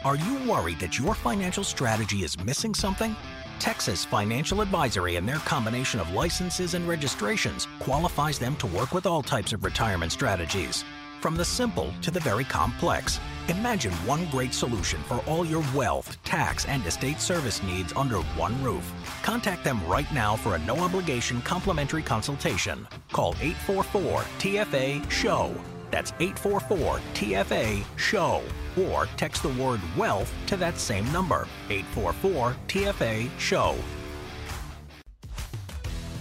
Are 0.04 0.16
you 0.16 0.34
worried 0.46 0.80
that 0.80 0.98
your 0.98 1.14
financial 1.14 1.64
strategy 1.64 2.24
is 2.24 2.38
missing 2.44 2.74
something? 2.74 3.16
Texas 3.58 4.04
Financial 4.04 4.60
Advisory 4.60 5.16
and 5.16 5.26
their 5.26 5.38
combination 5.38 5.98
of 5.98 6.10
licenses 6.10 6.74
and 6.74 6.86
registrations 6.86 7.66
qualifies 7.78 8.38
them 8.38 8.54
to 8.56 8.66
work 8.66 8.92
with 8.92 9.06
all 9.06 9.22
types 9.22 9.54
of 9.54 9.64
retirement 9.64 10.12
strategies. 10.12 10.84
From 11.22 11.36
the 11.36 11.44
simple 11.44 11.90
to 12.02 12.10
the 12.10 12.20
very 12.20 12.44
complex, 12.44 13.18
imagine 13.48 13.94
one 14.04 14.26
great 14.26 14.52
solution 14.52 15.02
for 15.04 15.24
all 15.26 15.46
your 15.46 15.64
wealth, 15.74 16.22
tax, 16.22 16.66
and 16.66 16.84
estate 16.84 17.18
service 17.18 17.62
needs 17.62 17.94
under 17.94 18.18
one 18.36 18.62
roof. 18.62 18.92
Contact 19.22 19.64
them 19.64 19.82
right 19.86 20.12
now 20.12 20.36
for 20.36 20.54
a 20.54 20.58
no 20.66 20.76
obligation 20.80 21.40
complimentary 21.40 22.02
consultation. 22.02 22.86
Call 23.10 23.34
844 23.40 24.20
TFA 24.38 25.10
SHOW. 25.10 25.73
That's 25.94 26.10
844 26.18 26.98
TFA 27.14 27.84
SHOW. 27.94 28.42
Or 28.76 29.06
text 29.16 29.44
the 29.44 29.50
word 29.50 29.80
wealth 29.96 30.34
to 30.46 30.56
that 30.56 30.76
same 30.76 31.04
number 31.12 31.46
844 31.70 32.56
TFA 32.66 33.30
SHOW. 33.38 33.76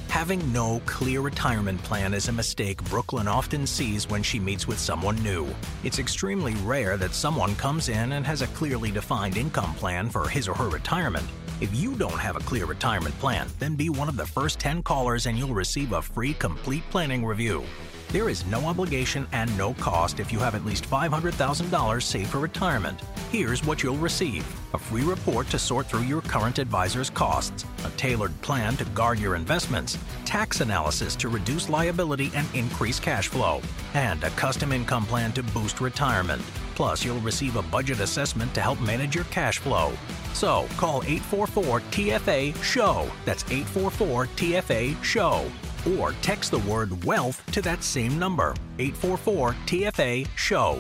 Having 0.10 0.54
no 0.54 0.80
clear 0.86 1.22
retirement 1.22 1.82
plan 1.82 2.14
is 2.14 2.28
a 2.28 2.32
mistake 2.32 2.84
Brooklynn 2.84 3.28
often 3.28 3.66
sees 3.66 4.08
when 4.08 4.22
she 4.22 4.40
meets 4.40 4.68
with 4.68 4.78
someone 4.78 5.16
new. 5.24 5.48
It's 5.84 5.98
extremely 5.98 6.54
rare 6.58 6.96
that 6.98 7.16
someone 7.16 7.56
comes 7.56 7.90
in 7.90 8.12
and 8.12 8.28
has 8.28 8.44
a 8.44 8.48
clearly 8.50 8.92
defined 8.92 9.38
income 9.38 9.74
plan 9.74 10.08
for 10.08 10.30
his 10.30 10.48
or 10.48 10.54
her 10.54 10.70
retirement. 10.70 11.26
If 11.62 11.76
you 11.76 11.96
don't 11.96 12.20
have 12.20 12.36
a 12.36 12.42
clear 12.42 12.68
retirement 12.68 13.18
plan, 13.18 13.48
then 13.58 13.74
be 13.74 13.90
one 13.90 14.08
of 14.08 14.18
the 14.18 14.28
first 14.28 14.60
10 14.60 14.84
callers 14.84 15.26
and 15.26 15.36
you'll 15.36 15.56
receive 15.56 15.94
a 15.94 16.02
free 16.04 16.36
complete 16.36 16.84
planning 16.92 17.26
review. 17.26 17.64
There 18.14 18.30
is 18.30 18.46
no 18.46 18.68
obligation 18.68 19.26
and 19.32 19.58
no 19.58 19.74
cost 19.74 20.20
if 20.20 20.32
you 20.32 20.38
have 20.38 20.54
at 20.54 20.64
least 20.64 20.88
$500,000 20.88 22.04
saved 22.04 22.30
for 22.30 22.38
retirement. 22.38 23.02
Here's 23.32 23.66
what 23.66 23.82
you'll 23.82 23.98
receive 23.98 24.46
a 24.76 24.78
free 24.78 25.02
report 25.02 25.50
to 25.50 25.58
sort 25.58 25.88
through 25.88 26.04
your 26.04 26.22
current 26.22 26.60
advisor's 26.60 27.10
costs, 27.10 27.66
a 27.84 27.90
tailored 27.98 28.40
plan 28.42 28.78
to 28.78 28.86
guard 28.86 29.18
your 29.18 29.36
investments, 29.36 29.98
tax 30.26 30.62
analysis 30.62 31.16
to 31.16 31.28
reduce 31.28 31.70
liability 31.70 32.32
and 32.36 32.46
increase 32.54 33.00
cash 33.00 33.30
flow, 33.30 33.62
and 33.96 34.24
a 34.24 34.30
custom 34.32 34.72
income 34.72 35.08
plan 35.08 35.32
to 35.32 35.42
boost 35.42 35.82
retirement. 35.82 36.44
Plus, 36.76 37.04
you'll 37.04 37.20
receive 37.22 37.56
a 37.56 37.64
budget 37.64 38.00
assessment 38.00 38.54
to 38.54 38.62
help 38.62 38.80
manage 38.80 39.16
your 39.16 39.26
cash 39.26 39.58
flow. 39.58 39.92
So, 40.34 40.68
call 40.78 41.02
844 41.02 41.80
TFA 41.90 42.64
SHOW. 42.64 43.10
That's 43.26 43.44
844 43.46 44.28
TFA 44.28 45.04
SHOW 45.04 45.52
or 45.98 46.14
text 46.22 46.52
the 46.52 46.60
word 46.60 47.04
wealth 47.04 47.44
to 47.52 47.62
that 47.62 47.84
same 47.84 48.18
number 48.18 48.56
844 48.80 49.54
TFA 49.66 50.28
SHOW. 50.36 50.80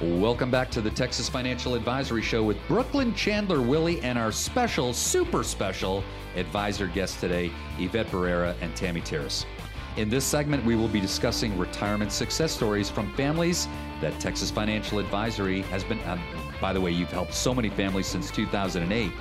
Welcome 0.00 0.50
back 0.50 0.70
to 0.72 0.80
the 0.80 0.90
Texas 0.90 1.28
Financial 1.28 1.74
Advisory 1.74 2.20
Show 2.20 2.42
with 2.42 2.58
Brooklynn 2.66 3.14
Chandler 3.14 3.62
Willy 3.62 4.00
and 4.00 4.18
our 4.18 4.32
special, 4.32 4.92
super 4.92 5.44
special 5.44 6.02
advisor 6.34 6.88
guest 6.88 7.20
today, 7.20 7.50
Yvette 7.78 8.08
Barrera 8.08 8.54
and 8.60 8.74
Tammy 8.74 9.00
Terrace. 9.00 9.46
In 9.96 10.08
this 10.08 10.24
segment, 10.24 10.64
we 10.64 10.74
will 10.74 10.88
be 10.88 11.00
discussing 11.00 11.56
retirement 11.56 12.10
success 12.10 12.50
stories 12.50 12.90
from 12.90 13.14
families 13.14 13.68
that 14.00 14.18
Texas 14.18 14.50
Financial 14.50 14.98
Advisory 14.98 15.62
has 15.62 15.84
been. 15.84 16.00
Uh, 16.00 16.18
by 16.60 16.72
the 16.72 16.80
way, 16.80 16.90
you've 16.90 17.12
helped 17.12 17.32
so 17.32 17.54
many 17.54 17.68
families 17.68 18.08
since 18.08 18.32
2008. 18.32 19.12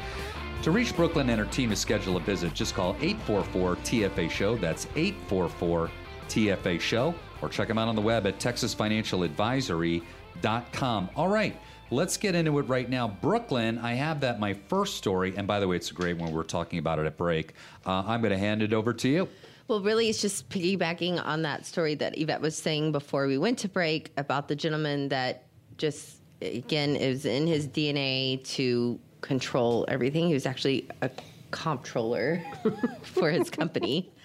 To 0.64 0.72
reach 0.72 0.96
Brooklynn 0.96 1.30
and 1.30 1.40
her 1.40 1.46
team 1.46 1.70
to 1.72 1.76
schedule 1.76 2.16
a 2.16 2.22
visit, 2.22 2.54
just 2.54 2.74
call 2.74 2.96
844 3.02 3.76
TFA 3.76 4.32
Show. 4.32 4.56
That's 4.56 4.88
844 4.96 5.92
TFA 6.30 6.80
Show. 6.80 7.14
Or 7.42 7.50
check 7.50 7.68
them 7.68 7.78
out 7.78 7.90
on 7.90 7.96
the 7.96 8.02
web 8.02 8.26
at 8.26 8.40
texasfinancialadvisory.com. 8.40 11.10
All 11.18 11.28
right, 11.28 11.60
let's 11.92 12.16
get 12.16 12.34
into 12.34 12.58
it 12.60 12.62
right 12.62 12.90
now. 12.90 13.10
Brooklynn, 13.10 13.78
I 13.78 13.96
have 13.96 14.22
that 14.22 14.40
my 14.40 14.54
first 14.54 14.96
story. 14.96 15.34
And 15.36 15.46
by 15.46 15.60
the 15.60 15.68
way, 15.68 15.76
it's 15.76 15.92
a 15.92 15.94
great 15.94 16.16
one. 16.16 16.32
we're 16.32 16.44
talking 16.44 16.80
about 16.80 16.98
it 16.98 17.08
at 17.08 17.18
break. 17.18 17.56
Uh, 17.86 18.04
I'm 18.08 18.22
going 18.22 18.32
to 18.32 18.38
hand 18.38 18.62
it 18.62 18.72
over 18.72 18.94
to 18.94 19.10
you. 19.10 19.28
Well, 19.68 19.82
really, 19.82 20.08
it's 20.08 20.22
just 20.22 20.48
piggybacking 20.48 21.22
on 21.26 21.42
that 21.42 21.66
story 21.66 21.96
that 21.96 22.18
Yvette 22.18 22.40
was 22.40 22.56
saying 22.56 22.94
before 22.94 23.28
we 23.28 23.38
went 23.38 23.60
to 23.60 23.68
break 23.68 24.14
about 24.16 24.48
the 24.48 24.56
gentleman 24.56 25.10
that 25.10 25.44
just, 25.78 26.22
again, 26.42 26.96
is 26.96 27.26
in 27.26 27.48
his 27.48 27.68
DNA 27.68 28.42
to 28.56 28.98
control 29.24 29.86
everything. 29.88 30.28
He 30.28 30.34
was 30.36 30.46
actually 30.46 30.88
a 31.02 31.10
comptroller 31.50 32.44
for 33.02 33.32
his 33.32 33.50
company. 33.50 34.12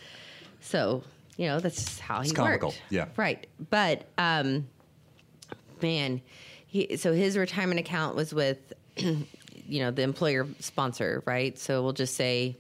So, 0.61 1.05
you 1.37 1.47
know, 1.47 1.61
that's 1.61 1.77
just 1.77 2.01
how 2.01 2.21
he 2.21 2.25
It's 2.29 2.33
comical, 2.37 2.71
worked. 2.71 2.83
yeah. 2.91 3.07
Right. 3.17 3.47
But, 3.71 4.07
um, 4.19 4.67
man, 5.81 6.21
he, 6.67 6.97
so 6.97 7.13
his 7.13 7.37
retirement 7.39 7.79
account 7.79 8.17
was 8.17 8.35
with, 8.35 8.59
you 8.97 9.25
know, 9.69 9.93
the 9.93 10.03
employer 10.03 10.49
sponsor, 10.59 11.23
right? 11.27 11.57
So 11.57 11.83
we'll 11.85 11.93
just 11.93 12.17
say 12.17 12.57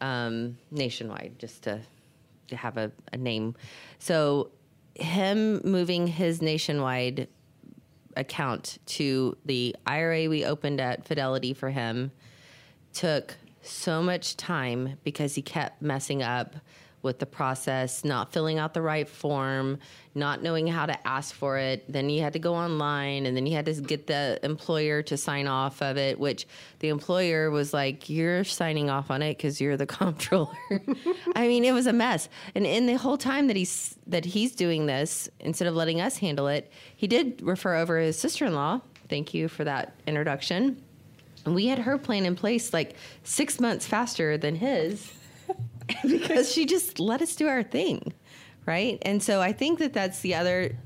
um, 0.00 0.58
nationwide, 0.72 1.38
just 1.38 1.62
to, 1.62 1.80
to 2.48 2.56
have 2.56 2.76
a, 2.76 2.90
a 3.12 3.16
name. 3.16 3.54
So 4.00 4.50
him 4.96 5.60
moving 5.64 6.08
his 6.08 6.42
nationwide 6.42 7.28
account 8.16 8.78
to 8.86 9.36
the 9.44 9.76
IRA 9.86 10.28
we 10.28 10.44
opened 10.44 10.80
at 10.80 11.04
Fidelity 11.04 11.52
for 11.52 11.70
him. 11.70 12.12
Took 12.92 13.34
so 13.62 14.02
much 14.02 14.36
time 14.36 14.98
because 15.04 15.34
he 15.34 15.42
kept 15.42 15.82
messing 15.82 16.22
up 16.22 16.56
with 17.06 17.18
the 17.18 17.24
process, 17.24 18.04
not 18.04 18.32
filling 18.32 18.58
out 18.58 18.74
the 18.74 18.82
right 18.82 19.08
form, 19.08 19.78
not 20.14 20.42
knowing 20.42 20.66
how 20.66 20.84
to 20.84 21.08
ask 21.08 21.34
for 21.34 21.56
it. 21.56 21.90
Then 21.90 22.10
he 22.10 22.18
had 22.18 22.34
to 22.34 22.38
go 22.38 22.54
online 22.54 23.24
and 23.24 23.34
then 23.34 23.46
he 23.46 23.52
had 23.52 23.64
to 23.66 23.74
get 23.74 24.06
the 24.06 24.38
employer 24.42 25.02
to 25.04 25.16
sign 25.16 25.46
off 25.46 25.80
of 25.80 25.96
it, 25.96 26.18
which 26.18 26.46
the 26.80 26.88
employer 26.88 27.50
was 27.50 27.72
like, 27.72 28.10
You're 28.10 28.44
signing 28.44 28.90
off 28.90 29.10
on 29.10 29.22
it 29.22 29.38
because 29.38 29.58
you're 29.60 29.78
the 29.78 29.86
comptroller. 29.98 30.52
I 31.34 31.48
mean, 31.48 31.64
it 31.64 31.72
was 31.72 31.86
a 31.86 31.92
mess. 31.94 32.28
And 32.54 32.66
in 32.66 32.84
the 32.84 32.98
whole 32.98 33.16
time 33.16 33.46
that 33.46 33.56
he's 33.56 33.96
that 34.08 34.26
he's 34.26 34.54
doing 34.54 34.84
this, 34.84 35.30
instead 35.40 35.68
of 35.68 35.74
letting 35.74 36.00
us 36.00 36.18
handle 36.18 36.48
it, 36.48 36.70
he 36.96 37.06
did 37.06 37.40
refer 37.40 37.76
over 37.76 37.98
his 37.98 38.18
sister 38.18 38.44
in 38.44 38.54
law. 38.54 38.80
Thank 39.08 39.32
you 39.32 39.48
for 39.48 39.64
that 39.64 39.94
introduction. 40.06 40.82
And 41.44 41.54
we 41.54 41.66
had 41.68 41.78
her 41.78 41.96
plan 41.96 42.26
in 42.26 42.34
place 42.34 42.72
like 42.72 42.96
six 43.22 43.60
months 43.60 43.86
faster 43.86 44.36
than 44.36 44.56
his 44.56 45.12
because 46.02 46.52
she 46.52 46.66
just 46.66 46.98
let 46.98 47.22
us 47.22 47.36
do 47.36 47.48
our 47.48 47.62
thing 47.62 48.12
right? 48.66 48.98
And 49.02 49.22
so 49.22 49.40
i 49.40 49.52
think 49.52 49.78
that 49.78 49.92
that's 49.92 50.20
the 50.20 50.34
other 50.34 50.76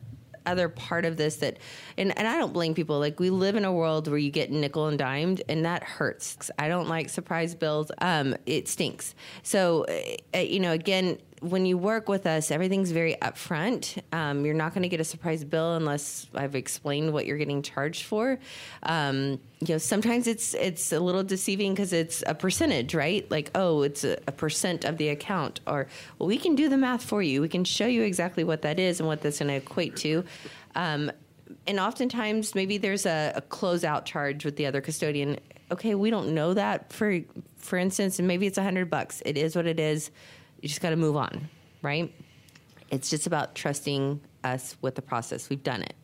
other 0.47 0.71
part 0.71 1.05
of 1.05 1.19
this 1.19 1.37
that 1.37 1.59
and, 1.99 2.17
and 2.19 2.27
i 2.27 2.39
don't 2.39 2.53
blame 2.53 2.75
people. 2.75 2.99
Like 2.99 3.21
we 3.21 3.31
live 3.31 3.57
in 3.57 3.65
a 3.65 3.73
world 3.73 4.09
where 4.09 4.19
you 4.19 4.31
get 4.31 4.51
nickel 4.51 4.87
and 4.87 4.99
dimed 4.99 5.43
and 5.49 5.65
that 5.65 5.83
hurts. 5.83 6.51
I 6.59 6.69
don't 6.69 6.89
like 6.89 7.09
surprise 7.09 7.55
bills. 7.55 7.91
Um 8.01 8.37
it 8.47 8.69
stinks. 8.69 9.15
So 9.43 9.87
uh, 10.35 10.39
you 10.39 10.61
know 10.61 10.73
again 10.73 11.19
when 11.40 11.66
you 11.66 11.76
work 11.79 12.09
with 12.09 12.26
us 12.26 12.50
everything's 12.50 12.90
very 12.90 13.16
upfront. 13.22 14.00
Um, 14.12 14.44
you're 14.44 14.55
not 14.55 14.74
going 14.74 14.83
to 14.83 14.88
get 14.88 15.00
a 15.00 15.05
surprise 15.05 15.42
bill 15.42 15.74
unless 15.74 16.26
i've 16.35 16.55
explained 16.55 17.12
what 17.12 17.26
you're 17.26 17.38
getting 17.38 17.62
charged 17.62 18.05
for. 18.05 18.38
Um, 18.83 19.40
you 19.61 19.74
know 19.74 19.79
sometimes 19.79 20.26
it's 20.26 20.55
it's 20.55 20.92
a 20.92 21.00
little 21.00 21.22
deceiving 21.22 21.72
because 21.72 21.92
it's 21.92 22.22
a 22.26 22.35
percentage 22.35 22.94
right? 22.94 23.31
Like 23.31 23.50
oh 23.55 23.83
it's 23.83 24.05
a, 24.05 24.18
a 24.26 24.33
percent 24.33 24.85
of 24.85 24.98
the 24.98 25.09
account. 25.09 25.61
Or 25.66 25.87
well 26.18 26.26
we 26.26 26.38
can 26.38 26.55
do 26.55 26.68
the 26.68 26.79
math 26.79 27.03
for 27.03 27.22
you. 27.22 27.40
We 27.40 27.48
can 27.48 27.64
show 27.64 27.87
you 27.87 28.03
exactly 28.03 28.44
what 28.44 28.62
that 28.62 28.79
is 28.79 29.00
and 29.00 29.07
what 29.07 29.22
that's 29.22 29.38
going 29.38 29.48
to 29.48 29.55
equate 29.55 29.96
to. 29.96 30.24
Um, 30.74 31.11
and 31.66 31.81
oftentimes 31.81 32.55
maybe 32.55 32.79
there's 32.79 33.07
a, 33.07 33.33
a 33.37 33.42
closeout 33.42 34.05
charge 34.05 34.44
with 34.44 34.57
the 34.57 34.66
other 34.66 34.81
custodian. 34.81 35.38
Okay, 35.70 35.94
we 35.94 36.11
don't 36.11 36.35
know 36.35 36.55
that. 36.55 36.92
For 36.92 37.20
for 37.59 37.79
instance, 37.79 38.18
and 38.18 38.26
maybe 38.26 38.46
it's 38.46 38.59
a 38.59 38.62
hundred 38.62 38.90
bucks. 38.90 39.22
It 39.24 39.37
is 39.37 39.55
what 39.55 39.66
it 39.66 39.79
is. 39.79 40.11
You 40.61 40.68
just 40.68 40.81
got 40.81 40.90
to 40.90 40.96
move 40.96 41.16
on, 41.16 41.49
right? 41.83 42.12
It's 42.90 43.09
just 43.09 43.27
about 43.27 43.55
trusting 43.55 44.20
us 44.44 44.77
with 44.83 44.94
the 44.94 45.03
process. 45.03 45.49
We've 45.49 45.62
done 45.62 45.83
it. 45.83 45.94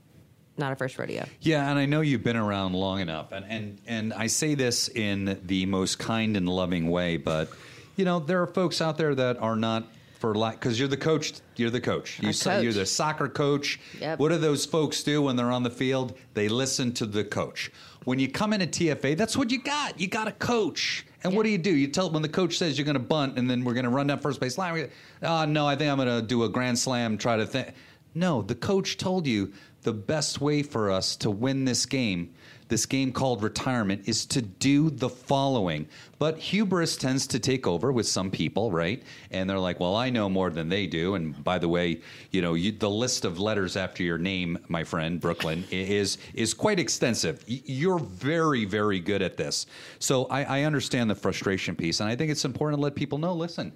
Not 0.58 0.72
a 0.72 0.76
first 0.76 0.98
rodeo. 0.98 1.26
Yeah, 1.42 1.68
and 1.68 1.78
I 1.78 1.84
know 1.84 2.00
you've 2.00 2.22
been 2.22 2.36
around 2.36 2.72
long 2.72 3.00
enough, 3.00 3.32
and 3.32 3.44
and 3.46 3.78
and 3.86 4.14
I 4.14 4.26
say 4.26 4.54
this 4.54 4.88
in 4.88 5.38
the 5.44 5.66
most 5.66 5.98
kind 5.98 6.34
and 6.34 6.48
loving 6.48 6.90
way, 6.90 7.18
but 7.18 7.50
you 7.96 8.06
know 8.06 8.20
there 8.20 8.40
are 8.40 8.46
folks 8.46 8.80
out 8.80 8.96
there 8.96 9.14
that 9.14 9.36
are 9.38 9.56
not 9.56 9.86
for 10.18 10.34
like 10.34 10.58
because 10.58 10.78
you're 10.78 10.88
the 10.88 10.96
coach. 10.96 11.34
You're 11.56 11.70
the 11.70 11.80
coach. 11.80 12.20
You 12.20 12.30
A 12.30 12.32
say 12.32 12.62
you're 12.62 12.72
the 12.72 12.86
soccer 12.86 13.28
coach. 13.28 13.78
Yep. 14.00 14.18
What 14.18 14.30
do 14.30 14.38
those 14.38 14.64
folks 14.64 15.02
do 15.02 15.22
when 15.22 15.36
they're 15.36 15.50
on 15.50 15.62
the 15.62 15.70
field? 15.70 16.16
They 16.34 16.48
listen 16.48 16.92
to 16.94 17.06
the 17.06 17.24
coach. 17.24 17.70
When 18.04 18.18
you 18.18 18.28
come 18.28 18.52
into 18.52 18.66
TFA, 18.66 19.16
that's 19.16 19.36
what 19.36 19.50
you 19.50 19.62
got. 19.62 20.00
You 20.00 20.06
got 20.06 20.28
a 20.28 20.32
coach. 20.32 21.05
And 21.24 21.34
what 21.34 21.44
do 21.44 21.50
you 21.50 21.58
do? 21.58 21.74
You 21.74 21.88
tell 21.88 22.10
when 22.10 22.22
the 22.22 22.28
coach 22.28 22.58
says 22.58 22.78
you're 22.78 22.84
going 22.84 22.94
to 22.94 23.00
bunt 23.00 23.38
and 23.38 23.48
then 23.48 23.64
we're 23.64 23.74
going 23.74 23.84
to 23.84 23.90
run 23.90 24.06
down 24.06 24.20
first 24.20 24.40
base 24.40 24.58
line. 24.58 24.88
Oh 25.22 25.44
no, 25.44 25.66
I 25.66 25.76
think 25.76 25.90
I'm 25.90 25.96
going 25.96 26.08
to 26.08 26.26
do 26.26 26.44
a 26.44 26.48
grand 26.48 26.78
slam. 26.78 27.18
Try 27.18 27.36
to 27.36 27.46
think. 27.46 27.72
No, 28.14 28.42
the 28.42 28.54
coach 28.54 28.96
told 28.96 29.26
you 29.26 29.52
the 29.82 29.92
best 29.92 30.40
way 30.40 30.62
for 30.62 30.90
us 30.90 31.16
to 31.16 31.30
win 31.30 31.64
this 31.64 31.86
game, 31.86 32.34
this 32.68 32.86
game 32.86 33.12
called 33.12 33.42
retirement, 33.42 34.02
is 34.06 34.26
to 34.26 34.42
do 34.42 34.90
the 34.90 35.08
following. 35.08 35.88
But 36.18 36.38
hubris 36.38 36.96
tends 36.96 37.26
to 37.28 37.38
take 37.38 37.66
over 37.66 37.92
with 37.92 38.06
some 38.06 38.30
people, 38.30 38.70
right? 38.70 39.02
And 39.30 39.48
they're 39.48 39.58
like, 39.58 39.80
well, 39.80 39.94
I 39.94 40.10
know 40.10 40.28
more 40.28 40.50
than 40.50 40.68
they 40.68 40.86
do. 40.86 41.14
And 41.14 41.42
by 41.44 41.58
the 41.58 41.68
way, 41.68 42.00
you 42.30 42.42
know, 42.42 42.54
you, 42.54 42.72
the 42.72 42.90
list 42.90 43.24
of 43.24 43.38
letters 43.38 43.76
after 43.76 44.02
your 44.02 44.18
name, 44.18 44.58
my 44.68 44.82
friend, 44.82 45.20
Brooklynn, 45.20 45.64
is, 45.70 46.18
is 46.34 46.54
quite 46.54 46.80
extensive. 46.80 47.44
You're 47.46 47.98
very, 47.98 48.64
very 48.64 48.98
good 48.98 49.22
at 49.22 49.36
this. 49.36 49.66
So 49.98 50.24
I, 50.26 50.60
I 50.60 50.62
understand 50.62 51.10
the 51.10 51.14
frustration 51.14 51.76
piece. 51.76 52.00
And 52.00 52.08
I 52.08 52.16
think 52.16 52.30
it's 52.30 52.44
important 52.44 52.78
to 52.78 52.82
let 52.82 52.94
people 52.94 53.18
know 53.18 53.34
listen, 53.34 53.72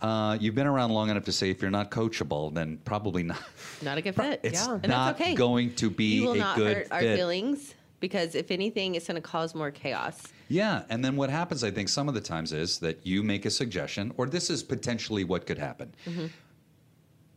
uh, 0.00 0.38
you've 0.40 0.54
been 0.54 0.66
around 0.66 0.90
long 0.90 1.10
enough 1.10 1.24
to 1.24 1.32
say 1.32 1.50
if 1.50 1.60
you're 1.60 1.70
not 1.70 1.90
coachable, 1.90 2.54
then 2.54 2.78
probably 2.84 3.22
not. 3.22 3.42
Not 3.82 3.98
a 3.98 4.02
good 4.02 4.14
fit. 4.14 4.40
It's 4.42 4.66
and 4.66 4.88
not 4.88 5.18
that's 5.18 5.20
okay. 5.20 5.34
going 5.34 5.74
to 5.74 5.90
be 5.90 6.16
you 6.16 6.24
will 6.24 6.32
a 6.32 6.38
not 6.38 6.56
good 6.56 6.76
hurt 6.76 6.88
our 6.90 7.00
feelings 7.00 7.74
because 8.00 8.34
if 8.34 8.50
anything, 8.50 8.94
it's 8.94 9.06
going 9.06 9.16
to 9.16 9.20
cause 9.20 9.54
more 9.54 9.70
chaos. 9.70 10.22
Yeah, 10.48 10.82
and 10.88 11.04
then 11.04 11.16
what 11.16 11.30
happens, 11.30 11.62
I 11.62 11.70
think, 11.70 11.88
some 11.88 12.08
of 12.08 12.14
the 12.14 12.20
times 12.20 12.52
is 12.52 12.78
that 12.78 13.06
you 13.06 13.22
make 13.22 13.44
a 13.44 13.50
suggestion, 13.50 14.12
or 14.16 14.26
this 14.26 14.50
is 14.50 14.62
potentially 14.62 15.24
what 15.24 15.46
could 15.46 15.58
happen. 15.58 15.94
Mm-hmm. 16.06 16.26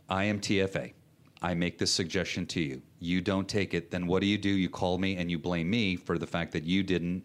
I 0.09 0.23
am 0.25 0.39
TFA. 0.39 0.93
I 1.41 1.53
make 1.53 1.77
this 1.77 1.91
suggestion 1.91 2.45
to 2.47 2.61
you. 2.61 2.81
You 2.99 3.21
don't 3.21 3.47
take 3.47 3.73
it, 3.73 3.91
then 3.91 4.07
what 4.07 4.21
do 4.21 4.27
you 4.27 4.37
do? 4.37 4.49
You 4.49 4.69
call 4.69 4.97
me 4.97 5.17
and 5.17 5.29
you 5.29 5.37
blame 5.37 5.69
me 5.69 5.97
for 5.97 6.17
the 6.17 6.27
fact 6.27 6.53
that 6.53 6.63
you 6.63 6.83
didn't 6.83 7.23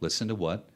listen 0.00 0.28
to 0.28 0.34
what 0.34 0.68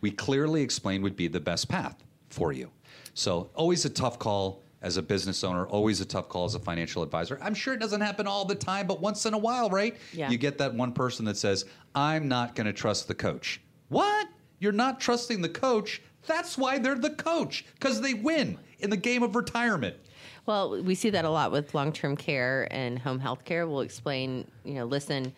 we 0.00 0.10
clearly 0.10 0.62
explained 0.62 1.02
would 1.02 1.16
be 1.16 1.28
the 1.28 1.40
best 1.40 1.68
path 1.68 2.04
for 2.28 2.52
you. 2.52 2.70
So, 3.14 3.50
always 3.54 3.84
a 3.84 3.90
tough 3.90 4.18
call 4.18 4.62
as 4.82 4.96
a 4.96 5.02
business 5.02 5.42
owner, 5.42 5.66
always 5.66 6.00
a 6.00 6.04
tough 6.04 6.28
call 6.28 6.44
as 6.44 6.54
a 6.54 6.58
financial 6.58 7.02
advisor. 7.02 7.38
I'm 7.42 7.54
sure 7.54 7.74
it 7.74 7.80
doesn't 7.80 8.00
happen 8.00 8.26
all 8.26 8.44
the 8.44 8.54
time, 8.54 8.86
but 8.86 9.00
once 9.00 9.26
in 9.26 9.34
a 9.34 9.38
while, 9.38 9.70
right? 9.70 9.96
Yeah. 10.12 10.30
You 10.30 10.38
get 10.38 10.58
that 10.58 10.74
one 10.74 10.92
person 10.92 11.24
that 11.26 11.36
says, 11.36 11.64
I'm 11.94 12.28
not 12.28 12.54
going 12.54 12.66
to 12.66 12.72
trust 12.72 13.08
the 13.08 13.14
coach. 13.14 13.60
What? 13.88 14.28
You're 14.58 14.72
not 14.72 15.00
trusting 15.00 15.40
the 15.42 15.48
coach? 15.48 16.02
That's 16.26 16.58
why 16.58 16.78
they're 16.78 16.94
the 16.96 17.10
coach, 17.10 17.64
because 17.74 18.00
they 18.00 18.14
win 18.14 18.58
in 18.80 18.90
the 18.90 18.96
game 18.96 19.22
of 19.22 19.36
retirement. 19.36 19.96
Well, 20.44 20.82
we 20.82 20.94
see 20.94 21.10
that 21.10 21.24
a 21.24 21.30
lot 21.30 21.52
with 21.52 21.74
long 21.74 21.92
term 21.92 22.16
care 22.16 22.68
and 22.70 22.98
home 22.98 23.18
health 23.18 23.44
care. 23.44 23.66
We'll 23.66 23.80
explain, 23.80 24.46
you 24.64 24.74
know, 24.74 24.84
listen, 24.84 25.32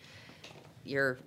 your 0.83 1.17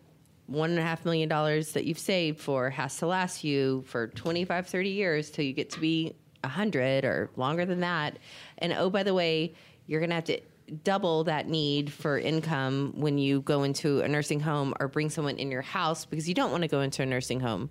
one 0.46 0.70
and 0.70 0.78
a 0.78 0.82
half 0.82 1.04
million 1.04 1.28
dollars 1.28 1.72
that 1.72 1.84
you've 1.84 1.98
saved 1.98 2.40
for 2.40 2.70
has 2.70 2.96
to 2.98 3.06
last 3.06 3.42
you 3.42 3.82
for 3.86 4.08
25, 4.08 4.66
30 4.66 4.88
years 4.88 5.30
till 5.30 5.44
you 5.44 5.52
get 5.52 5.70
to 5.70 5.80
be 5.80 6.14
100 6.42 7.04
or 7.04 7.30
longer 7.36 7.64
than 7.64 7.80
that. 7.80 8.18
And 8.58 8.72
oh, 8.72 8.90
by 8.90 9.02
the 9.02 9.14
way, 9.14 9.54
you're 9.86 10.00
going 10.00 10.10
to 10.10 10.16
have 10.16 10.24
to 10.24 10.40
double 10.84 11.24
that 11.24 11.48
need 11.48 11.92
for 11.92 12.18
income 12.18 12.92
when 12.96 13.18
you 13.18 13.40
go 13.42 13.62
into 13.62 14.00
a 14.00 14.08
nursing 14.08 14.40
home 14.40 14.74
or 14.80 14.88
bring 14.88 15.10
someone 15.10 15.36
in 15.36 15.50
your 15.50 15.62
house 15.62 16.04
because 16.04 16.28
you 16.28 16.34
don't 16.34 16.50
want 16.50 16.62
to 16.62 16.68
go 16.68 16.80
into 16.80 17.02
a 17.02 17.06
nursing 17.06 17.40
home. 17.40 17.70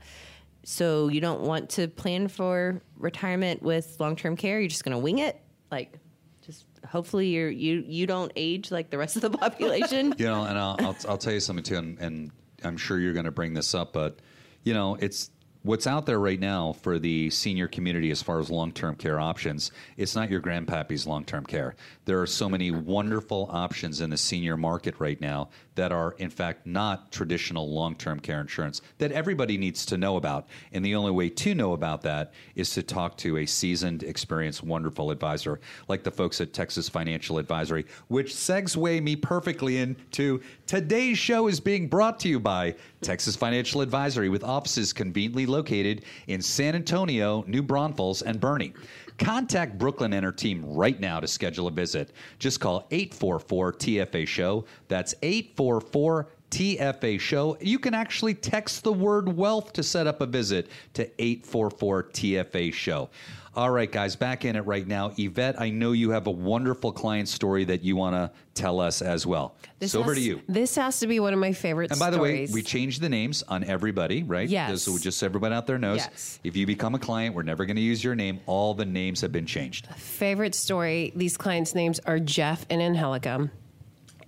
So 0.63 1.07
you 1.07 1.21
don't 1.21 1.41
want 1.41 1.71
to 1.71 1.87
plan 1.87 2.27
for 2.27 2.81
retirement 2.97 3.63
with 3.63 3.97
long-term 3.99 4.35
care. 4.35 4.59
You're 4.59 4.69
just 4.69 4.83
going 4.83 4.95
to 4.95 4.99
wing 4.99 5.19
it. 5.19 5.41
Like 5.71 5.97
just 6.45 6.65
hopefully 6.87 7.29
you're 7.29 7.49
you 7.49 7.83
you 7.87 8.05
don't 8.05 8.31
age 8.35 8.71
like 8.71 8.89
the 8.89 8.97
rest 8.97 9.15
of 9.15 9.21
the 9.21 9.29
population. 9.37 10.13
You 10.17 10.25
know, 10.27 10.43
and 10.43 10.57
I'll, 10.57 10.75
I'll, 10.79 10.95
I'll 11.09 11.17
tell 11.17 11.33
you 11.33 11.39
something 11.39 11.63
too, 11.63 11.77
and, 11.77 11.99
and 11.99 12.31
I'm 12.63 12.77
sure 12.77 12.99
you're 12.99 13.13
going 13.13 13.25
to 13.25 13.31
bring 13.31 13.53
this 13.53 13.73
up, 13.73 13.93
but 13.93 14.19
you 14.63 14.73
know, 14.73 14.95
it's 14.99 15.31
what's 15.63 15.85
out 15.85 16.05
there 16.05 16.19
right 16.19 16.39
now 16.39 16.73
for 16.73 16.97
the 16.97 17.29
senior 17.29 17.67
community 17.67 18.09
as 18.11 18.21
far 18.21 18.39
as 18.39 18.49
long-term 18.49 18.95
care 18.95 19.19
options. 19.19 19.71
It's 19.97 20.15
not 20.15 20.29
your 20.29 20.41
grandpappy's 20.41 21.05
long-term 21.05 21.45
care. 21.45 21.75
There 22.05 22.19
are 22.21 22.27
so 22.27 22.49
many 22.49 22.71
wonderful 22.71 23.47
options 23.51 24.01
in 24.01 24.09
the 24.09 24.17
senior 24.17 24.57
market 24.57 24.95
right 24.99 25.19
now 25.21 25.49
that 25.81 25.91
are, 25.91 26.13
in 26.19 26.29
fact, 26.29 26.67
not 26.67 27.11
traditional 27.11 27.73
long-term 27.73 28.19
care 28.19 28.39
insurance 28.39 28.83
that 28.99 29.11
everybody 29.11 29.57
needs 29.57 29.83
to 29.83 29.97
know 29.97 30.15
about. 30.15 30.45
And 30.73 30.85
the 30.85 30.93
only 30.93 31.09
way 31.09 31.27
to 31.27 31.55
know 31.55 31.73
about 31.73 32.03
that 32.03 32.33
is 32.53 32.69
to 32.75 32.83
talk 32.83 33.17
to 33.17 33.37
a 33.37 33.47
seasoned, 33.47 34.03
experienced, 34.03 34.61
wonderful 34.61 35.09
advisor 35.09 35.59
like 35.87 36.03
the 36.03 36.11
folks 36.11 36.39
at 36.39 36.53
Texas 36.53 36.87
Financial 36.87 37.39
Advisory, 37.39 37.87
which 38.09 38.31
segue 38.31 39.01
me 39.01 39.15
perfectly 39.15 39.77
into 39.77 40.39
today's 40.67 41.17
show 41.17 41.47
is 41.47 41.59
being 41.59 41.87
brought 41.87 42.19
to 42.19 42.29
you 42.29 42.39
by 42.39 42.75
Texas 43.01 43.35
Financial 43.35 43.81
Advisory 43.81 44.29
with 44.29 44.43
offices 44.43 44.93
conveniently 44.93 45.47
located 45.47 46.05
in 46.27 46.43
San 46.43 46.75
Antonio, 46.75 47.43
New 47.47 47.63
Braunfels, 47.63 48.21
and 48.21 48.39
Boerne. 48.39 48.71
Contact 49.21 49.77
Brooklynn 49.77 50.13
and 50.13 50.25
her 50.25 50.31
team 50.31 50.65
right 50.65 50.99
now 50.99 51.19
to 51.19 51.27
schedule 51.27 51.67
a 51.67 51.71
visit. 51.71 52.11
Just 52.39 52.59
call 52.59 52.87
844 52.89 53.73
TFA 53.73 54.27
Show. 54.27 54.65
That's 54.87 55.13
844 55.21 56.27
TFA 56.51 57.19
Show. 57.19 57.57
You 57.61 57.79
can 57.79 57.93
actually 57.93 58.33
text 58.35 58.83
the 58.83 58.93
word 58.93 59.35
wealth 59.35 59.73
to 59.73 59.83
set 59.83 60.05
up 60.05 60.21
a 60.21 60.25
visit 60.25 60.67
to 60.93 61.03
844 61.21 62.03
TFA 62.03 62.73
Show. 62.73 63.09
All 63.53 63.69
right, 63.69 63.91
guys, 63.91 64.15
back 64.15 64.45
in 64.45 64.55
it 64.55 64.61
right 64.61 64.87
now. 64.87 65.11
Yvette, 65.17 65.59
I 65.59 65.71
know 65.71 65.91
you 65.91 66.11
have 66.11 66.27
a 66.27 66.31
wonderful 66.31 66.93
client 66.93 67.27
story 67.27 67.65
that 67.65 67.83
you 67.83 67.97
want 67.97 68.15
to 68.15 68.31
tell 68.53 68.79
us 68.79 69.01
as 69.01 69.27
well. 69.27 69.55
This 69.79 69.91
so 69.91 69.99
over 69.99 70.15
to 70.15 70.21
you. 70.21 70.41
This 70.47 70.73
has 70.77 71.01
to 71.01 71.07
be 71.07 71.19
one 71.19 71.33
of 71.33 71.39
my 71.39 71.51
favorite 71.51 71.87
stories. 71.93 72.01
And 72.01 72.11
by 72.11 72.15
the 72.15 72.21
way, 72.23 72.47
we 72.53 72.61
changed 72.61 73.01
the 73.01 73.09
names 73.09 73.43
on 73.43 73.65
everybody, 73.65 74.23
right? 74.23 74.47
Yes. 74.47 74.83
So 74.83 74.97
just 74.97 75.17
so 75.17 75.25
everybody 75.25 75.53
out 75.53 75.67
there 75.67 75.77
knows, 75.77 75.97
Yes. 75.97 76.39
if 76.45 76.55
you 76.55 76.65
become 76.65 76.95
a 76.95 76.99
client, 76.99 77.35
we're 77.35 77.43
never 77.43 77.65
going 77.65 77.75
to 77.75 77.81
use 77.81 78.01
your 78.01 78.15
name. 78.15 78.39
All 78.45 78.73
the 78.73 78.85
names 78.85 79.19
have 79.19 79.33
been 79.33 79.45
changed. 79.45 79.87
favorite 79.97 80.55
story. 80.55 81.11
These 81.17 81.35
clients' 81.35 81.75
names 81.75 81.99
are 82.05 82.19
Jeff 82.19 82.65
and 82.69 82.81
Angelica, 82.81 83.51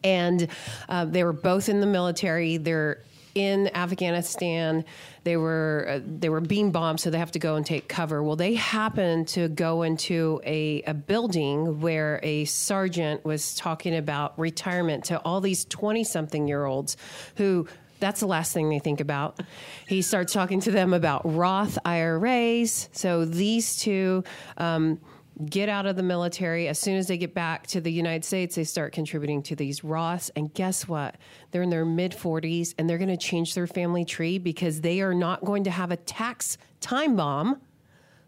and 0.03 0.47
uh, 0.89 1.05
they 1.05 1.23
were 1.23 1.33
both 1.33 1.69
in 1.69 1.79
the 1.79 1.87
military. 1.87 2.57
They're 2.57 2.99
in 3.35 3.75
Afghanistan. 3.75 4.85
They 5.23 5.37
were 5.37 5.87
uh, 5.89 5.99
they 6.05 6.29
were 6.29 6.41
being 6.41 6.71
bombed, 6.71 6.99
so 6.99 7.09
they 7.09 7.17
have 7.17 7.31
to 7.31 7.39
go 7.39 7.55
and 7.55 7.65
take 7.65 7.87
cover. 7.87 8.21
Well, 8.21 8.35
they 8.35 8.55
happened 8.55 9.27
to 9.29 9.47
go 9.47 9.83
into 9.83 10.41
a, 10.45 10.83
a 10.83 10.93
building 10.93 11.79
where 11.79 12.19
a 12.23 12.45
sergeant 12.45 13.25
was 13.25 13.55
talking 13.55 13.95
about 13.95 14.37
retirement 14.37 15.05
to 15.05 15.19
all 15.19 15.41
these 15.41 15.65
twenty 15.65 16.03
something 16.03 16.47
year 16.47 16.65
olds 16.65 16.97
who 17.37 17.67
that's 17.99 18.19
the 18.19 18.27
last 18.27 18.53
thing 18.53 18.69
they 18.69 18.79
think 18.79 18.99
about. 18.99 19.39
He 19.87 20.01
starts 20.01 20.33
talking 20.33 20.59
to 20.61 20.71
them 20.71 20.93
about 20.93 21.21
Roth 21.23 21.77
IRAs. 21.85 22.89
So 22.91 23.23
these 23.23 23.77
two 23.77 24.25
um, 24.57 24.99
get 25.45 25.69
out 25.69 25.85
of 25.85 25.95
the 25.95 26.03
military. 26.03 26.67
As 26.67 26.79
soon 26.79 26.97
as 26.97 27.07
they 27.07 27.17
get 27.17 27.33
back 27.33 27.67
to 27.67 27.81
the 27.81 27.91
United 27.91 28.23
States, 28.25 28.55
they 28.55 28.63
start 28.63 28.93
contributing 28.93 29.41
to 29.43 29.55
these 29.55 29.81
Roths. 29.81 30.29
And 30.35 30.53
guess 30.53 30.87
what? 30.87 31.15
They're 31.51 31.63
in 31.63 31.69
their 31.69 31.85
mid 31.85 32.11
40s 32.11 32.73
and 32.77 32.89
they're 32.89 32.97
going 32.97 33.09
to 33.09 33.17
change 33.17 33.55
their 33.55 33.67
family 33.67 34.05
tree 34.05 34.37
because 34.37 34.81
they 34.81 35.01
are 35.01 35.13
not 35.13 35.43
going 35.43 35.63
to 35.65 35.71
have 35.71 35.91
a 35.91 35.97
tax 35.97 36.57
time 36.81 37.15
bomb 37.15 37.61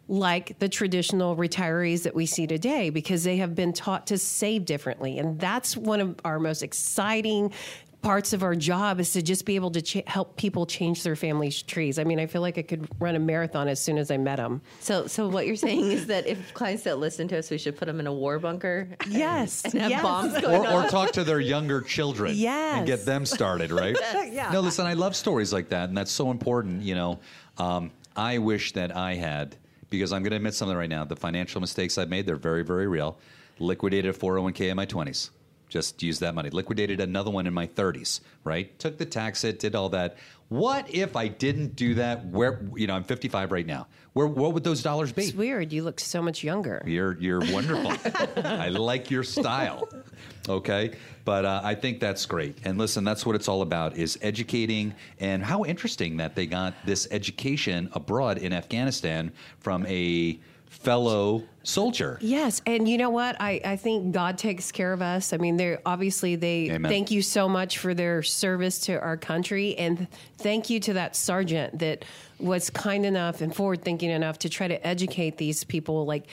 like 0.08 0.60
the 0.60 0.70
traditional 0.70 1.36
retirees 1.36 2.04
that 2.04 2.14
we 2.14 2.26
see 2.26 2.46
today 2.46 2.90
because 2.90 3.24
they 3.24 3.38
have 3.38 3.56
been 3.56 3.74
taught 3.74 4.08
to 4.08 4.18
save 4.18 4.66
differently. 4.66 5.18
And 5.18 5.40
that's 5.40 5.76
one 5.76 6.00
of 6.00 6.16
our 6.24 6.40
most 6.40 6.62
exciting 6.62 7.52
parts 8.06 8.34
of 8.34 8.44
our 8.44 8.54
job 8.54 9.00
is 9.00 9.14
to 9.14 9.22
just 9.24 9.46
be 9.46 9.56
able 9.56 9.72
to 9.72 9.82
ch- 9.82 10.04
help 10.06 10.38
people 10.38 10.68
change 10.68 11.02
their 11.02 11.16
family's 11.16 11.64
trees. 11.64 11.98
I 11.98 12.04
mean, 12.04 12.20
I 12.20 12.28
feel 12.28 12.44
like 12.44 12.60
I 12.60 12.62
could 12.62 12.88
run 13.00 13.16
a 13.16 13.20
marathon 13.20 13.68
as 13.68 13.80
soon 13.80 13.98
as 13.98 14.12
I 14.12 14.18
met 14.18 14.36
them. 14.36 14.62
So, 14.80 15.08
so 15.08 15.28
what 15.28 15.48
you're 15.48 15.56
saying 15.56 15.92
is 15.92 16.06
that 16.06 16.28
if 16.28 16.54
clients 16.54 16.84
that 16.84 17.00
listen 17.00 17.28
to 17.30 17.40
us, 17.40 17.50
we 17.50 17.58
should 17.58 17.76
put 17.76 17.88
them 17.88 18.00
in 18.00 18.06
a 18.06 18.14
war 18.14 18.38
bunker. 18.38 18.88
Yes, 19.10 19.66
and 19.66 19.74
have 19.82 19.90
yes. 19.90 20.04
bombs 20.04 20.40
going 20.40 20.62
or, 20.62 20.68
on. 20.68 20.86
or 20.86 20.88
talk 20.88 21.14
to 21.14 21.24
their 21.24 21.40
younger 21.40 21.82
children 21.82 22.36
Yes, 22.36 22.78
and 22.78 22.86
get 22.86 23.06
them 23.06 23.26
started, 23.26 23.72
right? 23.82 23.98
Yeah. 24.32 24.52
No, 24.54 24.60
listen, 24.60 24.86
I 24.86 24.94
love 24.94 25.16
stories 25.16 25.52
like 25.52 25.70
that, 25.70 25.90
and 25.90 25.98
that's 25.98 26.12
so 26.12 26.30
important. 26.30 26.84
You 26.84 26.94
know, 26.94 27.20
um, 27.58 27.90
I 28.16 28.38
wish 28.38 28.74
that 28.74 28.96
I 28.96 29.16
had, 29.16 29.56
because 29.90 30.14
I'm 30.14 30.22
going 30.22 30.30
to 30.30 30.38
admit 30.38 30.54
something 30.54 30.78
right 30.78 30.90
now. 30.90 31.06
The 31.06 31.16
financial 31.16 31.60
mistakes 31.60 31.98
I've 31.98 32.10
made, 32.10 32.28
they're 32.28 32.36
very, 32.36 32.64
very 32.64 32.86
real. 32.86 33.18
Liquidated 33.58 34.16
a 34.16 34.18
401k 34.18 34.70
in 34.70 34.76
my 34.76 34.86
20s. 34.86 35.32
Just 35.76 36.02
used 36.02 36.22
that 36.22 36.34
money. 36.34 36.50
Liquidated 36.50 37.02
another 37.02 37.30
one 37.30 37.48
in 37.48 37.54
my 37.54 37.68
30s, 37.68 38.22
right? 38.46 38.80
Took 38.80 38.98
the 38.98 39.06
tax 39.06 39.42
hit, 39.42 39.60
did 39.60 39.76
all 39.76 39.90
that. 39.90 40.16
What 40.48 40.90
if 40.90 41.18
I 41.18 41.28
didn't 41.28 41.76
do 41.76 41.96
that? 41.96 42.26
Where 42.28 42.62
you 42.78 42.88
know 42.88 42.96
I'm 42.96 43.04
55 43.04 43.52
right 43.52 43.66
now. 43.66 43.88
Where 44.14 44.26
what 44.26 44.54
would 44.54 44.64
those 44.64 44.82
dollars 44.82 45.12
be? 45.12 45.26
It's 45.26 45.34
weird. 45.34 45.74
You 45.74 45.84
look 45.84 46.00
so 46.00 46.22
much 46.22 46.46
younger. 46.46 46.82
You're 46.86 47.18
you're 47.20 47.42
wonderful. 47.52 47.92
I 48.46 48.70
like 48.70 49.12
your 49.12 49.24
style. 49.26 49.90
Okay, 50.48 50.96
but 51.26 51.44
uh, 51.44 51.60
I 51.62 51.76
think 51.76 52.00
that's 52.00 52.26
great. 52.26 52.58
And 52.64 52.78
listen, 52.78 53.04
that's 53.04 53.26
what 53.26 53.36
it's 53.36 53.50
all 53.50 53.62
about: 53.62 53.98
is 53.98 54.18
educating. 54.22 54.96
And 55.20 55.44
how 55.44 55.66
interesting 55.66 56.16
that 56.18 56.36
they 56.36 56.46
got 56.46 56.74
this 56.86 57.06
education 57.12 57.90
abroad 57.92 58.38
in 58.38 58.54
Afghanistan 58.54 59.34
from 59.60 59.86
a 59.88 60.40
fellow 60.86 61.44
soldier. 61.64 62.18
Yes, 62.22 62.62
and 62.66 62.88
you 62.88 62.98
know 62.98 63.10
what? 63.10 63.36
I, 63.40 63.60
I 63.66 63.76
think 63.76 64.14
God 64.14 64.38
takes 64.38 64.72
care 64.72 64.94
of 64.94 65.02
us. 65.02 65.34
I 65.34 65.38
mean, 65.38 65.58
they're 65.58 65.82
obviously 65.86 66.36
they 66.36 66.70
Amen. 66.70 66.90
thank 66.90 67.12
you 67.12 67.22
so 67.22 67.50
much 67.50 67.80
for 67.80 67.94
their 67.94 68.24
service 68.24 68.80
to 68.82 69.00
our 69.00 69.18
country, 69.18 69.76
and 69.78 70.08
thank 70.38 70.70
you 70.70 70.80
to 70.82 70.94
that 70.94 71.16
sergeant 71.16 71.80
that 71.80 72.06
was 72.40 72.70
kind 72.70 73.06
enough 73.06 73.42
and 73.42 73.56
forward 73.56 73.82
thinking 73.82 74.12
enough 74.12 74.40
to 74.40 74.50
try 74.50 74.68
to 74.68 74.88
educate 74.88 75.38
these 75.38 75.64
people. 75.64 76.06
Like 76.06 76.28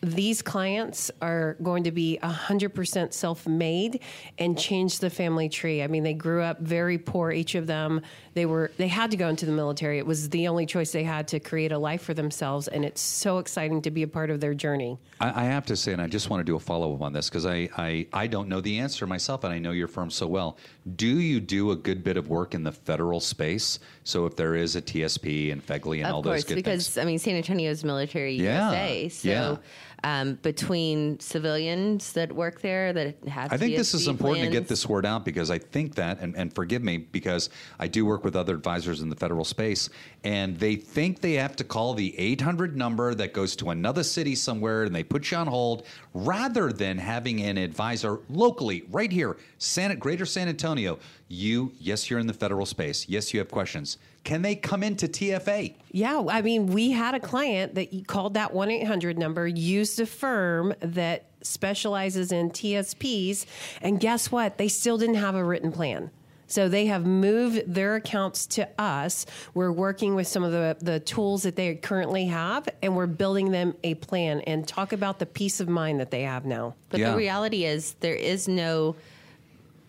these 0.00 0.42
clients 0.42 1.10
are 1.20 1.56
going 1.62 1.82
to 1.84 1.90
be 1.90 2.18
100% 2.22 3.12
self-made 3.12 4.00
and 4.38 4.56
change 4.56 5.00
the 5.00 5.10
family 5.10 5.48
tree. 5.48 5.82
I 5.82 5.88
mean, 5.88 6.04
they 6.04 6.14
grew 6.14 6.42
up 6.42 6.60
very 6.60 6.98
poor 6.98 7.32
each 7.32 7.56
of 7.56 7.66
them. 7.66 8.02
They 8.38 8.46
were 8.46 8.70
they 8.76 8.86
had 8.86 9.10
to 9.10 9.16
go 9.16 9.28
into 9.28 9.46
the 9.46 9.52
military. 9.52 9.98
It 9.98 10.06
was 10.06 10.30
the 10.30 10.46
only 10.46 10.64
choice 10.64 10.92
they 10.92 11.02
had 11.02 11.26
to 11.28 11.40
create 11.40 11.72
a 11.72 11.78
life 11.78 12.02
for 12.02 12.14
themselves 12.14 12.68
and 12.68 12.84
it's 12.84 13.00
so 13.00 13.38
exciting 13.38 13.82
to 13.82 13.90
be 13.90 14.04
a 14.04 14.08
part 14.08 14.30
of 14.30 14.38
their 14.40 14.54
journey. 14.54 14.96
I, 15.20 15.42
I 15.42 15.44
have 15.46 15.66
to 15.66 15.76
say, 15.76 15.92
and 15.92 16.00
I 16.00 16.06
just 16.06 16.30
want 16.30 16.40
to 16.40 16.44
do 16.44 16.54
a 16.54 16.60
follow 16.60 16.94
up 16.94 17.02
on 17.02 17.12
this 17.12 17.28
because 17.28 17.46
I, 17.46 17.68
I, 17.76 18.06
I 18.12 18.26
don't 18.28 18.48
know 18.48 18.60
the 18.60 18.78
answer 18.78 19.06
myself, 19.06 19.42
and 19.42 19.52
I 19.52 19.58
know 19.58 19.72
your 19.72 19.88
firm 19.88 20.10
so 20.10 20.26
well. 20.26 20.56
Do 20.96 21.06
you 21.06 21.40
do 21.40 21.72
a 21.72 21.76
good 21.76 22.04
bit 22.04 22.16
of 22.16 22.28
work 22.28 22.54
in 22.54 22.62
the 22.62 22.72
federal 22.72 23.20
space? 23.20 23.80
So 24.04 24.24
if 24.26 24.36
there 24.36 24.54
is 24.54 24.76
a 24.76 24.82
TSP 24.82 25.52
and 25.52 25.64
FEGLI 25.66 26.04
and 26.04 26.06
all 26.12 26.20
of 26.20 26.24
those 26.24 26.32
course, 26.32 26.44
good 26.44 26.54
because 26.54 26.88
things. 26.88 27.02
I 27.02 27.06
mean, 27.06 27.18
San 27.18 27.34
Antonio 27.34 27.70
is 27.70 27.84
military 27.84 28.36
Yeah, 28.36 28.70
USA, 28.70 29.08
so 29.08 29.28
yeah. 29.28 29.56
Um, 30.04 30.34
between 30.34 31.18
civilians 31.18 32.12
that 32.12 32.32
work 32.32 32.60
there, 32.60 32.92
that 32.92 33.16
have 33.28 33.52
I 33.52 33.56
think 33.56 33.76
this 33.76 33.94
is 33.94 34.06
important 34.06 34.44
to 34.44 34.50
get 34.50 34.68
this 34.68 34.88
word 34.88 35.04
out 35.04 35.24
because 35.24 35.50
I 35.50 35.58
think 35.58 35.94
that, 35.96 36.20
and, 36.20 36.36
and 36.36 36.52
forgive 36.54 36.82
me, 36.82 36.98
because 36.98 37.50
I 37.78 37.88
do 37.88 38.06
work 38.06 38.24
with 38.24 38.36
other 38.36 38.54
advisors 38.54 39.00
in 39.00 39.08
the 39.08 39.16
federal 39.16 39.44
space, 39.44 39.90
and 40.22 40.58
they 40.58 40.76
think 40.76 41.20
they 41.20 41.34
have 41.34 41.56
to 41.56 41.64
call 41.64 41.94
the 41.94 42.18
800 42.18 42.76
number 42.76 43.14
that 43.14 43.32
goes 43.32 43.56
to 43.56 43.70
another 43.70 44.02
city 44.02 44.34
somewhere 44.34 44.84
and 44.84 44.94
they 44.94 45.02
put 45.02 45.30
you 45.30 45.36
on 45.36 45.46
hold 45.46 45.84
rather 46.14 46.72
than 46.72 46.98
having 46.98 47.42
an 47.42 47.56
advisor 47.56 48.20
locally, 48.28 48.84
right 48.90 49.10
here, 49.10 49.36
San, 49.58 49.98
Greater 49.98 50.26
San 50.26 50.48
Antonio. 50.48 50.98
You, 51.28 51.72
yes, 51.78 52.08
you're 52.08 52.20
in 52.20 52.26
the 52.26 52.32
federal 52.32 52.66
space. 52.66 53.08
Yes, 53.08 53.34
you 53.34 53.40
have 53.40 53.50
questions. 53.50 53.98
Can 54.28 54.42
they 54.42 54.56
come 54.56 54.82
into 54.82 55.08
TFA? 55.08 55.72
Yeah, 55.90 56.22
I 56.28 56.42
mean, 56.42 56.66
we 56.66 56.90
had 56.90 57.14
a 57.14 57.18
client 57.20 57.74
that 57.76 58.06
called 58.06 58.34
that 58.34 58.52
1 58.52 58.70
800 58.70 59.16
number, 59.16 59.46
used 59.48 59.98
a 60.00 60.04
firm 60.04 60.74
that 60.80 61.24
specializes 61.40 62.30
in 62.30 62.50
TSPs, 62.50 63.46
and 63.80 63.98
guess 63.98 64.30
what? 64.30 64.58
They 64.58 64.68
still 64.68 64.98
didn't 64.98 65.14
have 65.14 65.34
a 65.34 65.42
written 65.42 65.72
plan. 65.72 66.10
So 66.46 66.68
they 66.68 66.84
have 66.86 67.06
moved 67.06 67.72
their 67.72 67.94
accounts 67.94 68.46
to 68.48 68.68
us. 68.78 69.24
We're 69.54 69.72
working 69.72 70.14
with 70.14 70.26
some 70.26 70.44
of 70.44 70.52
the, 70.52 70.76
the 70.78 71.00
tools 71.00 71.44
that 71.44 71.56
they 71.56 71.74
currently 71.76 72.26
have, 72.26 72.68
and 72.82 72.94
we're 72.94 73.06
building 73.06 73.50
them 73.50 73.76
a 73.82 73.94
plan 73.94 74.42
and 74.42 74.68
talk 74.68 74.92
about 74.92 75.18
the 75.18 75.26
peace 75.26 75.58
of 75.58 75.70
mind 75.70 76.00
that 76.00 76.10
they 76.10 76.24
have 76.24 76.44
now. 76.44 76.74
But 76.90 77.00
Yeah. 77.00 77.12
the 77.12 77.16
reality 77.16 77.64
is, 77.64 77.94
there 78.00 78.14
is 78.14 78.46
no 78.46 78.94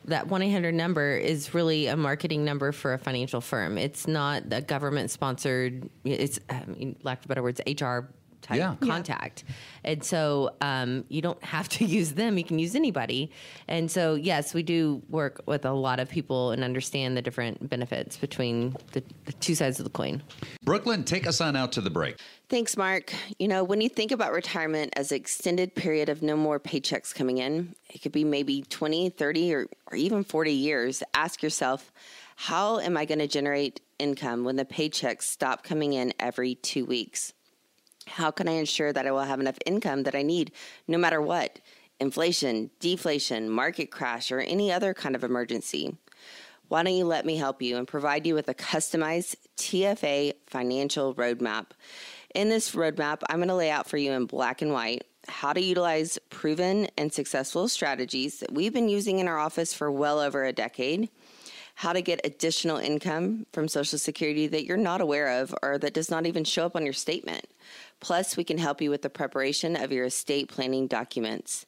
that 0.10 0.28
1 0.28 0.42
800 0.42 0.74
number 0.74 1.16
is 1.16 1.54
really 1.54 1.88
a 1.88 1.98
marketing 1.98 2.46
number 2.46 2.72
for 2.72 2.94
a 2.94 2.98
financial 2.98 3.42
firm. 3.42 3.78
It's 3.78 4.08
not 4.08 4.44
a 4.52 4.62
government 4.62 5.12
sponsored, 5.12 5.90
it's, 6.04 6.40
lack 7.04 7.22
of 7.22 7.28
better 7.28 7.44
words, 7.44 7.62
HR 7.66 8.10
type 8.42 8.58
Yeah. 8.58 8.76
contact. 8.82 9.44
And 9.84 10.04
so 10.04 10.56
um, 10.62 11.06
you 11.10 11.22
don't 11.22 11.42
have 11.44 11.70
to 11.70 11.86
use 12.00 12.14
them, 12.14 12.38
you 12.38 12.44
can 12.44 12.60
use 12.60 12.76
anybody. 12.76 13.32
And 13.68 13.90
so, 13.90 14.16
yes, 14.16 14.54
we 14.54 14.64
do 14.64 15.02
work 15.10 15.42
with 15.46 15.66
a 15.66 15.72
lot 15.72 16.00
of 16.00 16.10
people 16.10 16.52
and 16.52 16.64
understand 16.64 17.16
the 17.18 17.22
different 17.22 17.70
benefits 17.70 18.18
between 18.18 18.76
the, 18.94 19.04
the 19.26 19.34
two 19.34 19.56
sides 19.56 19.80
of 19.80 19.84
the 19.86 19.90
coin. 19.92 20.22
Brooklynn, 20.64 21.04
take 21.04 21.28
us 21.28 21.42
on 21.42 21.56
out 21.56 21.72
to 21.74 21.82
the 21.82 21.90
break. 21.90 22.18
Thanks, 22.50 22.76
Mark. 22.76 23.14
You 23.38 23.48
know, 23.48 23.64
when 23.64 23.80
you 23.80 23.90
think 23.90 24.12
about 24.12 24.32
retirement 24.32 24.94
as 24.96 25.12
an 25.12 25.18
extended 25.18 25.76
period 25.76 26.10
of 26.10 26.24
no 26.24 26.36
more 26.36 26.60
paychecks 26.60 27.14
coming 27.14 27.38
in, 27.38 27.76
it 27.94 28.02
could 28.02 28.12
be 28.12 28.24
maybe 28.24 28.64
20, 28.64 29.10
30, 29.12 29.54
or, 29.54 29.68
or 29.92 29.96
even 29.98 30.24
40 30.24 30.52
years. 30.52 31.04
Ask 31.14 31.44
yourself, 31.44 31.92
how 32.36 32.80
am 32.80 32.98
I 32.98 33.06
going 33.06 33.20
to 33.20 33.28
generate 33.28 33.82
income 34.00 34.44
when 34.46 34.56
the 34.56 34.66
paychecks 34.66 35.24
stop 35.24 35.64
coming 35.64 35.94
in 35.94 36.14
every 36.20 36.56
two 36.56 36.86
weeks? 36.86 37.34
How 38.10 38.32
can 38.32 38.48
I 38.48 38.54
ensure 38.54 38.92
that 38.94 39.08
I 39.08 39.12
will 39.12 39.22
have 39.22 39.40
enough 39.40 39.58
income 39.66 40.04
that 40.04 40.16
I 40.16 40.22
need 40.22 40.52
no 40.88 40.98
matter 40.98 41.22
what? 41.22 41.60
Inflation, 42.00 42.70
deflation, 42.80 43.50
market 43.50 43.92
crash, 43.92 44.32
or 44.32 44.40
any 44.40 44.72
other 44.72 44.94
kind 44.94 45.16
of 45.16 45.24
emergency. 45.24 45.96
Why 46.68 46.84
don't 46.84 46.94
you 46.94 47.06
let 47.06 47.26
me 47.26 47.36
help 47.38 47.62
you 47.62 47.78
and 47.78 47.88
provide 47.88 48.28
you 48.28 48.36
with 48.36 48.48
a 48.48 48.54
customized 48.54 49.36
TFA 49.58 50.34
financial 50.48 51.16
roadmap? 51.16 51.72
In 52.36 52.50
this 52.50 52.76
roadmap, 52.76 53.22
I'm 53.30 53.38
going 53.38 53.50
to 53.50 53.56
lay 53.56 53.72
out 53.72 53.90
for 53.90 53.98
you 53.98 54.12
in 54.12 54.26
black 54.26 54.62
and 54.62 54.72
white 54.72 55.04
how 55.30 55.54
to 55.54 55.62
utilize 55.62 56.18
proven 56.30 56.88
and 56.98 57.14
successful 57.14 57.68
strategies 57.68 58.40
that 58.40 58.54
we've 58.54 58.74
been 58.74 58.90
using 58.90 59.20
in 59.20 59.28
our 59.28 59.38
office 59.38 59.74
for 59.74 59.92
well 59.92 60.20
over 60.20 60.44
a 60.44 60.54
decade, 60.54 61.10
how 61.76 61.94
to 61.94 62.02
get 62.02 62.20
additional 62.24 62.78
income 62.78 63.46
from 63.54 63.68
Social 63.68 63.98
Security 63.98 64.48
that 64.48 64.66
you're 64.66 64.78
not 64.78 65.02
aware 65.02 65.42
of 65.42 65.56
or 65.62 65.78
that 65.78 65.94
does 65.94 66.12
not 66.12 66.26
even 66.26 66.44
show 66.44 66.66
up 66.66 66.76
on 66.76 66.84
your 66.84 66.94
statement. 66.94 67.48
Plus, 68.00 68.38
we 68.38 68.44
can 68.44 68.58
help 68.58 68.82
you 68.82 68.90
with 68.90 69.02
the 69.02 69.10
preparation 69.10 69.76
of 69.76 69.92
your 69.92 70.06
estate 70.06 70.50
planning 70.50 70.88
documents. 70.88 71.66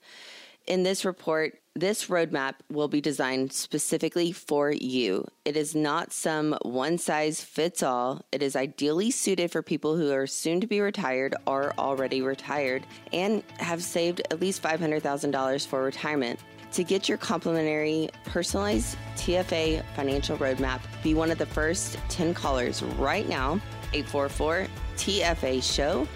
In 0.67 0.83
this 0.83 1.03
report, 1.05 1.59
this 1.73 2.07
roadmap 2.07 2.55
will 2.69 2.87
be 2.87 3.01
designed 3.01 3.51
specifically 3.51 4.31
for 4.31 4.71
you. 4.71 5.25
It 5.43 5.57
is 5.57 5.73
not 5.73 6.13
some 6.13 6.55
one 6.61 6.97
size 6.97 7.41
fits 7.41 7.81
all. 7.81 8.25
It 8.31 8.43
is 8.43 8.55
ideally 8.55 9.09
suited 9.09 9.51
for 9.51 9.63
people 9.63 9.97
who 9.97 10.11
are 10.11 10.27
soon 10.27 10.61
to 10.61 10.67
be 10.67 10.79
retired 10.79 11.33
or 11.47 11.73
already 11.77 12.21
retired 12.21 12.85
and 13.11 13.41
have 13.57 13.81
saved 13.81 14.21
at 14.29 14.39
least 14.39 14.61
$500,000 14.61 15.65
for 15.65 15.83
retirement. 15.83 16.39
To 16.73 16.83
get 16.83 17.09
your 17.09 17.17
complimentary 17.17 18.09
personalized 18.25 18.97
TFA 19.15 19.83
financial 19.95 20.37
roadmap, 20.37 20.81
be 21.03 21.13
one 21.13 21.31
of 21.31 21.37
the 21.37 21.45
first 21.45 21.97
10 22.09 22.33
callers 22.33 22.83
right 22.83 23.27
now, 23.27 23.59
844 23.93 24.67
TFA 25.01 25.63
Show. 25.63 26.07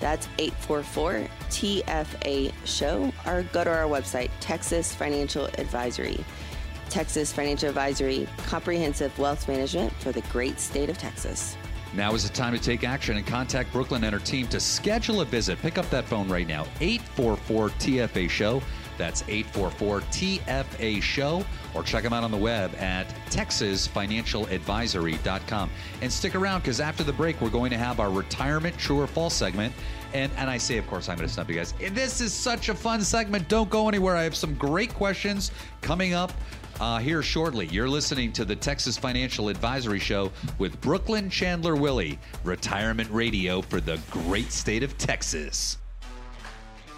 That's 0.00 0.26
844 0.38 1.28
TFA 1.50 2.52
Show, 2.64 3.12
or 3.26 3.42
go 3.52 3.64
to 3.64 3.70
our 3.70 3.84
website, 3.84 4.30
Texas 4.40 4.94
Financial 4.94 5.44
Advisory. 5.58 6.24
Texas 6.88 7.32
Financial 7.32 7.68
Advisory, 7.68 8.26
comprehensive 8.46 9.16
wealth 9.18 9.46
management 9.46 9.92
for 9.94 10.10
the 10.10 10.22
great 10.22 10.58
state 10.58 10.88
of 10.88 10.96
Texas. 10.96 11.56
Now 11.92 12.14
is 12.14 12.26
the 12.26 12.32
time 12.32 12.54
to 12.54 12.62
take 12.62 12.82
action 12.82 13.16
and 13.18 13.26
contact 13.26 13.72
Brooklynn 13.72 14.04
and 14.04 14.12
her 14.14 14.20
team 14.20 14.46
to 14.48 14.58
schedule 14.58 15.20
a 15.20 15.24
visit. 15.24 15.60
Pick 15.60 15.76
up 15.76 15.88
that 15.90 16.06
phone 16.06 16.28
right 16.28 16.46
now, 16.46 16.62
844 16.80 17.68
TFA 17.70 18.30
Show. 18.30 18.62
That's 19.00 19.24
844 19.28 20.02
TFA 20.02 21.02
Show. 21.02 21.44
Or 21.74 21.82
check 21.82 22.02
them 22.02 22.12
out 22.12 22.22
on 22.22 22.30
the 22.30 22.36
web 22.36 22.74
at 22.76 23.08
texasfinancialadvisory.com. 23.30 25.70
And 26.02 26.12
stick 26.12 26.34
around 26.34 26.60
because 26.60 26.80
after 26.80 27.02
the 27.02 27.14
break, 27.14 27.40
we're 27.40 27.48
going 27.48 27.70
to 27.70 27.78
have 27.78 27.98
our 27.98 28.10
retirement 28.10 28.76
true 28.76 29.00
or 29.00 29.06
false 29.06 29.32
segment. 29.32 29.72
And, 30.12 30.30
and 30.36 30.50
I 30.50 30.58
say, 30.58 30.76
of 30.76 30.86
course, 30.86 31.08
I'm 31.08 31.16
going 31.16 31.28
to 31.28 31.32
stop 31.32 31.48
you 31.48 31.54
guys. 31.54 31.72
This 31.92 32.20
is 32.20 32.34
such 32.34 32.68
a 32.68 32.74
fun 32.74 33.00
segment. 33.00 33.48
Don't 33.48 33.70
go 33.70 33.88
anywhere. 33.88 34.16
I 34.16 34.24
have 34.24 34.36
some 34.36 34.54
great 34.56 34.92
questions 34.92 35.50
coming 35.80 36.12
up 36.12 36.34
uh, 36.78 36.98
here 36.98 37.22
shortly. 37.22 37.68
You're 37.68 37.88
listening 37.88 38.34
to 38.34 38.44
the 38.44 38.56
Texas 38.56 38.98
Financial 38.98 39.48
Advisory 39.48 40.00
Show 40.00 40.30
with 40.58 40.78
Brooklynn 40.82 41.30
Chandler 41.30 41.76
Willy, 41.76 42.18
retirement 42.44 43.10
radio 43.10 43.62
for 43.62 43.80
the 43.80 43.98
great 44.10 44.52
state 44.52 44.82
of 44.82 44.98
Texas. 44.98 45.78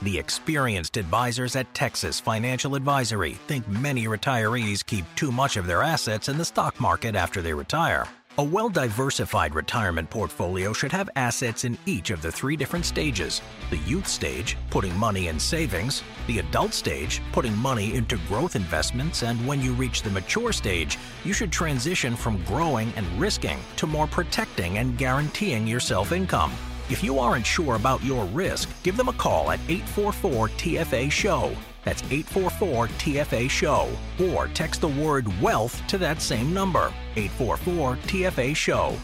The 0.03 0.19
experienced 0.19 0.97
advisors 0.97 1.55
at 1.55 1.73
Texas 1.75 2.19
Financial 2.19 2.75
Advisory 2.75 3.35
think 3.47 3.69
many 3.69 4.07
retirees 4.07 4.85
keep 4.85 5.05
too 5.15 5.31
much 5.31 5.57
of 5.57 5.69
their 5.69 5.81
assets 5.81 6.29
in 6.29 6.37
the 6.37 6.45
stock 6.45 6.81
market 6.81 7.15
after 7.15 7.41
they 7.41 7.55
retire. 7.55 8.09
A 8.39 8.43
well 8.43 8.69
diversified 8.69 9.55
retirement 9.55 10.11
portfolio 10.11 10.73
should 10.73 10.91
have 10.91 11.09
assets 11.15 11.65
in 11.65 11.79
each 11.87 12.11
of 12.11 12.21
the 12.21 12.33
three 12.33 12.57
different 12.57 12.85
stages 12.85 13.43
the 13.71 13.77
youth 13.79 14.09
stage, 14.09 14.57
putting 14.71 14.97
money 14.97 15.29
in 15.29 15.39
savings, 15.39 16.03
the 16.27 16.41
adult 16.41 16.75
stage, 16.75 17.21
putting 17.31 17.57
money 17.57 17.95
into 17.95 18.17
growth 18.27 18.57
investments, 18.57 19.23
and 19.23 19.47
when 19.47 19.63
you 19.63 19.73
reach 19.73 20.03
the 20.03 20.11
mature 20.11 20.53
stage, 20.53 20.99
you 21.23 21.33
should 21.33 21.53
transition 21.53 22.17
from 22.17 22.43
growing 22.43 22.93
and 22.97 23.07
risking 23.21 23.61
to 23.77 23.87
more 23.87 24.09
protecting 24.09 24.79
and 24.79 24.99
guaranteeing 24.99 25.65
yourself 25.65 26.11
income. 26.11 26.53
If 26.93 27.03
you 27.03 27.19
aren't 27.19 27.47
sure 27.47 27.77
about 27.77 28.05
your 28.05 28.27
risk, 28.27 28.69
give 28.83 28.99
them 28.99 29.09
a 29.09 29.15
call 29.15 29.51
at 29.51 29.61
844 29.67 30.49
TFA 30.51 31.11
SHOW. 31.11 31.57
That's 31.85 32.03
844 32.03 32.89
TFA 32.89 33.49
SHOW. 33.49 33.89
Or 34.21 34.49
text 34.49 34.83
the 34.83 34.89
word 34.89 35.27
wealth 35.41 35.81
to 35.87 35.97
that 35.97 36.21
same 36.21 36.53
number, 36.53 36.93
844 37.17 37.97
TFA 37.97 38.55
SHOW. 38.55 38.95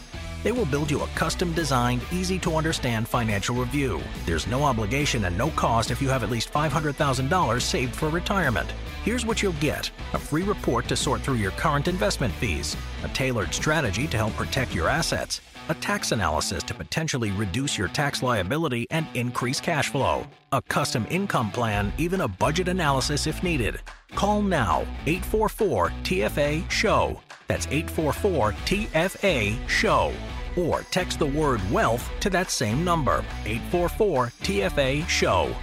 They 0.43 0.51
will 0.51 0.67
build 0.67 0.91
you 0.91 1.01
a 1.01 1.07
custom 1.07 1.51
designed, 1.53 2.03
easy 2.11 2.37
to 2.39 2.57
understand 2.57 3.07
financial 3.07 3.55
review. 3.55 3.99
There's 4.23 4.45
no 4.45 4.65
obligation 4.65 5.25
and 5.25 5.35
no 5.35 5.49
cost 5.49 5.89
if 5.89 5.99
you 5.99 6.09
have 6.09 6.21
at 6.21 6.29
least 6.29 6.53
$500,000 6.53 7.61
saved 7.61 7.95
for 7.95 8.09
retirement. 8.09 8.71
Here's 9.03 9.25
what 9.25 9.41
you'll 9.41 9.53
get 9.53 9.89
a 10.13 10.19
free 10.19 10.43
report 10.43 10.87
to 10.89 10.95
sort 10.95 11.21
through 11.21 11.35
your 11.35 11.51
current 11.51 11.87
investment 11.87 12.35
fees, 12.35 12.77
a 13.03 13.07
tailored 13.09 13.51
strategy 13.51 14.05
to 14.07 14.17
help 14.17 14.35
protect 14.35 14.75
your 14.75 14.87
assets, 14.87 15.41
a 15.69 15.75
tax 15.75 16.11
analysis 16.11 16.63
to 16.63 16.73
potentially 16.73 17.31
reduce 17.31 17.77
your 17.77 17.87
tax 17.87 18.23
liability 18.23 18.87
and 18.89 19.07
increase 19.13 19.61
cash 19.61 19.89
flow, 19.89 20.25
a 20.51 20.61
custom 20.63 21.05
income 21.09 21.51
plan, 21.51 21.93
even 21.97 22.21
a 22.21 22.27
budget 22.27 22.67
analysis 22.67 23.27
if 23.27 23.41
needed. 23.43 23.79
Call 24.15 24.41
now 24.41 24.81
844 25.05 25.89
TFA 26.03 26.69
SHOW. 26.69 27.21
That's 27.47 27.67
844 27.67 28.53
TFA 28.53 29.69
SHOW. 29.69 30.11
Or 30.57 30.81
text 30.91 31.19
the 31.19 31.27
word 31.27 31.61
wealth 31.71 32.09
to 32.21 32.29
that 32.31 32.49
same 32.49 32.83
number 32.83 33.23
844 33.45 34.27
TFA 34.41 35.07
SHOW. 35.07 35.55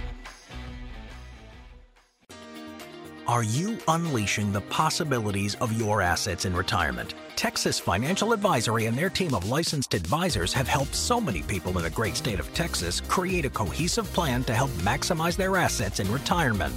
Are 3.27 3.43
you 3.43 3.77
unleashing 3.89 4.53
the 4.53 4.61
possibilities 4.61 5.55
of 5.55 5.73
your 5.73 6.01
assets 6.01 6.45
in 6.45 6.55
retirement? 6.55 7.13
Texas 7.37 7.79
Financial 7.79 8.33
Advisory 8.33 8.87
and 8.87 8.97
their 8.97 9.11
team 9.11 9.35
of 9.35 9.47
licensed 9.47 9.93
advisors 9.93 10.51
have 10.51 10.67
helped 10.67 10.95
so 10.95 11.21
many 11.21 11.43
people 11.43 11.77
in 11.77 11.83
the 11.83 11.89
great 11.91 12.15
state 12.15 12.39
of 12.39 12.51
Texas 12.55 12.99
create 12.99 13.45
a 13.45 13.49
cohesive 13.51 14.11
plan 14.11 14.43
to 14.45 14.55
help 14.55 14.71
maximize 14.81 15.37
their 15.37 15.55
assets 15.55 15.99
in 15.99 16.11
retirement. 16.11 16.73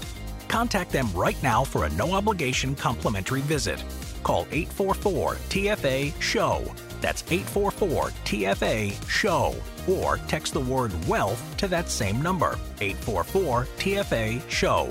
Contact 0.49 0.93
them 0.93 1.11
right 1.15 1.43
now 1.43 1.65
for 1.65 1.87
a 1.87 1.91
no 1.91 2.13
obligation 2.13 2.75
complimentary 2.75 3.41
visit. 3.41 3.83
Call 4.23 4.43
844 4.53 5.37
TFA 5.49 6.21
SHOW. 6.21 6.63
That's 7.01 7.23
844 7.23 8.11
TFA 8.27 9.09
SHOW. 9.09 9.55
Or 9.89 10.19
text 10.29 10.53
the 10.53 10.61
word 10.61 10.93
wealth 11.09 11.43
to 11.57 11.69
that 11.69 11.89
same 11.89 12.21
number 12.21 12.59
844 12.83 13.67
TFA 13.79 14.51
SHOW. 14.51 14.91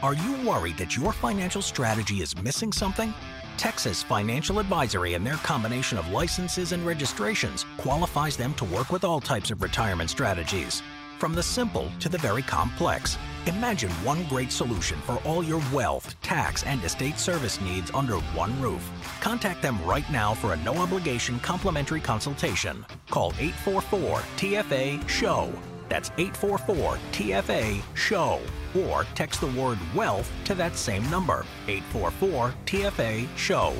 Are 0.00 0.14
you 0.14 0.48
worried 0.48 0.78
that 0.78 0.96
your 0.96 1.12
financial 1.12 1.60
strategy 1.60 2.22
is 2.22 2.40
missing 2.40 2.72
something? 2.72 3.12
Texas 3.58 4.04
Financial 4.04 4.60
Advisory 4.60 5.14
and 5.14 5.26
their 5.26 5.34
combination 5.38 5.98
of 5.98 6.08
licenses 6.10 6.70
and 6.70 6.86
registrations 6.86 7.66
qualifies 7.76 8.36
them 8.36 8.54
to 8.54 8.64
work 8.64 8.90
with 8.90 9.02
all 9.02 9.20
types 9.20 9.50
of 9.50 9.60
retirement 9.62 10.08
strategies. 10.08 10.80
From 11.18 11.34
the 11.34 11.42
simple 11.42 11.90
to 11.98 12.08
the 12.08 12.18
very 12.18 12.42
complex, 12.42 13.18
imagine 13.46 13.90
one 14.04 14.24
great 14.28 14.52
solution 14.52 15.00
for 15.00 15.16
all 15.24 15.42
your 15.42 15.60
wealth, 15.74 16.14
tax, 16.22 16.62
and 16.62 16.82
estate 16.84 17.18
service 17.18 17.60
needs 17.60 17.90
under 17.90 18.18
one 18.36 18.58
roof. 18.62 18.88
Contact 19.20 19.60
them 19.60 19.84
right 19.84 20.08
now 20.08 20.34
for 20.34 20.52
a 20.52 20.56
no 20.58 20.74
obligation 20.76 21.40
complimentary 21.40 22.00
consultation. 22.00 22.86
Call 23.10 23.32
844 23.40 24.20
TFA 24.36 25.08
SHOW. 25.08 25.50
That's 25.88 26.10
844 26.18 26.98
TFA 27.12 27.82
SHOW. 27.94 28.40
Or 28.76 29.04
text 29.14 29.40
the 29.40 29.46
word 29.48 29.78
wealth 29.94 30.30
to 30.44 30.54
that 30.54 30.76
same 30.76 31.08
number 31.10 31.46
844 31.66 32.54
TFA 32.66 33.26
SHOW. 33.36 33.74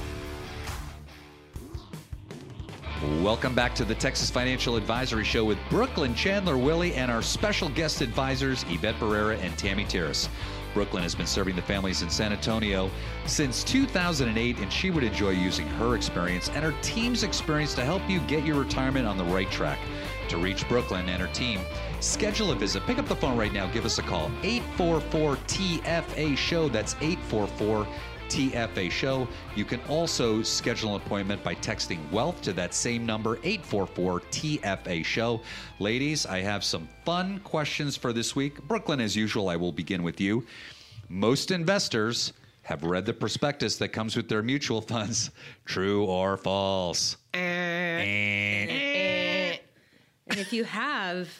Welcome 3.22 3.54
back 3.54 3.76
to 3.76 3.84
the 3.84 3.94
Texas 3.94 4.28
Financial 4.28 4.74
Advisory 4.74 5.22
Show 5.22 5.44
with 5.44 5.58
Brooklynn 5.70 6.16
Chandler 6.16 6.58
Willy 6.58 6.94
and 6.94 7.12
our 7.12 7.22
special 7.22 7.68
guest 7.68 8.00
advisors, 8.00 8.64
Yvette 8.68 8.96
Barrera 8.96 9.38
and 9.40 9.56
Tammy 9.56 9.84
Terrace. 9.84 10.28
Brooklynn 10.74 11.04
has 11.04 11.14
been 11.14 11.26
serving 11.26 11.54
the 11.54 11.62
families 11.62 12.02
in 12.02 12.10
San 12.10 12.32
Antonio 12.32 12.90
since 13.24 13.62
2008, 13.62 14.58
and 14.58 14.72
she 14.72 14.90
would 14.90 15.04
enjoy 15.04 15.30
using 15.30 15.66
her 15.66 15.94
experience 15.94 16.48
and 16.50 16.64
her 16.64 16.74
team's 16.82 17.22
experience 17.22 17.72
to 17.74 17.84
help 17.84 18.02
you 18.08 18.18
get 18.20 18.44
your 18.44 18.58
retirement 18.58 19.06
on 19.06 19.16
the 19.16 19.24
right 19.24 19.50
track. 19.50 19.78
To 20.30 20.36
reach 20.36 20.68
Brooklynn 20.68 21.08
and 21.08 21.22
her 21.22 21.32
team, 21.32 21.60
schedule 22.00 22.52
a 22.52 22.54
visit. 22.54 22.84
Pick 22.86 22.98
up 22.98 23.08
the 23.08 23.16
phone 23.16 23.36
right 23.36 23.52
now. 23.52 23.66
Give 23.68 23.84
us 23.84 23.98
a 23.98 24.02
call. 24.02 24.30
844 24.42 25.36
TFA 25.36 26.36
Show. 26.36 26.68
That's 26.68 26.94
844 27.00 27.86
TFA 28.28 28.90
Show. 28.90 29.26
You 29.56 29.64
can 29.64 29.80
also 29.88 30.42
schedule 30.42 30.94
an 30.94 31.02
appointment 31.02 31.42
by 31.42 31.54
texting 31.56 31.98
wealth 32.10 32.40
to 32.42 32.52
that 32.54 32.74
same 32.74 33.06
number, 33.06 33.38
844 33.42 34.20
TFA 34.20 35.04
Show. 35.04 35.40
Ladies, 35.78 36.26
I 36.26 36.40
have 36.40 36.62
some 36.62 36.88
fun 37.04 37.40
questions 37.40 37.96
for 37.96 38.12
this 38.12 38.36
week. 38.36 38.62
Brooklynn, 38.68 39.00
as 39.00 39.16
usual, 39.16 39.48
I 39.48 39.56
will 39.56 39.72
begin 39.72 40.02
with 40.02 40.20
you. 40.20 40.46
Most 41.08 41.50
investors 41.50 42.34
have 42.62 42.82
read 42.82 43.06
the 43.06 43.14
prospectus 43.14 43.76
that 43.76 43.88
comes 43.88 44.14
with 44.14 44.28
their 44.28 44.42
mutual 44.42 44.82
funds. 44.82 45.30
True 45.64 46.04
or 46.04 46.36
false? 46.36 47.16
Eh. 47.32 47.38
Eh. 47.38 48.66
Eh. 48.68 49.56
And 50.26 50.38
if 50.38 50.52
you 50.52 50.64
have, 50.64 51.30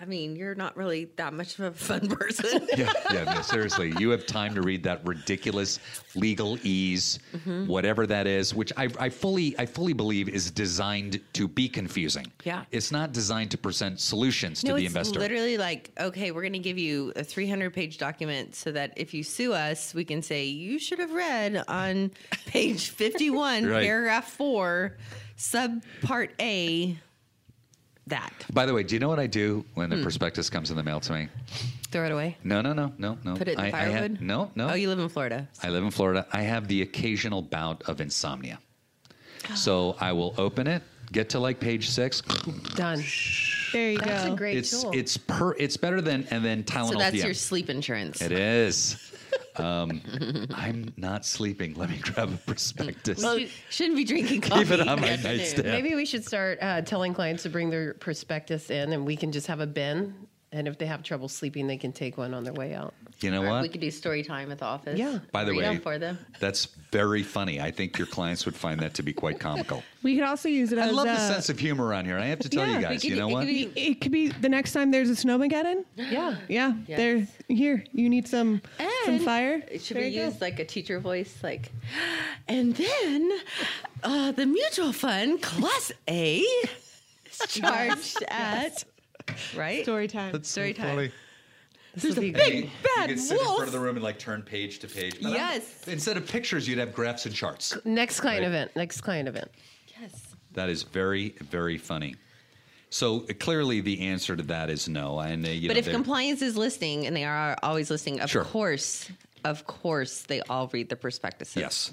I 0.00 0.04
mean, 0.06 0.36
you're 0.36 0.54
not 0.54 0.76
really 0.76 1.06
that 1.16 1.32
much 1.32 1.58
of 1.58 1.64
a 1.66 1.70
fun 1.72 2.08
person. 2.08 2.66
yeah, 2.76 2.92
yeah, 3.12 3.24
no, 3.34 3.42
seriously. 3.42 3.92
You 3.98 4.10
have 4.10 4.26
time 4.26 4.54
to 4.54 4.62
read 4.62 4.82
that 4.84 5.06
ridiculous 5.06 5.78
legalese, 6.16 7.18
Mm-hmm. 7.34 7.66
whatever 7.66 8.06
that 8.06 8.26
is, 8.26 8.54
which 8.54 8.72
I, 8.76 8.88
I 8.98 9.08
fully, 9.08 9.54
I 9.58 9.66
fully 9.66 9.92
believe 9.92 10.28
is 10.28 10.50
designed 10.50 11.20
to 11.34 11.48
be 11.48 11.68
confusing. 11.68 12.26
Yeah. 12.44 12.64
it's 12.70 12.90
not 12.92 13.12
designed 13.12 13.50
to 13.52 13.58
present 13.58 14.00
solutions 14.00 14.60
to 14.62 14.68
no, 14.68 14.76
the 14.76 14.84
it's 14.84 14.90
investor. 14.94 15.18
literally 15.18 15.58
like, 15.58 15.90
okay, 16.00 16.30
we're 16.30 16.42
going 16.42 16.52
to 16.54 16.58
give 16.58 16.78
you 16.78 17.12
a 17.16 17.24
300 17.24 17.72
page 17.74 17.98
document 17.98 18.54
so 18.54 18.72
that 18.72 18.92
if 18.96 19.12
you 19.14 19.22
sue 19.22 19.52
us, 19.52 19.94
we 19.94 20.04
can 20.04 20.22
say 20.22 20.44
you 20.44 20.78
should 20.78 20.98
have 20.98 21.12
read 21.12 21.62
on 21.68 22.10
page 22.46 22.90
51, 22.90 23.66
Right. 23.74 23.82
paragraph 23.84 24.30
four, 24.30 24.96
sub 25.36 25.82
part 26.02 26.32
A, 26.40 26.96
that. 28.06 28.32
By 28.52 28.66
the 28.66 28.74
way, 28.74 28.82
do 28.82 28.94
you 28.94 28.98
know 29.00 29.08
what 29.08 29.18
I 29.20 29.26
do 29.26 29.64
when 29.74 29.90
Hmm. 29.90 29.96
the 29.96 30.02
prospectus 30.02 30.50
comes 30.50 30.70
in 30.70 30.76
the 30.76 30.82
mail 30.82 31.00
to 31.00 31.12
me? 31.12 31.28
Throw 31.90 32.04
it 32.04 32.12
away. 32.12 32.36
No, 32.44 32.60
no, 32.60 32.72
no, 32.72 32.92
no, 32.98 33.18
no. 33.24 33.34
Put 33.36 33.48
it 33.48 33.52
in 33.54 33.60
I, 33.60 33.70
the 33.70 33.76
I 33.76 33.80
have- 33.80 33.92
firewood? 33.92 34.20
no, 34.20 34.50
no. 34.54 34.70
Oh, 34.70 34.74
you 34.74 34.88
live 34.88 34.98
in 34.98 35.08
Florida. 35.08 35.48
I 35.62 35.68
live 35.70 35.84
in 35.84 35.90
Florida. 35.90 36.26
I 36.32 36.42
have 36.42 36.68
the 36.68 36.82
occasional 36.82 37.40
bout 37.42 37.82
of 37.84 38.00
insomnia, 38.00 38.58
so 39.54 39.96
I 40.00 40.12
will 40.12 40.34
open 40.38 40.66
it, 40.66 40.82
get 41.12 41.28
to 41.30 41.38
like 41.38 41.60
page 41.60 41.88
six. 41.90 42.20
Done. 42.74 43.02
There 43.72 43.90
you 43.92 43.98
That's 43.98 44.24
go. 44.26 44.32
a 44.32 44.36
great 44.36 44.56
It's 44.58 44.82
tool. 44.82 44.90
it's 44.94 45.16
per. 45.16 45.52
It's 45.58 45.76
better 45.76 46.00
than 46.00 46.26
and 46.30 46.44
then 46.44 46.62
Tylenol. 46.64 46.92
So 46.92 46.98
that's 46.98 47.14
PM. 47.16 47.24
your 47.26 47.34
sleep 47.34 47.70
insurance. 47.70 48.20
It 48.22 48.32
is. 48.32 48.96
Um, 49.56 50.02
I'm 50.52 50.92
not 50.96 51.24
sleeping. 51.24 51.74
Let 51.74 51.90
me 51.90 51.98
grab 51.98 52.32
a 52.32 52.36
prospectus. 52.38 53.22
Well, 53.22 53.38
shouldn't 53.70 53.96
be 53.96 54.04
drinking 54.04 54.40
coffee. 54.40 54.64
Keep 54.64 54.72
it 54.72 54.88
on 54.88 55.00
my 55.00 55.16
nightstand. 55.16 55.68
Maybe 55.68 55.94
we 55.94 56.04
should 56.06 56.24
start 56.24 56.58
uh, 56.60 56.82
telling 56.82 57.14
clients 57.14 57.44
to 57.44 57.48
bring 57.50 57.70
their 57.70 57.94
prospectus 57.94 58.70
in, 58.70 58.92
and 58.92 59.06
we 59.06 59.16
can 59.16 59.30
just 59.30 59.46
have 59.46 59.60
a 59.60 59.66
bin. 59.66 60.14
And 60.50 60.68
if 60.68 60.78
they 60.78 60.86
have 60.86 61.02
trouble 61.02 61.28
sleeping, 61.28 61.66
they 61.66 61.76
can 61.76 61.92
take 61.92 62.16
one 62.16 62.34
on 62.34 62.44
their 62.44 62.52
way 62.52 62.74
out. 62.74 62.94
You 63.20 63.30
know 63.30 63.42
Or 63.44 63.48
what? 63.48 63.62
We 63.62 63.68
could 63.68 63.80
do 63.80 63.90
story 63.90 64.22
time 64.22 64.50
at 64.52 64.58
the 64.58 64.64
office. 64.64 64.98
Yeah. 64.98 65.20
By 65.32 65.44
the 65.44 65.54
way, 65.54 65.62
them 65.62 65.80
for 65.80 65.98
them. 65.98 66.18
that's 66.40 66.66
very 66.90 67.22
funny. 67.22 67.60
I 67.60 67.70
think 67.70 67.96
your 67.96 68.06
clients 68.06 68.44
would 68.44 68.54
find 68.56 68.80
that 68.80 68.94
to 68.94 69.02
be 69.02 69.12
quite 69.12 69.38
comical. 69.40 69.82
We 70.02 70.16
could 70.16 70.24
also 70.24 70.50
use 70.50 70.70
it 70.70 70.78
I 70.78 70.88
as 70.88 70.92
love 70.92 71.06
the 71.06 71.12
uh, 71.12 71.16
sense 71.32 71.48
of 71.48 71.58
humor 71.58 71.86
around 71.86 72.04
here. 72.04 72.18
I 72.18 72.26
have 72.26 72.40
to 72.40 72.50
tell 72.50 72.66
Yeah, 72.66 72.76
you 72.76 72.82
guys. 72.82 73.00
could- 73.00 73.10
You 73.10 73.16
know 73.16 73.28
it 73.30 73.32
what? 73.32 73.40
could 73.46 73.48
be- 73.48 73.72
It 73.74 74.00
could 74.02 74.12
be 74.12 74.28
the 74.28 74.50
next 74.50 74.72
time 74.72 74.90
there's 74.90 75.08
a 75.08 75.14
snowmageddon. 75.14 75.84
Yeah. 75.96 76.36
Yeah, 76.48 76.74
Yes. 76.86 76.96
there. 76.98 77.28
Here, 77.48 77.84
you 77.94 78.10
need 78.10 78.28
some 78.28 78.60
some 79.06 79.18
fire. 79.20 79.62
It 79.70 79.80
should 79.82 79.96
There 79.96 80.04
be 80.04 80.10
you 80.10 80.20
go. 80.20 80.26
used 80.26 80.42
like 80.42 80.58
a 80.58 80.64
teacher 80.66 81.00
voice, 81.00 81.34
like, 81.42 81.72
and 82.48 82.74
then 82.76 83.30
uh, 84.02 84.32
the 84.32 84.44
mutual 84.44 84.92
fund 84.92 85.40
class 85.40 85.90
A 86.08 86.40
is 86.40 87.38
charged 87.48 88.22
at 88.28 88.84
right 89.56 89.84
story 89.84 90.08
time. 90.08 90.32
That's 90.32 90.50
story 90.50 90.74
time. 90.74 91.10
There's 91.96 92.18
a 92.18 92.20
big 92.20 92.36
You 92.64 92.70
bad 92.96 93.08
could 93.10 93.20
sit 93.20 93.38
in 93.38 93.44
front 93.46 93.62
of 93.62 93.72
the 93.72 93.78
room 93.78 93.96
and 93.96 94.02
like 94.04 94.18
turn 94.18 94.42
page 94.42 94.78
to 94.80 94.88
page. 94.88 95.16
But 95.22 95.28
I'm- 95.28 95.34
Yes. 95.34 95.86
Instead 95.86 96.16
of 96.16 96.26
pictures, 96.26 96.66
you'd 96.68 96.78
have 96.78 96.92
graphs 96.94 97.26
and 97.26 97.34
charts. 97.34 97.76
Next 97.84 98.20
client 98.20 98.42
Right. 98.42 98.48
event. 98.48 98.76
Next 98.76 99.00
client 99.00 99.28
event. 99.28 99.50
Yes. 100.00 100.12
That 100.52 100.68
is 100.68 100.82
very, 100.82 101.30
very 101.50 101.78
funny. 101.78 102.16
So 102.90 103.24
uh, 103.28 103.32
clearly, 103.38 103.80
the 103.80 104.00
answer 104.02 104.36
to 104.36 104.42
that 104.44 104.70
is 104.70 104.88
no. 104.88 105.18
And 105.20 105.44
uh, 105.46 105.50
you 105.50 105.68
But 105.68 105.74
know, 105.74 105.78
if 105.78 105.84
they're- 105.86 105.94
compliance 105.94 106.42
is 106.42 106.56
listening, 106.56 107.06
and 107.06 107.14
they 107.16 107.24
are 107.24 107.56
always 107.62 107.90
listening, 107.90 108.20
of 108.20 108.30
Sure. 108.30 108.44
course, 108.44 109.10
of 109.44 109.66
course, 109.66 110.22
they 110.22 110.40
all 110.42 110.68
read 110.72 110.88
the 110.88 110.96
prospectuses. 110.96 111.56
yes, 111.56 111.92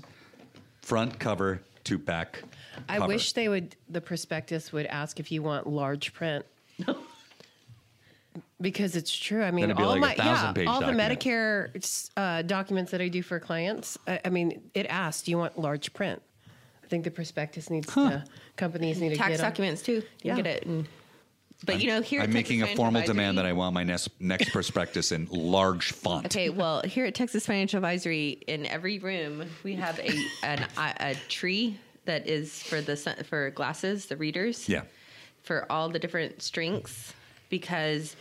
front 0.81 1.19
cover, 1.19 1.61
two 1.83 1.97
pack. 1.99 2.43
I 2.87 2.97
cover. 2.97 3.07
wish 3.07 3.33
they 3.33 3.49
would. 3.49 3.75
The 3.89 4.01
prospectus 4.01 4.71
would 4.71 4.85
ask 4.87 5.19
if 5.19 5.31
you 5.31 5.41
want 5.43 5.67
large 5.67 6.13
print. 6.13 6.45
Because 8.61 8.95
it's 8.95 9.15
true. 9.15 9.43
I 9.43 9.49
mean, 9.51 9.61
Then 9.61 9.71
it'd 9.71 9.77
be 9.77 9.83
all 9.83 9.97
like 9.99 10.17
my 10.17 10.23
yeah, 10.23 10.53
all 10.67 10.81
document. 10.81 11.19
the 11.19 11.25
Medicare 11.27 12.09
uh, 12.17 12.41
documents 12.43 12.91
that 12.91 13.01
I 13.01 13.07
do 13.07 13.21
for 13.23 13.39
clients. 13.39 13.97
I, 14.07 14.19
I 14.25 14.29
mean, 14.29 14.61
it 14.75 14.85
asks, 14.87 15.23
"Do 15.23 15.31
you 15.31 15.37
want 15.37 15.57
large 15.57 15.93
print?" 15.93 16.21
I 16.83 16.87
think 16.87 17.03
the 17.03 17.11
prospectus 17.11 17.69
needs 17.69 17.91
to 17.93 18.23
companies 18.57 18.99
need 19.01 19.09
to 19.09 19.15
Tax 19.15 19.29
get 19.31 19.39
on- 19.39 19.45
documents 19.49 19.81
too. 19.81 19.93
You 19.93 20.03
Yeah. 20.23 20.35
get 20.35 20.47
it. 20.47 20.65
And, 20.65 20.87
but 21.65 21.79
you 21.81 21.87
know, 21.87 22.01
here 22.01 22.21
I'm 22.21 22.33
making 22.33 22.61
a 22.63 22.67
formal 22.75 23.01
Advisory- 23.01 23.13
demand 23.15 23.37
that 23.37 23.45
I 23.45 23.53
want 23.53 23.73
my 23.73 23.83
next 23.83 24.09
next 24.19 24.49
prospectus 24.51 25.11
in 25.11 25.27
large 25.31 25.93
font. 25.93 26.25
Okay, 26.27 26.49
well, 26.49 26.81
here 26.83 27.05
at 27.05 27.15
Texas 27.15 27.45
Financial 27.45 27.77
Advisory, 27.77 28.29
in 28.47 28.65
every 28.65 28.99
room 28.99 29.43
we 29.63 29.75
have 29.75 29.97
a 29.99 30.11
an, 30.43 30.67
a, 30.77 30.93
a 30.99 31.15
tree 31.29 31.79
that 32.05 32.27
is 32.27 32.61
for 32.63 32.81
the 32.81 32.95
for 33.27 33.49
glasses, 33.51 34.07
the 34.07 34.17
readers. 34.17 34.67
Yeah. 34.69 34.81
For 35.43 35.65
all 35.71 35.89
the 35.89 35.97
different 35.97 36.41
strengths, 36.43 37.13
because, 37.49 38.15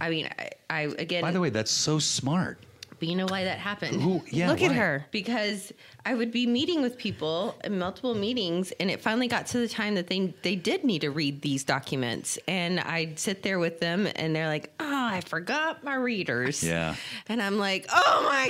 I 0.00 0.10
mean, 0.10 0.28
I, 0.38 0.50
I 0.70 0.80
again. 0.98 1.22
By 1.22 1.30
the 1.32 1.40
way, 1.40 1.50
that's 1.50 1.70
so 1.70 1.98
smart. 1.98 2.58
but 2.98 3.08
you 3.08 3.16
know 3.16 3.26
why 3.28 3.44
that 3.44 3.58
happened? 3.58 4.00
Who? 4.02 4.22
Yeah. 4.30 4.48
Look 4.50 4.62
at 4.62 4.72
her. 4.72 5.06
because 5.10 5.72
I 6.06 6.14
would 6.14 6.30
be 6.32 6.46
meeting 6.46 6.82
with 6.82 6.98
people 6.98 7.56
in 7.64 7.78
multiple 7.78 8.14
meetings, 8.14 8.72
and 8.80 8.90
it 8.90 9.00
finally 9.00 9.26
got 9.28 9.46
to 9.48 9.58
the 9.58 9.68
time 9.68 9.94
that 9.94 10.06
they 10.08 10.34
they 10.42 10.56
did 10.56 10.84
need 10.84 11.00
to 11.02 11.10
read 11.10 11.40
these 11.42 11.64
documents, 11.64 12.38
and 12.48 12.80
I'd 12.80 13.18
sit 13.18 13.42
there 13.42 13.58
with 13.58 13.80
them, 13.80 14.06
and 14.16 14.34
they're 14.36 14.48
like, 14.48 14.72
"Oh, 14.80 15.06
I 15.06 15.20
forgot 15.22 15.82
my 15.84 15.94
readers." 15.94 16.62
Yeah. 16.62 16.96
and 17.28 17.40
I'm 17.42 17.58
like, 17.58 17.86
"Oh 17.90 18.20
my 18.30 18.48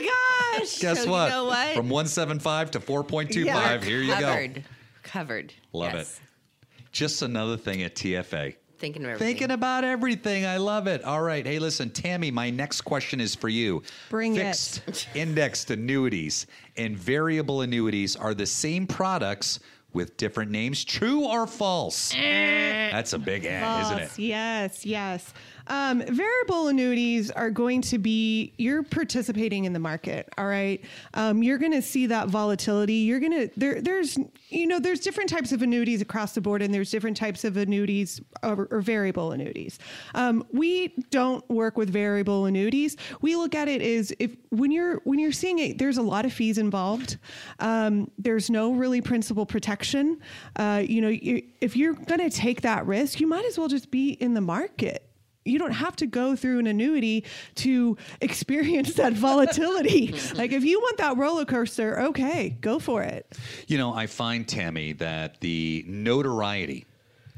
gosh!" 0.59 0.79
Guess 0.81 1.05
So 1.05 1.11
what? 1.11 1.25
You 1.27 1.31
know 1.31 1.45
what? 1.45 1.75
From 1.75 1.89
175 1.89 2.73
to 2.73 2.81
4.25. 2.81 3.81
We're 3.81 3.85
Here 3.85 4.01
you 4.01 4.09
go. 4.15 4.21
covered. 4.21 4.65
Covered. 5.03 5.53
Love 5.73 5.93
Yes. 5.95 6.21
it. 6.21 6.91
Just 6.93 7.23
another 7.23 7.57
thing 7.57 7.83
at 7.83 7.95
TFA. 7.95 8.55
Thinking 8.85 9.05
of 9.05 9.13
everything. 9.13 9.29
Thinking 9.37 9.51
about 9.51 9.83
everything. 9.85 10.45
I 10.45 10.59
love 10.59 10.87
it. 10.87 11.03
All 11.05 11.23
right. 11.23 11.47
Hey, 11.47 11.59
listen, 11.59 11.89
Tammy, 11.89 12.31
my 12.31 12.51
next 12.51 12.83
question 12.83 13.19
is 13.19 13.35
for 13.35 13.49
you. 13.49 13.83
Bring 14.11 14.37
it. 14.37 14.55
Fixed 14.85 15.09
indexed 15.15 15.71
annuities 15.71 16.47
and 16.77 16.95
variable 16.95 17.63
annuities 17.63 18.15
are 18.15 18.35
the 18.35 18.45
same 18.45 18.87
products 18.87 19.61
with 19.95 20.19
different 20.19 20.51
names. 20.51 20.85
True 20.85 21.25
or 21.25 21.47
false? 21.47 22.13
That's 22.13 23.15
a 23.15 23.19
big 23.19 23.47
eh, 23.47 23.81
isn't 23.81 23.99
it? 24.01 24.19
Yes, 24.19 24.85
yes. 24.85 25.33
Um, 25.67 26.03
variable 26.03 26.69
annuities 26.69 27.31
are 27.31 27.51
going 27.51 27.81
to 27.83 27.99
be 27.99 28.53
you're 28.59 28.83
participating 28.83 29.65
in 29.65 29.73
the 29.73 29.79
market. 29.79 30.29
All 30.37 30.47
right, 30.47 30.85
um, 31.15 31.43
you're 31.43 31.59
going 31.59 31.73
to 31.73 31.83
see 31.83 32.07
that 32.07 32.29
volatility. 32.29 32.95
You're 32.95 33.21
going 33.21 33.33
to 33.33 33.51
there. 33.57 33.81
There's 33.81 34.19
you 34.49 34.67
know 34.67 34.79
there's 34.79 35.01
different 35.01 35.31
types 35.31 35.53
of 35.53 35.63
annuities 35.63 36.03
across 36.03 36.35
the 36.35 36.41
board, 36.41 36.63
and 36.63 36.73
there's 36.73 36.91
different 36.91 37.17
types 37.17 37.45
of 37.45 37.57
annuities 37.57 38.21
or, 38.43 38.69
or 38.71 38.81
variable 38.81 39.33
annuities. 39.33 39.79
Um, 40.15 40.45
we 40.53 40.95
don't 41.11 41.49
work 41.49 41.77
with 41.77 41.91
variable 41.91 42.47
annuities. 42.47 42.97
We 43.21 43.37
look 43.37 43.55
at 43.55 43.69
it 43.69 43.81
as 43.81 44.13
if 44.19 44.37
when 44.51 44.71
you're 44.71 45.01
when 45.05 45.19
you're 45.19 45.33
seeing 45.33 45.59
it, 45.59 45.79
there's 45.79 45.99
a 45.99 46.03
lot 46.03 46.25
of 46.25 46.33
fees 46.33 46.59
involved. 46.59 47.17
Um, 47.59 48.11
there's 48.19 48.51
no 48.51 48.73
really 48.73 49.01
principal 49.01 49.47
protection. 49.47 50.21
Uh, 50.57 50.83
you 50.87 51.01
know, 51.01 51.09
you, 51.09 51.43
if 51.61 51.77
you're 51.77 51.95
going 51.95 52.21
to 52.21 52.31
take 52.31 52.63
that 52.63 52.87
risk, 52.87 53.21
you 53.21 53.27
might 53.27 53.45
as 53.45 53.59
well 53.59 53.69
just 53.69 53.91
be 53.91 54.11
in 54.11 54.35
the 54.35 54.41
market. 54.41 55.11
You 55.45 55.59
don't 55.59 55.73
have 55.73 55.97
to 55.97 56.07
go 56.07 56.37
through 56.37 56.59
an 56.61 56.67
annuity 56.67 57.25
to 57.57 57.97
experience 58.21 58.95
that 58.95 59.13
volatility. 59.15 60.09
Mm-hmm. 60.09 60.37
like 60.37 60.53
if 60.53 60.65
you 60.65 60.81
want 60.81 60.99
that 60.99 61.17
roller 61.17 61.45
coaster, 61.45 62.01
okay, 62.01 62.57
go 62.61 62.79
for 62.79 63.03
it. 63.03 63.27
You 63.67 63.79
know, 63.79 63.93
I 63.93 64.07
find, 64.07 64.47
Tammy, 64.47 64.93
that 64.95 65.41
the 65.41 65.85
notoriety, 65.87 66.87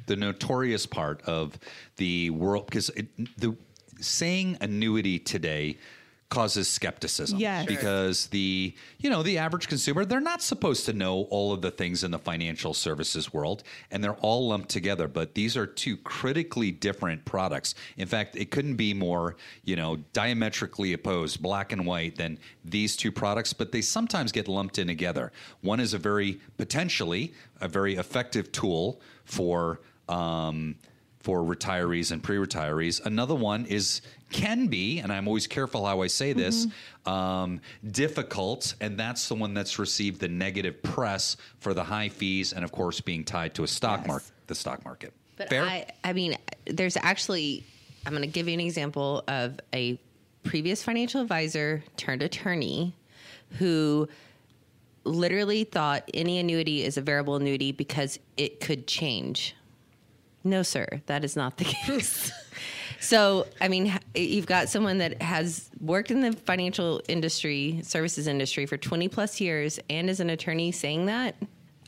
the 0.06 0.16
notorious 0.16 0.86
part 0.86 1.22
of 1.22 1.58
the 1.96 2.30
world, 2.30 2.66
because 2.66 2.90
the 3.38 3.56
saying 4.00 4.58
annuity 4.60 5.18
today 5.18 5.78
causes 6.28 6.68
skepticism. 6.68 7.38
Yes. 7.38 7.66
Because 7.66 8.26
the, 8.28 8.74
you 8.98 9.10
know, 9.10 9.22
the 9.22 9.38
average 9.38 9.68
consumer, 9.68 10.04
they're 10.04 10.20
not 10.20 10.42
supposed 10.42 10.84
to 10.86 10.92
know 10.92 11.22
all 11.30 11.52
of 11.52 11.62
the 11.62 11.70
things 11.70 12.02
in 12.02 12.10
the 12.10 12.18
financial 12.18 12.74
services 12.74 13.32
world, 13.32 13.62
and 13.90 14.02
they're 14.02 14.16
all 14.16 14.48
lumped 14.48 14.68
together. 14.68 15.06
But 15.08 15.34
these 15.34 15.56
are 15.56 15.66
two 15.66 15.96
critically 15.98 16.70
different 16.70 17.24
products. 17.24 17.74
In 17.96 18.08
fact, 18.08 18.36
it 18.36 18.50
couldn't 18.50 18.76
be 18.76 18.92
more, 18.92 19.36
you 19.64 19.76
know, 19.76 19.96
diametrically 20.12 20.92
opposed, 20.92 21.40
black 21.40 21.72
and 21.72 21.86
white, 21.86 22.16
than 22.16 22.38
these 22.64 22.96
two 22.96 23.12
products, 23.12 23.52
but 23.52 23.70
they 23.70 23.80
sometimes 23.80 24.32
get 24.32 24.48
lumped 24.48 24.78
in 24.78 24.88
together. 24.88 25.32
One 25.60 25.80
is 25.80 25.94
a 25.94 25.98
very 25.98 26.40
potentially 26.56 27.32
a 27.60 27.68
very 27.68 27.94
effective 27.94 28.52
tool 28.52 29.00
for 29.24 29.80
um, 30.08 30.76
for 31.26 31.40
retirees 31.40 32.12
and 32.12 32.22
pre-retirees. 32.22 33.04
Another 33.04 33.34
one 33.34 33.66
is 33.66 34.00
can 34.30 34.68
be, 34.68 35.00
and 35.00 35.12
I'm 35.12 35.26
always 35.26 35.48
careful 35.48 35.84
how 35.84 36.00
I 36.00 36.06
say 36.06 36.32
this, 36.32 36.68
um, 37.04 37.60
difficult, 37.90 38.76
and 38.80 38.96
that's 38.96 39.26
the 39.26 39.34
one 39.34 39.52
that's 39.52 39.76
received 39.80 40.20
the 40.20 40.28
negative 40.28 40.80
press 40.84 41.36
for 41.58 41.74
the 41.74 41.82
high 41.82 42.10
fees 42.10 42.52
and, 42.52 42.64
of 42.64 42.70
course, 42.70 43.00
being 43.00 43.24
tied 43.24 43.56
to 43.56 43.64
a 43.64 43.66
stock 43.66 44.02
Yes. 44.02 44.06
market, 44.06 44.30
the 44.46 44.54
stock 44.54 44.84
market. 44.84 45.12
But 45.36 45.48
Fair. 45.48 45.64
I, 45.64 45.86
I 46.04 46.12
mean, 46.12 46.36
there's 46.64 46.96
actually, 46.96 47.64
I'm 48.06 48.12
going 48.12 48.22
to 48.22 48.28
give 48.28 48.46
you 48.46 48.54
an 48.54 48.60
example 48.60 49.24
of 49.26 49.58
a 49.74 49.98
previous 50.44 50.84
financial 50.84 51.20
advisor 51.20 51.82
turned 51.96 52.22
attorney 52.22 52.94
who 53.58 54.08
literally 55.02 55.64
thought 55.64 56.08
any 56.14 56.38
annuity 56.38 56.84
is 56.84 56.96
a 56.96 57.00
variable 57.00 57.34
annuity 57.34 57.72
because 57.72 58.20
it 58.36 58.60
could 58.60 58.86
change. 58.86 59.56
No, 60.46 60.62
sir, 60.62 60.86
that 61.06 61.24
is 61.24 61.34
not 61.36 61.56
the 61.56 61.64
case. 61.86 62.30
so, 63.00 63.46
I 63.60 63.68
mean, 63.68 63.92
you've 64.14 64.46
got 64.46 64.68
someone 64.68 64.98
that 64.98 65.20
has 65.20 65.68
worked 65.80 66.10
in 66.10 66.20
the 66.20 66.32
financial 66.32 67.02
industry, 67.08 67.80
services 67.82 68.26
industry 68.26 68.64
for 68.66 68.76
20 68.76 69.08
plus 69.08 69.40
years 69.40 69.80
and 69.90 70.08
is 70.08 70.20
an 70.20 70.30
attorney 70.30 70.70
saying 70.72 71.06
that. 71.06 71.34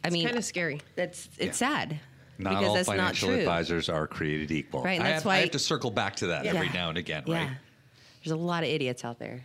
I 0.05 0.11
mean, 0.11 0.23
it's 0.23 0.29
kind 0.29 0.39
of 0.39 0.45
scary. 0.45 0.81
that's 0.97 1.29
it's 1.39 1.59
sad 1.59 1.99
not 2.39 2.51
because 2.51 2.69
all 2.69 2.75
that's 2.75 2.89
not 2.89 2.97
financial 2.97 3.29
true. 3.31 3.39
advisors 3.39 3.89
are 3.89 4.07
created 4.07 4.51
equal. 4.53 4.83
Right, 4.83 4.99
and 4.99 5.03
I, 5.07 5.11
that's 5.13 5.23
have, 5.25 5.33
I 5.33 5.37
have 5.39 5.51
to 5.53 5.59
circle 5.59 5.91
back 5.91 6.17
to 6.17 6.29
that 6.29 6.47
every 6.47 6.69
now 6.71 6.89
and 6.89 6.99
again, 6.99 7.25
Yeah. 7.27 7.35
right? 7.47 7.51
There's 8.29 8.39
a 8.39 8.45
lot 8.45 8.63
of 8.63 8.69
idiots 8.69 9.07
out 9.07 9.19
there. 9.19 9.43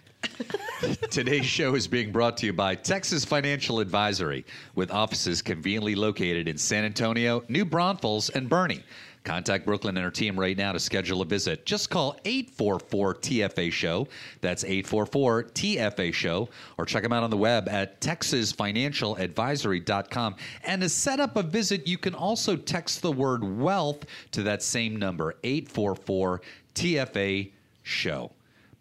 Today's 1.10 1.46
show 1.46 1.74
is 1.76 1.88
being 1.88 2.12
brought 2.12 2.36
to 2.38 2.46
you 2.46 2.52
by 2.52 2.76
Texas 2.76 3.24
Financial 3.24 3.80
Advisory, 3.80 4.46
with 4.76 4.92
offices 4.92 5.42
conveniently 5.42 5.96
located 5.96 6.50
in 6.50 6.58
San 6.58 6.84
Antonio, 6.84 7.46
New 7.48 7.64
Braunfels, 7.64 8.30
and 8.32 8.50
Boerne. 8.50 8.84
Contact 9.24 9.66
Brooklynn 9.66 9.96
and 9.96 10.04
her 10.04 10.12
team 10.12 10.38
right 10.38 10.58
now 10.58 10.74
to 10.74 10.82
schedule 10.82 11.22
a 11.22 11.26
visit. 11.26 11.66
Just 11.66 11.90
call 11.90 12.18
844 12.26 13.16
TFA 13.16 13.72
Show. 13.72 14.10
That's 14.42 14.66
844 14.66 15.44
TFA 15.44 16.14
Show. 16.14 16.50
Or 16.78 16.86
check 16.86 17.04
them 17.04 17.14
out 17.14 17.24
on 17.24 17.30
the 17.30 17.38
web 17.38 17.70
at 17.70 18.02
texasfinancialadvisory.com. 18.02 20.36
And 20.66 20.82
to 20.82 20.90
set 20.90 21.22
up 21.22 21.38
a 21.38 21.44
visit, 21.44 21.88
you 21.88 21.98
can 21.98 22.14
also 22.14 22.58
text 22.58 23.02
the 23.02 23.14
word 23.14 23.46
wealth 23.46 24.04
to 24.32 24.44
that 24.44 24.62
same 24.62 24.98
number, 24.98 25.36
844 25.42 26.42
TFA 26.76 27.50
Show. 27.84 28.32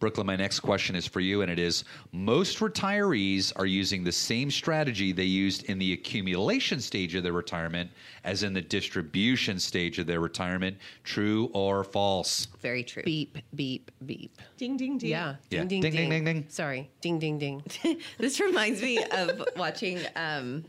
Brooklynn, 0.02 0.26
my 0.26 0.34
next 0.34 0.58
question 0.58 0.96
is 0.96 1.06
for 1.06 1.20
you, 1.20 1.42
and 1.42 1.50
it 1.50 1.60
is 1.60 1.84
most 2.10 2.58
retirees 2.58 3.52
are 3.54 3.66
using 3.66 4.02
the 4.02 4.10
same 4.10 4.50
strategy 4.50 5.12
they 5.12 5.22
used 5.22 5.62
in 5.66 5.78
the 5.78 5.92
accumulation 5.92 6.80
stage 6.80 7.14
of 7.14 7.22
their 7.22 7.32
retirement 7.32 7.88
as 8.24 8.42
in 8.42 8.52
the 8.52 8.60
distribution 8.60 9.60
stage 9.60 10.00
of 10.00 10.08
their 10.08 10.18
retirement. 10.18 10.76
True 11.04 11.52
or 11.54 11.84
false? 11.84 12.48
Very 12.60 12.82
true. 12.82 13.04
Beep, 13.04 13.38
beep, 13.54 13.92
beep. 14.04 14.36
Ding 14.56 14.76
ding 14.76 14.98
ding. 14.98 15.08
Yeah. 15.10 15.36
Yeah. 15.50 15.60
Ding, 15.60 15.68
ding, 15.68 15.82
Ding, 15.82 15.92
ding, 15.92 16.10
ding, 16.10 16.24
ding, 16.24 16.34
ding. 16.34 16.46
Sorry. 16.48 16.90
Ding, 17.00 17.20
ding, 17.20 17.38
ding. 17.38 17.62
This 18.18 18.40
reminds 18.40 18.82
me 18.82 19.04
of 19.04 19.40
watching 19.56 20.00
um, 20.16 20.64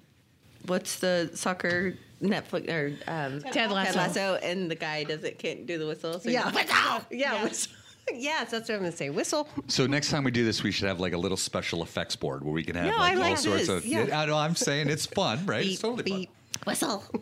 what's 0.67 0.99
the 0.99 1.31
soccer 1.33 1.95
Netflix 2.21 2.69
or 2.69 2.95
um, 3.07 3.41
Ted 3.51 3.71
Lasso. 3.71 4.35
and 4.43 4.69
the 4.69 4.75
guy 4.75 5.03
doesn't 5.05 5.39
can't 5.39 5.65
do 5.65 5.79
the 5.79 5.87
whistle. 5.87 6.19
So 6.19 6.29
Yeah. 6.29 6.51
he 6.51 6.57
goes, 6.57 6.65
"Whistle!" 6.69 7.01
Yeah. 7.09 7.43
whistle. 7.45 7.71
yes, 8.13 8.51
that's 8.51 8.69
what 8.69 8.75
I'm 8.75 8.81
going 8.81 8.91
to 8.91 8.97
say. 8.97 9.09
Whistle. 9.09 9.47
So 9.67 9.85
next 9.87 10.09
time 10.09 10.23
we 10.23 10.31
do 10.31 10.43
this, 10.45 10.63
we 10.63 10.71
should 10.71 10.87
have 10.87 10.99
like 10.99 11.13
a 11.13 11.17
little 11.17 11.37
special 11.37 11.83
effects 11.83 12.15
board 12.15 12.43
where 12.43 12.53
we 12.53 12.63
can 12.63 12.75
have 12.75 12.85
No, 12.87 12.97
like 12.97 13.13
I 13.13 13.15
like 13.15 13.29
all 13.31 13.37
sorts 13.37 13.67
this. 13.67 13.69
of. 13.69 13.85
Yeah. 13.85 14.19
I 14.21 14.25
know. 14.25 14.37
I'm 14.37 14.55
saying 14.55 14.89
it's 14.89 15.05
fun, 15.05 15.45
right? 15.45 15.61
it's 15.65 15.69
Beep, 15.71 15.79
totally 15.81 16.11
fun. 16.11 16.63
whistle. 16.65 17.03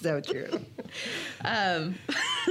So 0.00 0.20
true. 0.20 0.60
Um, 1.44 1.96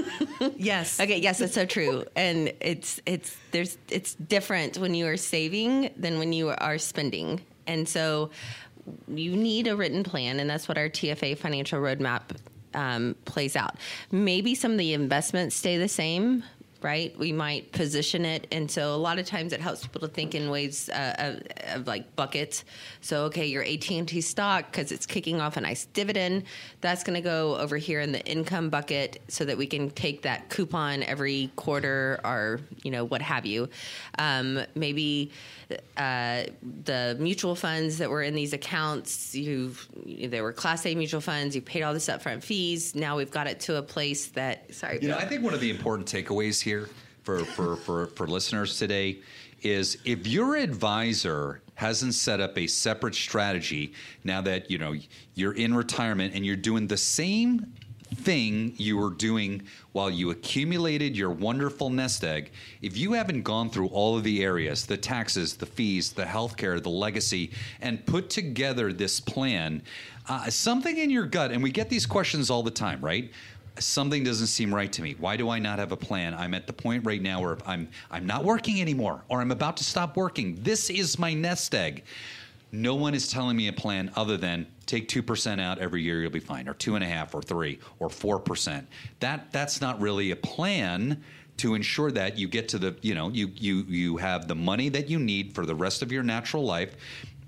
yes. 0.58 1.00
Okay, 1.00 1.20
yes, 1.20 1.38
that's 1.40 1.54
so 1.54 1.66
true. 1.66 2.04
And 2.18 2.52
it's 2.60 3.00
it's 3.06 3.38
there's 3.52 3.78
it's 3.90 4.16
different 4.16 4.78
when 4.78 4.94
you 4.94 5.08
are 5.08 5.16
saving 5.16 5.92
than 5.96 6.20
when 6.20 6.34
you 6.34 6.50
are 6.50 6.78
spending. 6.78 7.40
And 7.66 7.88
so 7.88 8.32
you 9.08 9.38
need 9.38 9.68
a 9.68 9.76
written 9.76 10.04
plan, 10.04 10.42
and 10.42 10.50
that's 10.50 10.68
what 10.68 10.78
our 10.78 10.90
TFA 10.90 11.38
financial 11.38 11.80
roadmap 11.80 12.24
um, 12.76 13.16
plays 13.26 13.56
out. 13.56 13.76
Maybe 14.12 14.54
some 14.56 14.72
of 14.72 14.78
the 14.78 14.94
investments 14.94 15.56
stay 15.56 15.78
the 15.78 15.88
same, 15.88 16.44
right? 16.86 17.18
We 17.18 17.32
might 17.32 17.72
position 17.72 18.26
it. 18.26 18.46
And 18.52 18.70
so 18.70 18.94
a 18.94 18.96
lot 18.96 19.18
of 19.18 19.26
times 19.26 19.54
it 19.54 19.60
helps 19.60 19.82
people 19.82 20.02
to 20.02 20.08
think 20.08 20.36
in 20.36 20.52
ways 20.52 20.88
uh, 20.90 21.16
of, 21.18 21.80
of, 21.80 21.88
like 21.88 22.16
buckets. 22.16 22.64
So, 23.02 23.24
okay, 23.24 23.48
your 23.48 23.64
AT&T 23.64 24.22
stock, 24.22 24.72
because 24.72 24.92
it's 24.92 25.08
kicking 25.08 25.42
off 25.42 25.58
a 25.58 25.62
nice 25.62 25.86
dividend, 25.86 26.44
that's 26.82 27.04
going 27.04 27.16
to 27.16 27.28
go 27.28 27.58
over 27.58 27.78
here 27.78 28.02
in 28.02 28.12
the 28.12 28.24
income 28.28 28.70
bucket 28.70 29.20
so 29.30 29.46
that 29.46 29.58
we 29.58 29.66
can 29.66 29.90
take 29.90 30.22
that 30.22 30.50
coupon 30.50 31.02
every 31.02 31.50
quarter 31.56 32.20
or, 32.24 32.62
you 32.84 32.92
know, 32.92 33.04
what 33.04 33.24
have 33.24 33.48
you. 33.48 33.68
Um, 34.20 34.62
maybe 34.76 35.32
uh, 35.98 36.44
the 36.84 37.18
mutual 37.20 37.56
funds 37.56 37.98
that 37.98 38.12
were 38.12 38.22
in 38.22 38.36
these 38.36 38.54
accounts, 38.54 39.34
you 39.34 39.74
they 40.06 40.42
were 40.42 40.54
Class 40.54 40.86
A 40.86 40.94
mutual 40.94 41.22
funds, 41.22 41.56
you 41.56 41.62
paid 41.64 41.82
all 41.82 41.94
this 41.94 42.08
upfront 42.08 42.44
fees. 42.44 42.94
Now 42.94 43.18
we've 43.18 43.32
got 43.32 43.48
it 43.48 43.60
to 43.62 43.78
a 43.78 43.82
place 43.82 44.28
that, 44.28 44.74
sorry. 44.76 45.00
You 45.02 45.08
know, 45.08 45.18
I 45.18 45.26
think 45.26 45.44
one 45.44 45.56
of 45.56 45.62
the 45.62 45.72
important 45.72 46.08
takeaways 46.08 46.62
here 46.62 46.75
here 46.76 46.90
for, 47.24 47.40
for, 47.46 47.76
for, 47.78 48.08
for 48.08 48.28
listeners 48.28 48.78
today 48.78 49.20
is 49.62 49.98
if 50.04 50.28
your 50.28 50.56
advisor 50.56 51.62
hasn't 51.76 52.14
set 52.14 52.40
up 52.40 52.58
a 52.58 52.68
separate 52.68 53.16
strategy 53.16 53.94
now 54.24 54.42
that 54.42 54.70
you 54.70 54.78
know 54.78 54.94
you're 55.36 55.54
in 55.54 55.74
retirement 55.74 56.34
and 56.36 56.46
you're 56.46 56.56
doing 56.56 56.88
the 56.88 56.98
same 56.98 57.66
thing 58.16 58.74
you 58.78 58.98
were 58.98 59.10
doing 59.10 59.62
while 59.92 60.10
you 60.10 60.30
accumulated 60.30 61.18
your 61.18 61.32
wonderful 61.32 61.90
nest 61.90 62.24
egg, 62.24 62.52
if 62.82 62.96
you 62.96 63.14
haven't 63.14 63.42
gone 63.42 63.70
through 63.70 63.88
all 63.88 64.16
of 64.16 64.24
the 64.24 64.44
areas, 64.44 64.86
the 64.86 64.96
taxes, 64.96 65.56
the 65.56 65.66
fees, 65.66 66.12
the 66.12 66.24
healthcare, 66.24 66.82
the 66.82 66.90
legacy, 66.90 67.52
and 67.82 68.06
put 68.06 68.30
together 68.30 68.94
this 68.94 69.20
plan, 69.20 69.82
uh, 70.30 70.50
something 70.50 70.98
in 70.98 71.10
your 71.10 71.26
gut, 71.26 71.52
and 71.52 71.62
we 71.62 71.72
get 71.72 71.90
these 71.90 72.06
questions 72.06 72.50
all 72.50 72.64
the 72.64 72.72
time, 72.72 73.02
right? 73.02 73.32
Something 73.80 74.24
doesn't 74.24 74.48
seem 74.48 74.74
right 74.74 74.92
to 74.94 75.02
me. 75.02 75.16
Why 75.20 75.38
do 75.38 75.50
I 75.50 75.60
not 75.60 75.80
have 75.80 75.92
a 75.92 75.98
plan? 75.98 76.34
I'm 76.34 76.54
at 76.54 76.68
the 76.68 76.74
point 76.74 77.06
right 77.06 77.22
now 77.22 77.42
where 77.42 77.58
I'm 77.66 77.88
I'm 78.10 78.26
not 78.26 78.44
working 78.44 78.82
anymore, 78.82 79.24
or 79.30 79.42
I'm 79.42 79.52
about 79.52 79.78
to 79.78 79.84
stop 79.84 80.16
working. 80.16 80.58
This 80.62 80.90
is 80.90 81.20
my 81.20 81.34
nest 81.34 81.74
egg. 81.76 82.04
No 82.72 82.96
one 82.96 83.14
is 83.14 83.30
telling 83.30 83.56
me 83.56 83.68
a 83.68 83.74
plan 83.74 84.12
other 84.16 84.38
than 84.38 84.68
take 84.86 85.08
two 85.08 85.24
percent 85.24 85.62
out 85.62 85.80
every 85.80 86.02
year, 86.02 86.22
you'll 86.22 86.32
be 86.32 86.40
fine, 86.40 86.68
or 86.68 86.74
two 86.74 86.96
and 86.96 87.04
a 87.04 87.08
half, 87.08 87.34
or 87.34 87.42
three, 87.42 87.80
or 88.00 88.10
four 88.10 88.40
percent. 88.40 88.88
That 89.20 89.52
that's 89.52 89.82
not 89.82 90.00
really 90.00 90.32
a 90.32 90.36
plan 90.36 91.24
to 91.58 91.74
ensure 91.74 92.12
that 92.12 92.38
you 92.38 92.48
get 92.48 92.68
to 92.70 92.78
the 92.78 92.96
you 93.02 93.16
know 93.16 93.30
you 93.30 93.52
you 93.56 93.86
you 93.88 94.18
have 94.18 94.48
the 94.48 94.56
money 94.56 94.90
that 94.90 95.10
you 95.10 95.20
need 95.20 95.54
for 95.54 95.66
the 95.66 95.76
rest 95.76 96.02
of 96.02 96.12
your 96.12 96.24
natural 96.24 96.64
life 96.64 96.96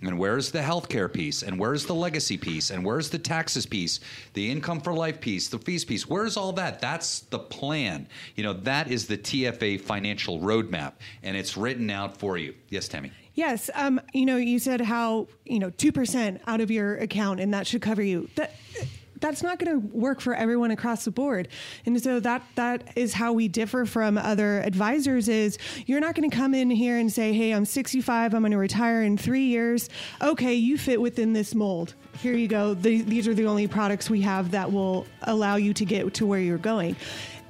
and 0.02 0.20
where's 0.20 0.52
the 0.52 0.60
healthcare 0.60 1.12
piece? 1.12 1.42
And 1.42 1.60
where's 1.60 1.86
the 1.86 1.96
legacy 1.96 2.38
piece? 2.38 2.70
And 2.70 2.86
where's 2.86 3.10
the 3.10 3.18
taxes 3.18 3.66
piece? 3.66 4.00
The 4.34 4.50
income 4.50 4.80
for 4.80 4.94
life 4.94 5.20
piece, 5.20 5.48
the 5.48 5.58
fees 5.60 5.84
piece? 5.84 6.08
Where's 6.08 6.38
all 6.38 6.54
that? 6.54 6.80
That's 6.80 7.22
the 7.22 7.40
plan. 7.40 8.08
You 8.36 8.44
know, 8.44 8.54
that 8.54 8.92
is 8.92 9.08
the 9.08 9.18
TFA 9.18 9.82
financial 9.82 10.40
roadmap, 10.40 10.94
and 11.24 11.36
it's 11.36 11.58
written 11.58 11.90
out 11.90 12.18
for 12.18 12.38
you. 12.38 12.54
Yes, 12.70 12.88
Tammy. 12.88 13.12
Yes, 13.34 13.70
um, 13.76 14.02
you 14.14 14.26
know, 14.26 14.38
you 14.38 14.58
said 14.58 14.82
how 14.82 15.28
you 15.46 15.60
know 15.60 15.70
two 15.70 15.92
percent 15.92 16.42
out 16.48 16.60
of 16.60 16.72
your 16.72 16.98
account, 16.98 17.40
and 17.40 17.54
that 17.54 17.68
should 17.68 17.84
cover 17.84 18.02
you. 18.02 18.30
That 18.36 18.56
that's 19.20 19.44
not 19.44 19.60
going 19.60 19.82
to 19.82 19.88
work 19.88 20.22
for 20.22 20.34
everyone 20.34 20.72
across 20.72 21.06
the 21.06 21.12
board. 21.12 21.48
And 21.86 22.02
so 22.02 22.20
that 22.20 22.44
that 22.56 22.92
is 22.96 23.14
how 23.14 23.34
we 23.34 23.48
differ 23.48 23.86
from 23.86 24.18
other 24.18 24.60
advisors 24.62 25.28
is 25.28 25.58
you're 25.86 26.00
not 26.00 26.16
going 26.16 26.30
to 26.30 26.36
come 26.36 26.54
in 26.54 26.70
here 26.70 26.98
and 26.98 27.12
say, 27.12 27.34
"Hey, 27.34 27.52
I'm 27.52 27.66
65, 27.66 28.34
I'm 28.34 28.42
going 28.42 28.52
to 28.52 28.58
retire 28.58 29.04
in 29.04 29.18
3 29.18 29.42
years." 29.42 29.90
Okay, 30.22 30.54
you 30.54 30.78
fit 30.78 31.02
within 31.02 31.34
this 31.34 31.56
mold. 31.56 31.96
Here 32.20 32.34
you 32.34 32.48
go. 32.48 32.74
The, 32.74 33.02
these 33.02 33.28
are 33.28 33.34
the 33.34 33.46
only 33.46 33.68
products 33.68 34.10
we 34.10 34.22
have 34.22 34.52
that 34.52 34.72
will 34.72 35.06
allow 35.24 35.56
you 35.56 35.74
to 35.74 35.86
get 35.86 36.14
to 36.16 36.26
where 36.26 36.40
you're 36.40 36.58
going 36.58 36.96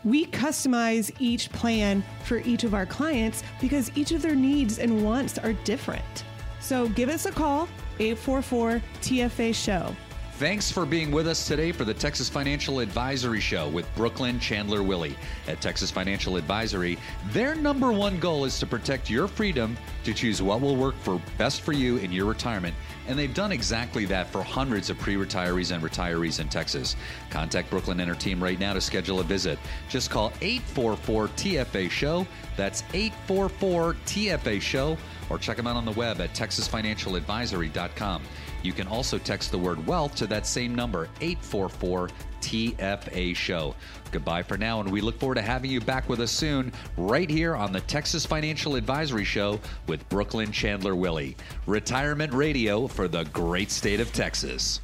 we 0.04 0.26
customize 0.26 1.12
each 1.20 1.50
plan 1.52 2.04
for 2.24 2.38
each 2.40 2.64
of 2.64 2.74
our 2.74 2.86
clients 2.86 3.44
because 3.60 3.92
each 3.96 4.12
of 4.12 4.22
their 4.22 4.36
needs 4.36 4.80
and 4.80 5.04
wants 5.04 5.38
are 5.38 5.54
different. 5.54 6.24
So 6.60 6.88
give 6.90 7.10
us 7.10 7.26
a 7.26 7.32
call, 7.32 7.68
844 8.00 8.82
TFA 9.02 9.54
Show. 9.54 9.96
Thanks 10.38 10.72
for 10.72 10.86
being 10.86 11.10
with 11.10 11.28
us 11.28 11.48
today 11.48 11.72
for 11.72 11.84
the 11.84 11.96
Texas 11.96 12.30
Financial 12.30 12.80
Advisory 12.80 13.40
Show 13.40 13.70
with 13.70 13.88
Brooklynn 13.96 14.40
Chandler 14.40 14.84
Willy. 14.84 15.18
At 15.48 15.62
Texas 15.62 15.90
Financial 15.90 16.38
Advisory, 16.38 17.00
their 17.32 17.56
number 17.56 17.92
one 17.92 18.20
goal 18.20 18.46
is 18.46 18.60
to 18.60 18.68
protect 18.68 19.10
your 19.10 19.28
freedom 19.28 19.76
to 20.04 20.14
choose 20.14 20.40
what 20.40 20.62
will 20.62 20.76
work 20.76 20.94
for 21.00 21.20
best 21.40 21.62
for 21.62 21.72
you 21.72 21.98
in 21.98 22.12
your 22.12 22.26
retirement. 22.26 22.76
And 23.08 23.18
they've 23.18 23.34
done 23.34 23.52
exactly 23.52 24.06
that 24.06 24.30
for 24.30 24.44
hundreds 24.44 24.92
of 24.92 25.00
pre 25.00 25.16
retirees 25.16 25.74
and 25.74 25.84
retirees 25.84 26.40
in 26.40 26.50
Texas. 26.50 26.96
Contact 27.32 27.72
Brooklynn 27.72 28.00
and 28.00 28.08
her 28.08 28.16
team 28.16 28.44
right 28.44 28.60
now 28.60 28.74
to 28.74 28.82
schedule 28.82 29.20
a 29.22 29.24
visit. 29.24 29.58
Just 29.90 30.12
call 30.12 30.32
844 30.42 31.30
TFA 31.30 31.90
Show. 31.90 32.28
That's 32.56 32.84
844 32.94 33.96
TFA 34.06 34.62
Show. 34.62 35.00
Or 35.32 35.40
check 35.40 35.58
them 35.58 35.66
out 35.66 35.78
on 35.78 35.86
the 35.86 35.92
web 35.94 36.22
at 36.22 36.36
texasfinancialadvisory.com. 36.36 38.22
You 38.68 38.74
can 38.74 38.88
also 38.90 39.18
text 39.18 39.52
the 39.52 39.58
word 39.58 39.88
wealth 39.88 40.16
to 40.16 40.28
that 40.28 40.46
same 40.46 40.76
number, 40.76 41.08
844 41.22 42.10
TFA 42.42 43.34
Show. 43.34 43.74
Goodbye 44.12 44.44
for 44.44 44.58
now, 44.58 44.82
and 44.82 44.92
we 44.92 45.00
look 45.00 45.18
forward 45.18 45.36
to 45.36 45.42
having 45.42 45.72
you 45.72 45.80
back 45.80 46.10
with 46.10 46.20
us 46.20 46.32
soon, 46.32 46.74
right 46.98 47.30
here 47.30 47.56
on 47.56 47.72
the 47.72 47.80
Texas 47.80 48.26
Financial 48.26 48.76
Advisory 48.76 49.24
Show 49.24 49.62
with 49.88 50.08
Brooklynn 50.10 50.52
Chandler 50.52 50.98
Willy. 50.98 51.38
Retirement 51.66 52.34
radio 52.34 52.88
for 52.88 53.08
the 53.08 53.24
great 53.26 53.72
state 53.72 54.02
of 54.02 54.12
Texas. 54.12 54.82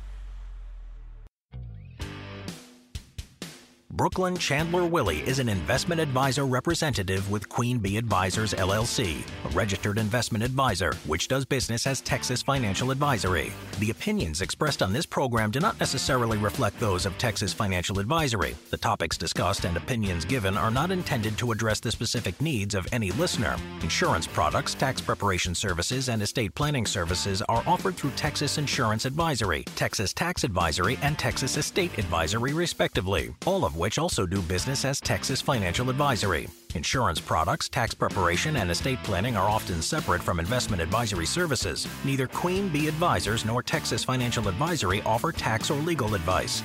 Brooklynn 3.95 4.37
Chandler 4.37 4.85
Willy 4.85 5.19
is 5.19 5.37
an 5.37 5.47
investment 5.47 6.01
advisor 6.01 6.47
representative 6.47 7.29
with 7.29 7.47
Queen 7.47 7.77
Bee 7.77 7.97
Advisors 7.97 8.55
LLC, 8.55 9.21
a 9.45 9.49
registered 9.49 9.99
investment 9.99 10.43
advisor 10.43 10.93
which 11.05 11.27
does 11.27 11.45
business 11.45 11.85
as 11.85 12.01
Texas 12.01 12.41
Financial 12.41 12.89
Advisory. 12.89 13.53
The 13.77 13.91
opinions 13.91 14.41
expressed 14.41 14.81
on 14.81 14.93
this 14.93 15.05
program 15.05 15.51
do 15.51 15.59
not 15.59 15.79
necessarily 15.79 16.39
reflect 16.39 16.79
those 16.79 17.05
of 17.05 17.15
Texas 17.19 17.53
Financial 17.53 17.99
Advisory. 17.99 18.55
The 18.71 18.77
topics 18.77 19.15
discussed 19.15 19.63
and 19.63 19.77
opinions 19.77 20.25
given 20.25 20.57
are 20.57 20.71
not 20.71 20.89
intended 20.89 21.37
to 21.37 21.51
address 21.51 21.79
the 21.79 21.91
specific 21.91 22.41
needs 22.41 22.73
of 22.73 22.87
any 22.91 23.11
listener. 23.11 23.57
Insurance 23.83 24.25
products, 24.25 24.73
tax 24.73 25.01
preparation 25.01 25.53
services, 25.53 26.09
and 26.09 26.23
estate 26.23 26.55
planning 26.55 26.87
services 26.87 27.43
are 27.43 27.63
offered 27.67 27.95
through 27.95 28.11
Texas 28.15 28.57
Insurance 28.57 29.05
Advisory, 29.05 29.65
Texas 29.75 30.15
Tax 30.15 30.43
Advisory, 30.43 30.97
and 31.03 31.19
Texas 31.19 31.57
Estate 31.57 31.95
Advisory, 31.99 32.53
respectively, 32.53 33.35
all 33.45 33.63
of 33.63 33.82
which 33.83 33.99
also 33.99 34.25
do 34.25 34.41
business 34.43 34.85
as 34.85 35.01
Texas 35.01 35.41
Financial 35.41 35.89
Advisory. 35.89 36.47
Insurance 36.73 37.19
products, 37.19 37.67
tax 37.67 37.93
preparation, 37.93 38.55
and 38.55 38.71
estate 38.71 38.97
planning 39.03 39.35
are 39.35 39.49
often 39.49 39.81
separate 39.81 40.23
from 40.23 40.39
investment 40.39 40.81
advisory 40.81 41.25
services. 41.25 41.85
Neither 42.05 42.27
Queen 42.27 42.69
Bee 42.69 42.87
Advisors 42.87 43.43
nor 43.43 43.61
Texas 43.61 44.01
Financial 44.01 44.47
Advisory 44.47 45.01
offer 45.01 45.33
tax 45.33 45.69
or 45.69 45.75
legal 45.81 46.15
advice. 46.15 46.63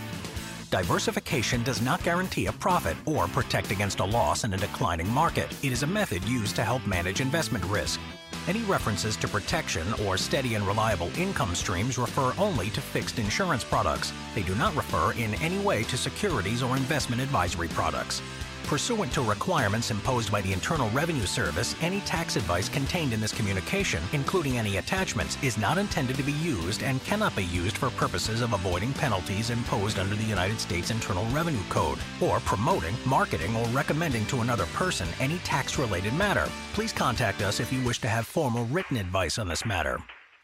Diversification 0.70 1.62
does 1.62 1.80
not 1.80 2.02
guarantee 2.02 2.44
a 2.44 2.52
profit 2.52 2.94
or 3.06 3.26
protect 3.28 3.70
against 3.70 4.00
a 4.00 4.04
loss 4.04 4.44
in 4.44 4.52
a 4.52 4.56
declining 4.58 5.08
market. 5.08 5.48
It 5.62 5.72
is 5.72 5.82
a 5.82 5.86
method 5.86 6.22
used 6.24 6.56
to 6.56 6.64
help 6.64 6.86
manage 6.86 7.22
investment 7.22 7.64
risk. 7.64 7.98
Any 8.46 8.62
references 8.64 9.16
to 9.16 9.28
protection 9.28 9.86
or 10.04 10.18
steady 10.18 10.56
and 10.56 10.66
reliable 10.66 11.10
income 11.16 11.54
streams 11.54 11.96
refer 11.96 12.34
only 12.36 12.68
to 12.70 12.82
fixed 12.82 13.18
insurance 13.18 13.64
products. 13.64 14.12
They 14.34 14.42
do 14.42 14.54
not 14.56 14.76
refer 14.76 15.12
in 15.12 15.32
any 15.36 15.58
way 15.58 15.84
to 15.84 15.96
securities 15.96 16.62
or 16.62 16.76
investment 16.76 17.22
advisory 17.22 17.68
products. 17.68 18.20
Pursuant 18.68 19.10
to 19.14 19.22
requirements 19.22 19.90
imposed 19.90 20.30
by 20.30 20.42
the 20.42 20.52
Internal 20.52 20.90
Revenue 20.90 21.24
Service, 21.24 21.74
any 21.80 22.00
tax 22.00 22.36
advice 22.36 22.68
contained 22.68 23.14
in 23.14 23.20
this 23.20 23.32
communication, 23.32 24.02
including 24.12 24.58
any 24.58 24.76
attachments, 24.76 25.42
is 25.42 25.56
not 25.56 25.78
intended 25.78 26.16
to 26.18 26.22
be 26.22 26.32
used 26.32 26.82
and 26.82 27.02
cannot 27.04 27.34
be 27.34 27.46
used 27.46 27.78
for 27.78 27.88
purposes 27.88 28.42
of 28.42 28.52
avoiding 28.52 28.92
penalties 28.92 29.48
imposed 29.48 29.98
under 29.98 30.14
the 30.14 30.22
United 30.22 30.60
States 30.60 30.90
Internal 30.90 31.24
Revenue 31.30 31.64
Code, 31.70 31.98
or 32.20 32.40
promoting, 32.40 32.94
marketing, 33.06 33.56
or 33.56 33.64
recommending 33.68 34.26
to 34.26 34.42
another 34.42 34.66
person 34.74 35.08
any 35.18 35.38
tax 35.38 35.78
related 35.78 36.12
matter. 36.12 36.46
Please 36.74 36.92
contact 36.92 37.40
us 37.40 37.60
if 37.60 37.72
you 37.72 37.82
wish 37.86 38.02
to 38.02 38.08
have 38.08 38.26
formal 38.26 38.66
written 38.66 38.98
advice 38.98 39.38
on 39.38 39.48
this 39.48 39.64
matter. 39.64 39.98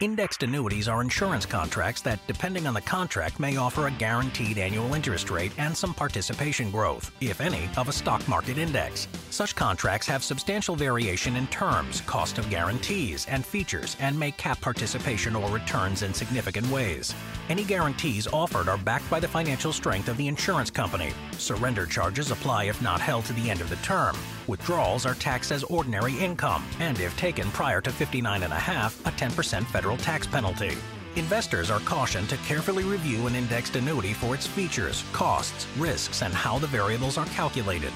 Indexed 0.05 0.43
annuities 0.43 0.87
are 0.87 1.01
insurance 1.01 1.47
contracts 1.47 2.03
that, 2.03 2.21
depending 2.27 2.67
on 2.67 2.75
the 2.75 2.81
contract, 2.83 3.41
may 3.41 3.57
offer 3.57 3.87
a 3.87 3.91
guaranteed 3.91 4.59
annual 4.59 4.93
interest 4.93 5.31
rate 5.31 5.53
and 5.57 5.75
some 5.75 5.95
participation 5.95 6.71
growth, 6.71 7.11
if 7.23 7.41
any, 7.41 7.71
of 7.79 7.89
a 7.89 7.93
stock 7.93 8.29
market 8.29 8.59
index. 8.59 9.09
Such 9.31 9.57
contracts 9.57 10.07
have 10.07 10.23
substantial 10.23 10.77
variation 10.77 11.37
in 11.37 11.47
terms, 11.47 12.03
cost 12.03 12.37
of 12.37 12.51
guarantees, 12.51 13.25
and 13.31 13.47
features, 13.47 13.97
and 13.99 14.21
may 14.21 14.31
cap 14.33 14.61
participation 14.61 15.35
or 15.35 15.49
returns 15.49 16.03
in 16.03 16.13
significant 16.13 16.67
ways. 16.67 17.15
Any 17.49 17.65
guarantees 17.65 18.27
offered 18.27 18.69
are 18.69 18.77
backed 18.77 19.09
by 19.09 19.21
the 19.21 19.29
financial 19.29 19.73
strength 19.73 20.11
of 20.11 20.19
the 20.19 20.29
insurance 20.29 20.71
company. 20.71 21.15
Surrender 21.39 21.87
charges 21.87 22.31
apply 22.31 22.65
if 22.65 22.83
not 22.83 23.01
held 23.01 23.25
to 23.25 23.33
the 23.33 23.49
end 23.49 23.63
of 23.63 23.71
the 23.71 23.77
term. 23.77 24.15
Withdrawals 24.47 25.07
are 25.07 25.15
taxed 25.15 25.53
as 25.53 25.65
ordinary 25.65 26.19
income, 26.19 26.65
and 26.79 27.01
if 27.01 27.17
taken 27.17 27.51
prior 27.53 27.81
to 27.81 27.91
59 27.91 28.43
and 28.43 28.53
a 28.53 28.57
half, 28.57 29.01
a 29.07 29.11
10% 29.11 29.65
federal 29.67 29.97
tax 29.97 30.27
penalty. 30.27 30.77
Investors 31.17 31.71
are 31.71 31.81
cautioned 31.81 32.29
to 32.29 32.37
carefully 32.39 32.85
review 32.85 33.27
an 33.27 33.35
indexed 33.35 33.77
annuity 33.77 34.13
for 34.13 34.35
its 34.35 34.47
features, 34.47 35.03
costs, 35.13 35.67
risks, 35.79 36.23
and 36.23 36.35
how 36.35 36.59
the 36.59 36.67
variables 36.67 37.17
are 37.17 37.27
calculated. 37.27 37.93